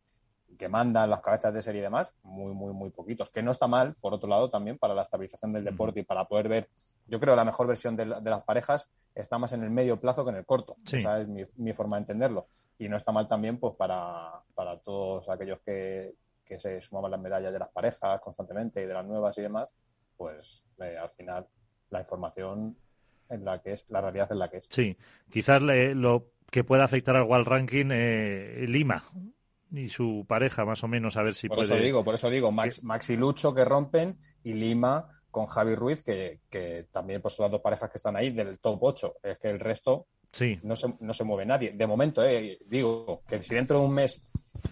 [0.59, 3.31] que mandan las cabezas de serie y demás, muy, muy, muy poquitos.
[3.31, 6.25] Que no está mal, por otro lado, también para la estabilización del deporte y para
[6.25, 6.69] poder ver,
[7.07, 10.31] yo creo la mejor versión de, las parejas está más en el medio plazo que
[10.31, 10.77] en el corto.
[10.91, 12.47] Esa es mi, forma de entenderlo.
[12.79, 16.15] Y no está mal también, pues, para, para todos aquellos que,
[16.51, 19.69] que se sumaban las medallas de las parejas constantemente y de las nuevas y demás,
[20.17, 21.47] pues eh, al final
[21.91, 22.77] la información
[23.29, 24.67] en la que es, la realidad en la que es.
[24.71, 24.97] Sí,
[25.31, 29.05] quizás lo que pueda afectar al World Ranking eh, Lima
[29.73, 31.75] y su pareja, más o menos, a ver si por puede...
[31.75, 36.03] Eso digo, por eso digo, Max, y Lucho que rompen y Lima con Javi Ruiz,
[36.03, 39.15] que, que también pues, son las dos parejas que están ahí del top 8.
[39.23, 40.59] Es que el resto sí.
[40.65, 41.71] no, se, no se mueve nadie.
[41.73, 44.29] De momento, eh, digo que si dentro de un mes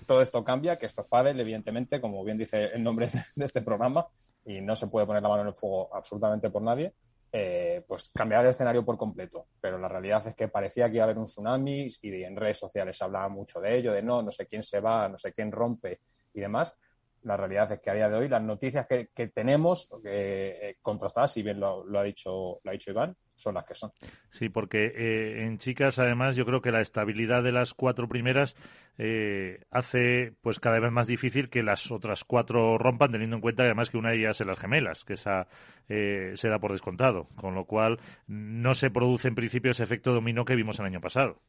[0.07, 3.63] todo esto cambia, que esto es pádel, evidentemente, como bien dice el nombre de este
[3.63, 4.07] programa,
[4.45, 6.93] y no se puede poner la mano en el fuego absolutamente por nadie,
[7.31, 9.49] eh, pues cambiar el escenario por completo.
[9.61, 12.59] Pero la realidad es que parecía que iba a haber un tsunami y en redes
[12.59, 15.33] sociales se hablaba mucho de ello, de no, no sé quién se va, no sé
[15.33, 16.01] quién rompe
[16.33, 16.77] y demás.
[17.23, 21.43] La realidad es que a día de hoy las noticias que, tenemos eh, contrastadas, si
[21.43, 23.91] bien lo, ha dicho, lo ha dicho Iván, son las que son.
[24.31, 28.57] Sí, porque eh, en chicas, además, yo creo que la estabilidad de las cuatro primeras
[28.99, 33.63] eh, hace pues cada vez más difícil que las otras cuatro rompan, teniendo en cuenta
[33.63, 35.47] además que una de ellas es las gemelas, que esa
[35.89, 40.13] eh, se da por descontado, con lo cual no se produce en principio ese efecto
[40.13, 41.41] dominó que vimos el año pasado.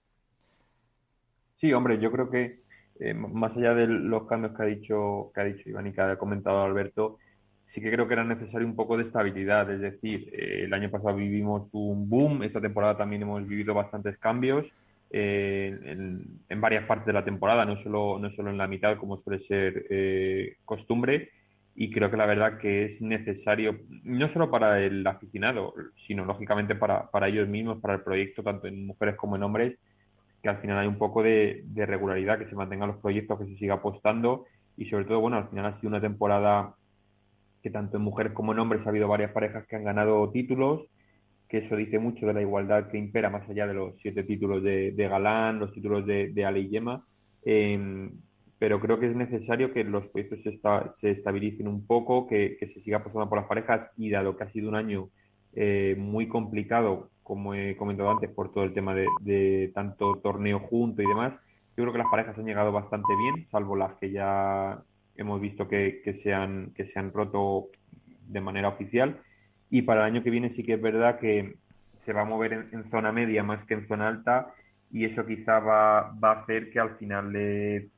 [1.57, 2.61] Sí, hombre, yo creo que
[2.99, 6.01] eh, más allá de los cambios que ha dicho, que ha dicho Iván y que
[6.01, 7.17] ha comentado Alberto,
[7.69, 9.71] sí que creo que era necesario un poco de estabilidad.
[9.71, 14.17] Es decir, eh, el año pasado vivimos un boom, esta temporada también hemos vivido bastantes
[14.17, 14.65] cambios
[15.11, 15.77] eh,
[16.49, 19.39] en, varias partes de la temporada, no solo, no solo en la mitad, como suele
[19.39, 21.29] ser eh, costumbre.
[21.75, 26.75] Y creo que la verdad que es necesario, no solo para el aficionado, sino lógicamente
[26.75, 29.77] para, para ellos mismos, para el proyecto, tanto en mujeres como en hombres,
[30.41, 33.45] que al final hay un poco de, de regularidad, que se mantengan los proyectos, que
[33.45, 36.73] se siga apostando y sobre todo, bueno, al final ha sido una temporada
[37.61, 40.87] que tanto en mujeres como en hombres ha habido varias parejas que han ganado títulos,
[41.47, 44.63] que eso dice mucho de la igualdad que impera más allá de los siete títulos
[44.63, 47.03] de, Galán, los títulos de, de Ale y Yema.
[47.43, 48.11] Em,
[48.59, 50.59] pero creo que es necesario que los proyectos se,
[50.99, 54.51] se estabilicen un poco, que, se siga apostando por las parejas y dado que ha
[54.51, 55.09] sido un año
[55.53, 60.59] eh, muy complicado, como he comentado antes, por todo el tema de, de tanto torneo
[60.59, 61.33] junto y demás,
[61.79, 64.83] yo creo que las parejas han llegado bastante bien, salvo las que ya
[65.21, 67.67] hemos visto que, que, se han, que se han roto
[68.27, 69.17] de manera oficial.
[69.69, 71.55] Y para el año que viene sí que es verdad que
[71.97, 74.53] se va a mover en, zona media más que en zona alta
[74.91, 77.33] y eso quizá va, va a hacer que al final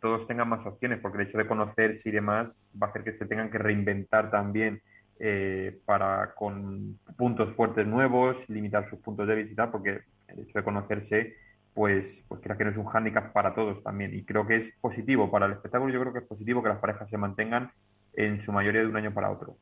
[0.02, 2.50] todos tengan más opciones, porque el hecho de conocerse y demás
[2.82, 4.82] va a hacer que se tengan que reinventar también
[5.20, 10.64] eh, para con puntos fuertes nuevos, limitar sus puntos de visita, porque el hecho de
[10.64, 11.36] conocerse
[11.74, 14.14] pues, pues creo que no es un hándicap para todos también.
[14.14, 16.80] Y creo que es positivo para el espectáculo, yo creo que es positivo que las
[16.80, 17.72] parejas se mantengan
[18.14, 19.58] en su mayoría de un año para otro.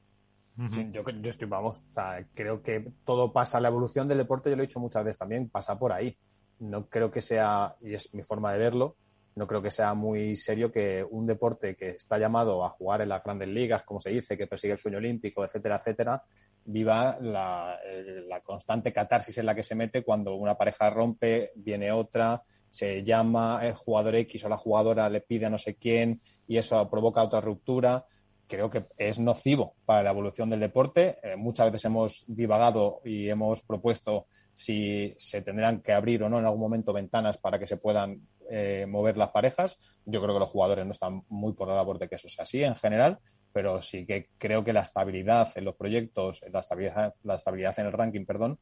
[0.71, 4.49] Sí, yo, yo, estoy, vamos, o sea, creo que todo pasa, la evolución del deporte,
[4.49, 6.17] yo lo he dicho muchas veces también, pasa por ahí.
[6.59, 8.97] No creo que sea, y es mi forma de verlo,
[9.35, 13.07] no creo que sea muy serio que un deporte que está llamado a jugar en
[13.07, 16.23] las grandes ligas, como se dice, que persigue el sueño olímpico, etcétera, etcétera,
[16.65, 17.79] viva la,
[18.27, 23.03] la, constante catarsis en la que se mete cuando una pareja rompe, viene otra, se
[23.03, 26.89] llama el jugador X o la jugadora le pide a no sé quién y eso
[26.89, 28.05] provoca otra ruptura.
[28.47, 31.19] Creo que es nocivo para la evolución del deporte.
[31.21, 36.39] Eh, muchas veces hemos divagado y hemos propuesto si se tendrán que abrir o no
[36.39, 39.79] en algún momento ventanas para que se puedan eh, mover las parejas.
[40.05, 42.43] Yo creo que los jugadores no están muy por la labor de que eso sea
[42.43, 43.19] así en general,
[43.51, 47.85] pero sí que creo que la estabilidad en los proyectos, la estabilidad, la estabilidad en
[47.87, 48.59] el ranking, perdón,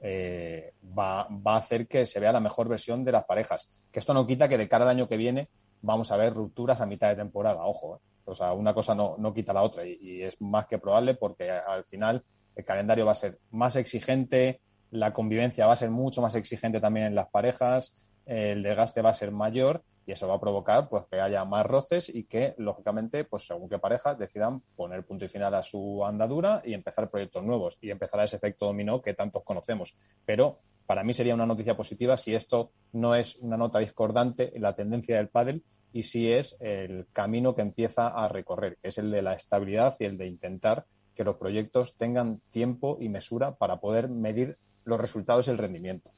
[0.00, 3.72] eh, va, va, a hacer que se vea la mejor versión de las parejas.
[3.90, 5.48] Que esto no quita que de cara al año que viene
[5.82, 7.96] vamos a ver rupturas a mitad de temporada, ojo.
[7.96, 8.00] Eh.
[8.26, 11.14] O sea, una cosa no, no quita la otra y, y, es más que probable
[11.14, 12.24] porque al final
[12.56, 16.80] el calendario va a ser más exigente, la convivencia va a ser mucho más exigente
[16.80, 20.88] también en las parejas, el desgaste va a ser mayor y eso va a provocar
[20.88, 25.24] pues que haya más roces y que lógicamente pues según qué parejas decidan poner punto
[25.24, 29.14] y final a su andadura y empezar proyectos nuevos y empezar ese efecto dominó que
[29.14, 29.96] tantos conocemos.
[30.24, 34.62] Pero para mí sería una noticia positiva si esto no es una nota discordante en
[34.62, 38.98] la tendencia del pádel y si es el camino que empieza a recorrer que es
[38.98, 43.54] el de la estabilidad y el de intentar que los proyectos tengan tiempo y mesura
[43.54, 46.10] para poder medir los resultados y el rendimiento.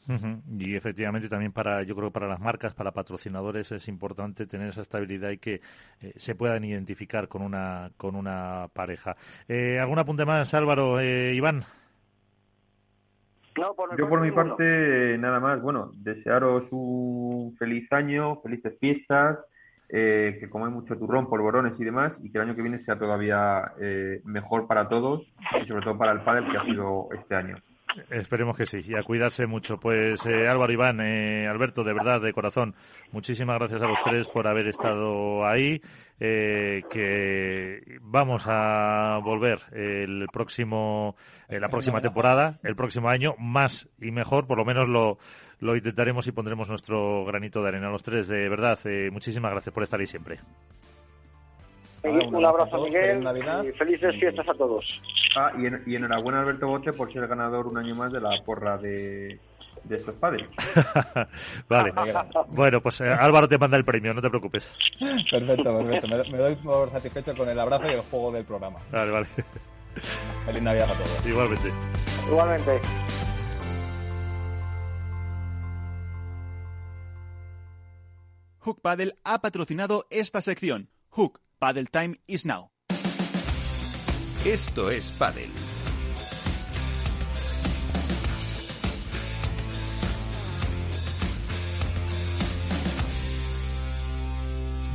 [0.59, 4.69] Y efectivamente también para, yo creo que para las marcas, para patrocinadores es importante tener
[4.69, 5.61] esa estabilidad y que
[6.01, 9.17] eh, se puedan identificar con una, con una pareja.
[9.49, 10.99] Eh, ¿Algún apunte más, Álvaro?
[11.01, 11.63] Eh, Iván.
[13.57, 19.39] yo por mi parte, nada más, bueno, desearos un feliz año, felices fiestas,
[19.89, 22.99] eh, que comáis mucho turrón, polvorones y demás, y que el año que viene sea
[22.99, 23.73] todavía
[24.25, 25.23] mejor para todos
[25.63, 27.57] y sobre todo para el pádel que ha sido este año.
[28.11, 29.79] Esperemos que sí, y a cuidarse mucho.
[29.79, 32.75] Pues eh, Álvaro Iván, eh, Alberto, de verdad, de corazón,
[33.13, 35.81] muchísimas gracias a los tres por haber estado ahí.
[36.19, 41.15] Eh, que vamos a volver el próximo,
[41.49, 45.19] la próxima temporada, el próximo año, más y mejor, por lo menos lo,
[45.61, 47.91] lo intentaremos y pondremos nuestro granito de arena.
[47.91, 48.79] Los tres, de verdad,
[49.13, 50.39] muchísimas gracias por estar ahí siempre
[52.09, 53.27] un, abrazo, Miguel,
[53.67, 54.85] y felices fiestas a todos.
[55.37, 58.79] Ah, y, y, enhorabuena Alberto Bote por ser ganador un año más de la porra
[58.79, 59.39] de,
[59.89, 60.47] de estos padres.
[61.69, 61.93] vale.
[62.49, 64.73] bueno, pues eh, Álvaro te manda el premio, no te preocupes.
[65.31, 66.09] Perfecto, perfecto.
[66.31, 68.79] Me, doy por satisfecho con el abrazo y el juego del programa.
[68.91, 69.27] Vale, vale.
[70.45, 71.27] Feliz Navidad a todos.
[71.27, 71.73] Igualmente.
[72.29, 72.81] Igualmente.
[78.59, 80.91] Hook Paddle ha patrocinado esta sección.
[81.11, 82.71] Hook Paddle Time is now.
[84.45, 85.49] Esto es Paddle.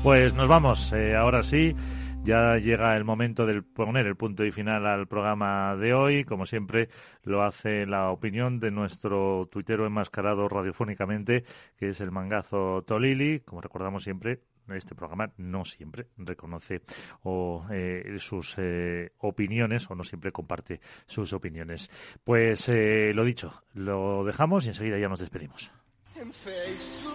[0.04, 1.76] Pues nos vamos, eh, ahora sí.
[2.24, 6.24] Ya llega el momento de poner el punto y final al programa de hoy.
[6.24, 6.90] Como siempre,
[7.24, 11.44] lo hace la opinión de nuestro tuitero enmascarado radiofónicamente,
[11.78, 13.40] que es el mangazo Tolili.
[13.40, 14.42] Como recordamos siempre,
[14.76, 16.81] este programa no siempre reconoce
[17.23, 21.89] o, eh, sus eh, opiniones o no siempre comparte sus opiniones.
[22.23, 25.72] Pues eh, lo dicho, lo dejamos y enseguida ya nos despedimos.
[26.15, 27.11] En Facebook,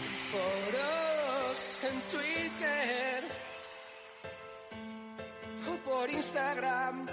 [0.00, 3.24] en foros, en Twitter
[5.70, 7.06] o por Instagram.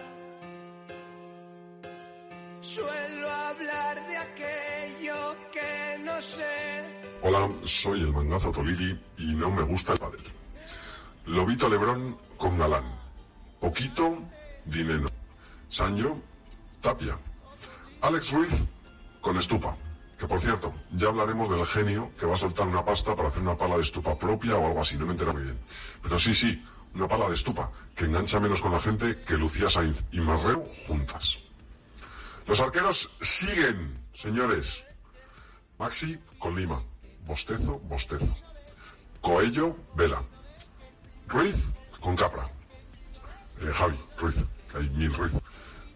[2.62, 7.01] Suelo hablar de aquello que no sé.
[7.24, 10.24] Hola, soy el mangazo Tolili y no me gusta el pádel.
[11.28, 12.84] Lobito Lebrón con Galán.
[13.60, 14.18] Poquito,
[14.66, 15.08] Dineno.
[15.70, 16.18] Sancho,
[16.82, 17.16] Tapia.
[18.02, 18.66] Alex Ruiz
[19.22, 19.78] con Estupa.
[20.18, 23.44] Que por cierto, ya hablaremos del genio que va a soltar una pasta para hacer
[23.44, 25.60] una pala de estupa propia o algo así, no me entero muy bien.
[26.02, 26.64] Pero sí, sí,
[26.96, 30.68] una pala de estupa que engancha menos con la gente que Lucía Sainz y Marrero
[30.88, 31.38] juntas.
[32.48, 34.84] Los arqueros siguen, señores.
[35.78, 36.84] Maxi con Lima.
[37.26, 38.36] Bostezo, Bostezo.
[39.22, 40.24] Coello, Vela.
[41.28, 41.56] Ruiz
[42.00, 42.50] con Capra.
[43.62, 44.36] Eh, Javi, Ruiz.
[44.76, 45.34] Hay mil Ruiz.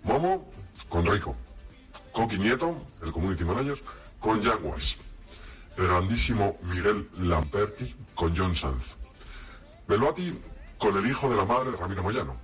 [0.04, 0.52] Momo
[0.90, 1.36] con Rico.
[2.12, 3.78] Coqui Nieto, el community manager,
[4.20, 4.98] con Jaguars.
[5.78, 8.96] El grandísimo Miguel Lamperti con John Sanz.
[9.88, 10.40] Beloati
[10.78, 12.38] con el hijo de la madre Ramiro Moyano.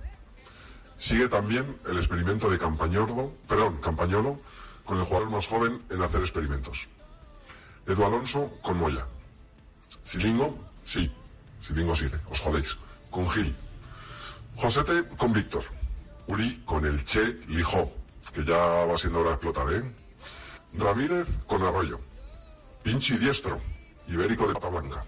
[0.98, 4.38] Sigue también el experimento de Campañolo, perdón, Campañolo,
[4.84, 6.88] con el jugador más joven en hacer experimentos.
[7.86, 9.06] Edu Alonso con Moya.
[10.04, 11.10] Silingo, sí,
[11.60, 12.76] Silingo sigue, os jodéis.
[13.10, 13.54] Con Gil.
[14.56, 15.64] Josete con Víctor.
[16.26, 17.92] Uri con el Che Lijó,
[18.32, 19.82] que ya va siendo hora de explotar, ¿eh?
[20.74, 22.00] Ramírez con Arroyo.
[22.82, 23.60] Pinchi diestro,
[24.08, 25.04] Ibérico de Pata Blanca.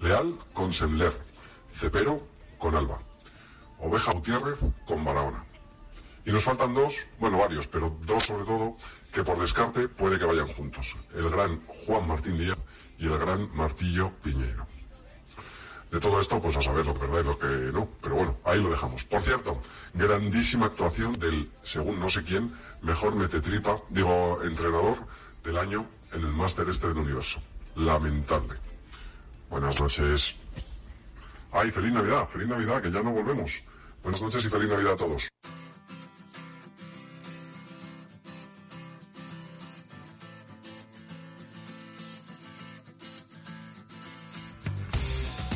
[0.00, 1.12] Leal con Semler.
[1.72, 2.22] Cepero
[2.58, 3.00] con Alba.
[3.78, 5.44] Oveja Gutiérrez con Barahona.
[6.24, 8.76] Y nos faltan dos, bueno, varios, pero dos sobre todo,
[9.12, 10.96] que por descarte puede que vayan juntos.
[11.14, 12.58] El gran Juan Martín Díaz
[12.98, 14.66] y el gran Martillo Piñeiro.
[15.90, 17.88] De todo esto, pues a saber lo que verdad y lo que no.
[18.00, 19.04] Pero bueno, ahí lo dejamos.
[19.04, 19.60] Por cierto,
[19.92, 24.96] grandísima actuación del, según no sé quién, mejor metetripa, digo, entrenador
[25.44, 27.42] del año en el máster este del universo.
[27.76, 28.58] Lamentable.
[29.50, 30.36] Buenas noches.
[31.52, 33.62] Ay, feliz Navidad, feliz Navidad, que ya no volvemos.
[34.02, 35.28] Buenas noches y feliz Navidad a todos.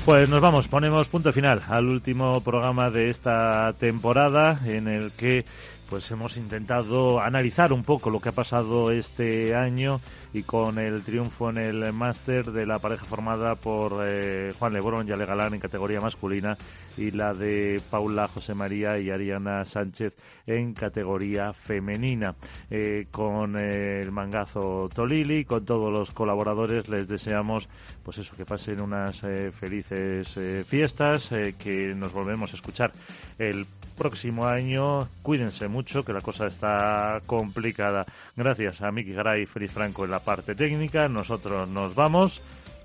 [0.06, 5.44] Pues nos vamos, ponemos punto final al último programa de esta temporada en el que
[5.90, 10.00] pues hemos intentado analizar un poco lo que ha pasado este año
[10.32, 15.08] y con el triunfo en el máster de la pareja formada por eh, Juan Lebrón
[15.08, 16.56] y Ale Galán en categoría masculina
[16.96, 20.14] y la de Paula José María y Ariana Sánchez
[20.46, 22.34] en categoría femenina.
[22.70, 27.68] Eh, con el mangazo Tolili, con todos los colaboradores, les deseamos
[28.02, 32.92] pues eso, que pasen unas eh, felices fiestas, que nos volvemos a escuchar
[33.38, 33.66] el
[33.96, 35.08] próximo año.
[35.22, 38.06] Cuídense mucho, que la cosa está complicada.
[38.36, 41.08] Gracias a Miki Garay y Feliz Franco en la parte técnica.
[41.08, 42.40] Nosotros nos vamos.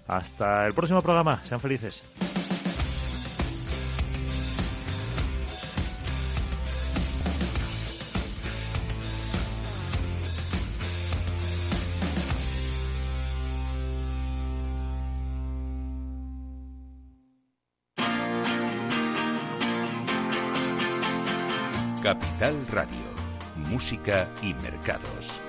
[0.08, 1.44] Hasta el próximo programa.
[1.44, 2.02] Sean felices.
[23.92, 25.42] Música y Mercados.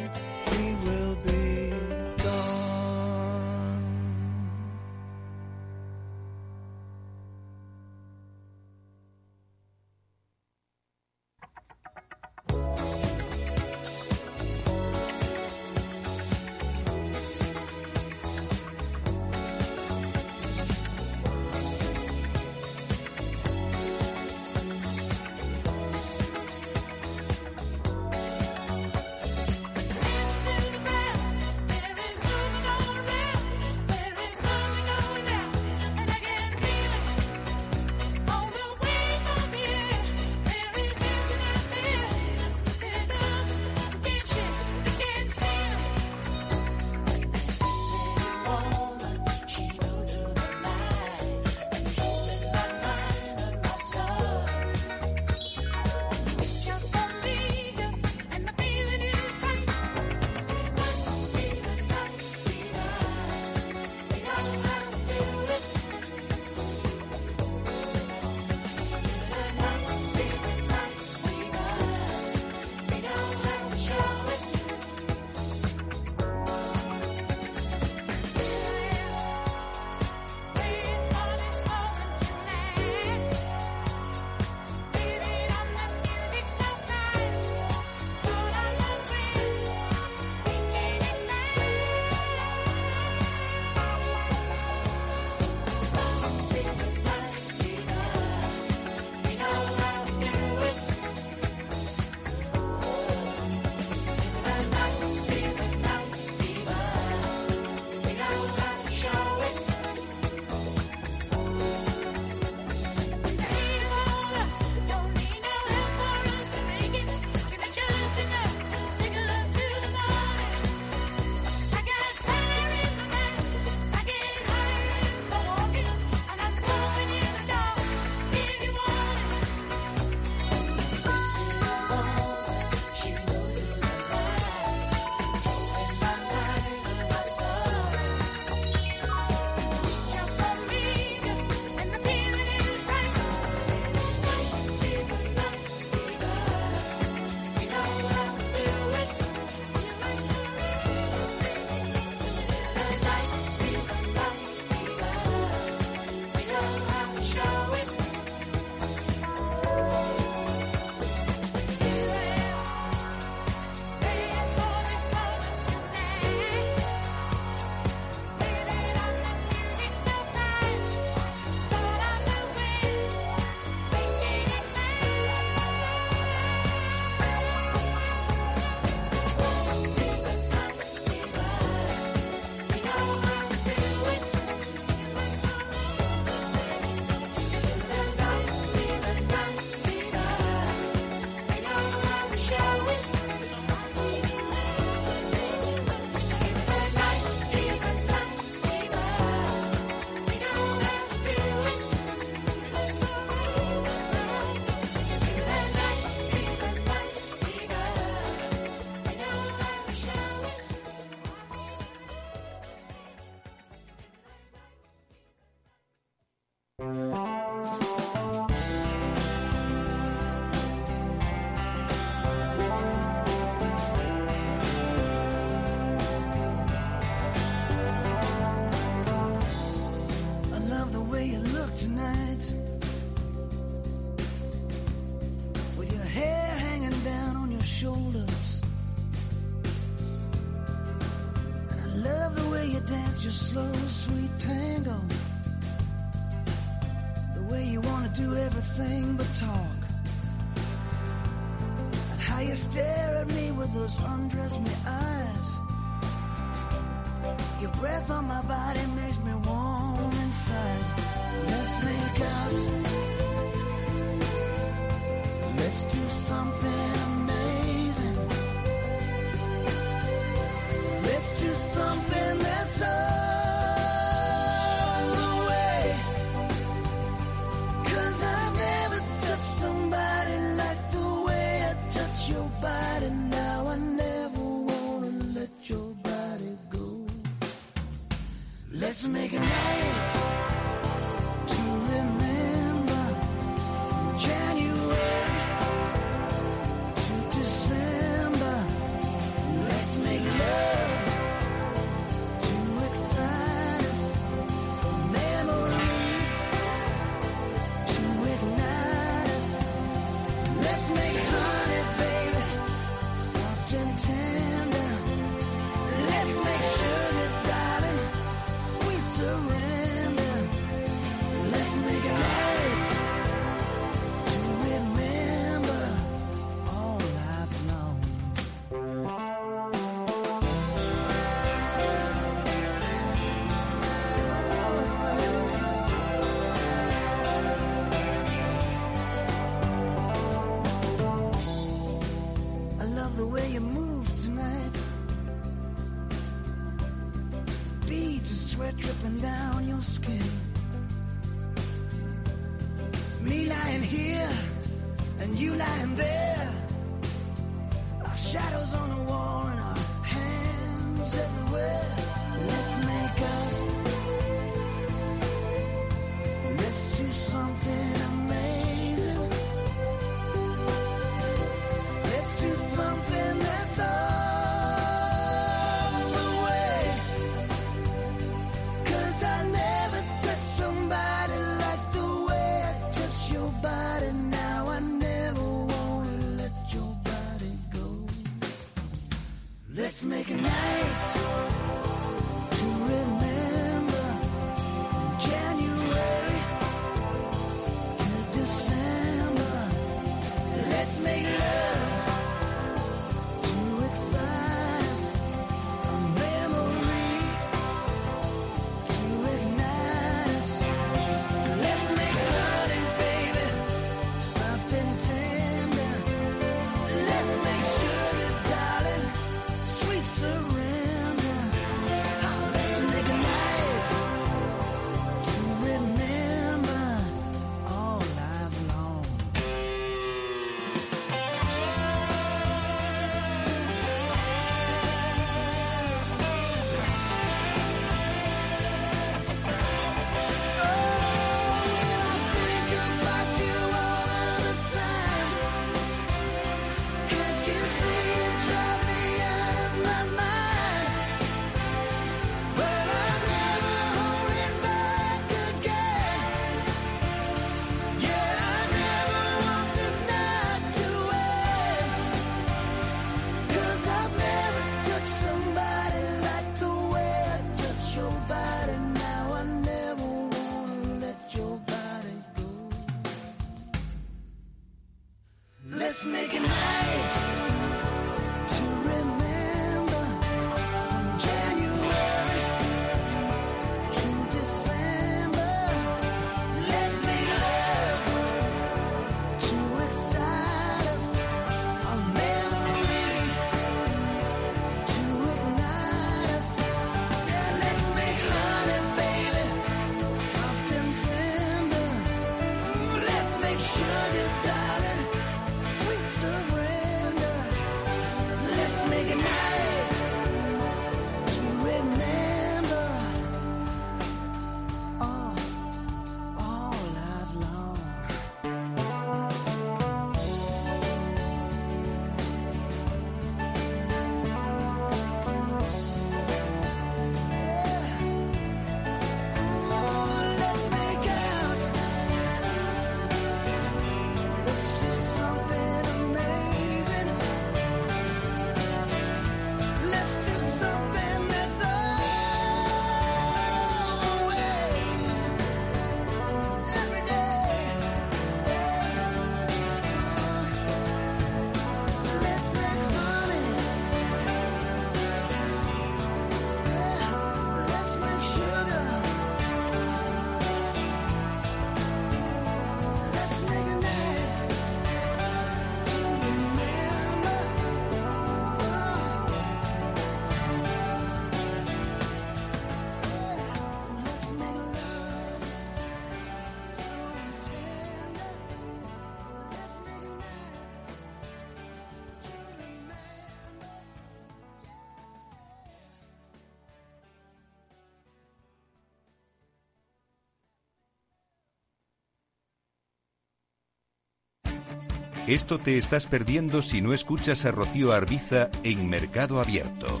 [595.28, 600.00] Esto te estás perdiendo si no escuchas a Rocío Arbiza en Mercado Abierto.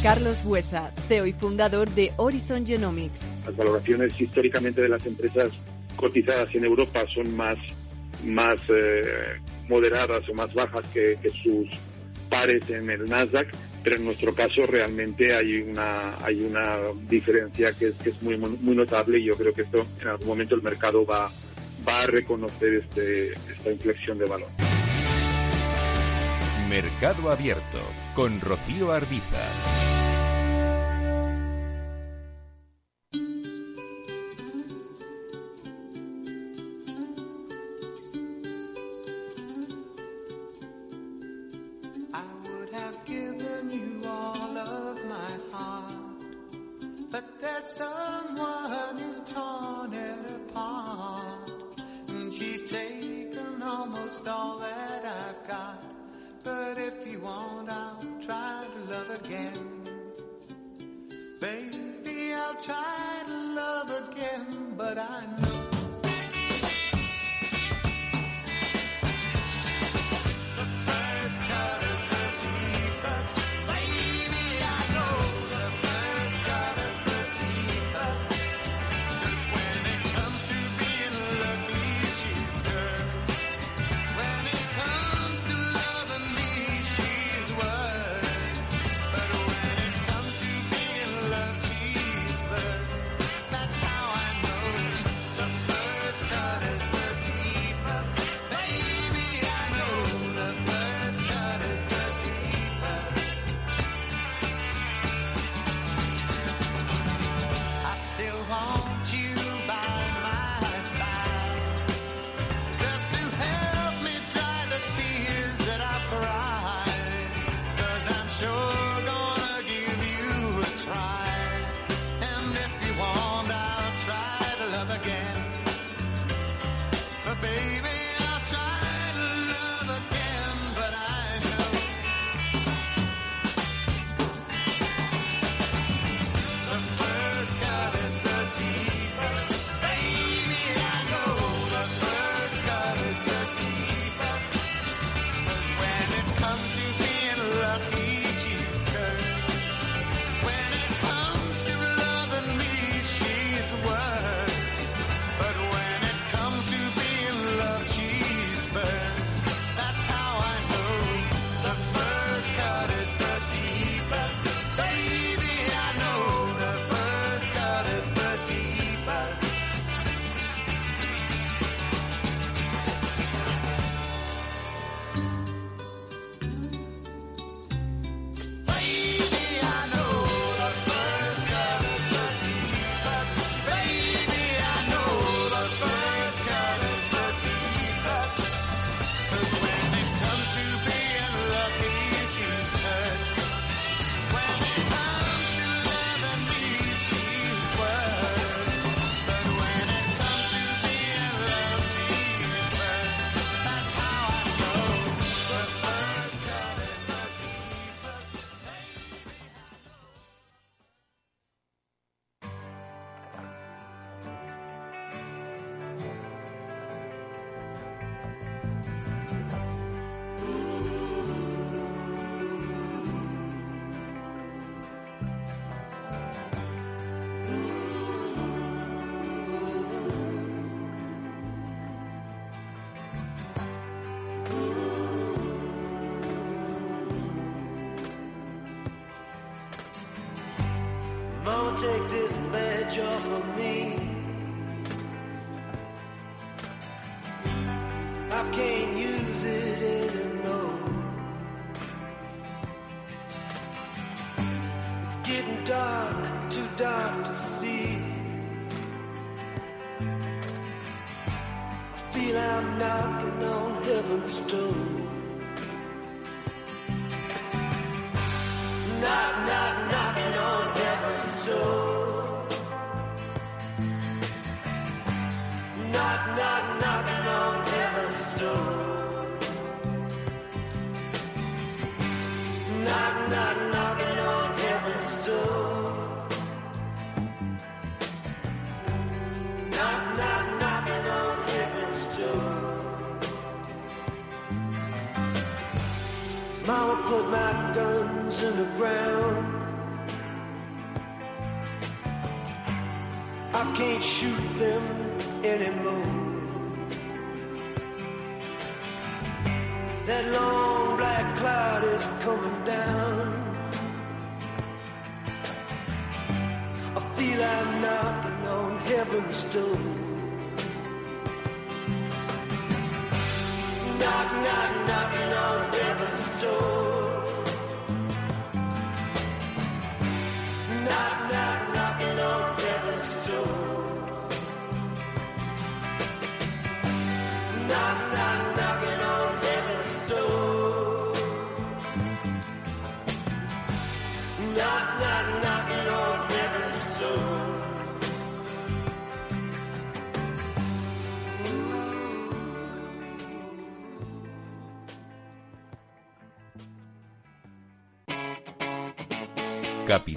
[0.00, 3.20] Carlos Buesa, CEO y fundador de Horizon Genomics.
[3.44, 5.50] Las valoraciones históricamente de las empresas
[5.96, 7.58] cotizadas en Europa son más,
[8.24, 11.68] más eh, moderadas o más bajas que, que, sus
[12.28, 13.48] pares en el Nasdaq,
[13.82, 16.76] pero en nuestro caso realmente hay una, hay una
[17.08, 20.28] diferencia que es, que es muy, muy notable y yo creo que esto en algún
[20.28, 21.28] momento el mercado va,
[21.86, 24.48] va a reconocer este, esta inflexión de valor.
[26.68, 27.80] Mercado Abierto
[28.14, 29.83] con Rocío Arbiza.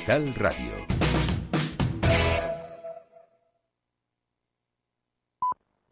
[0.07, 0.66] Capital Radio.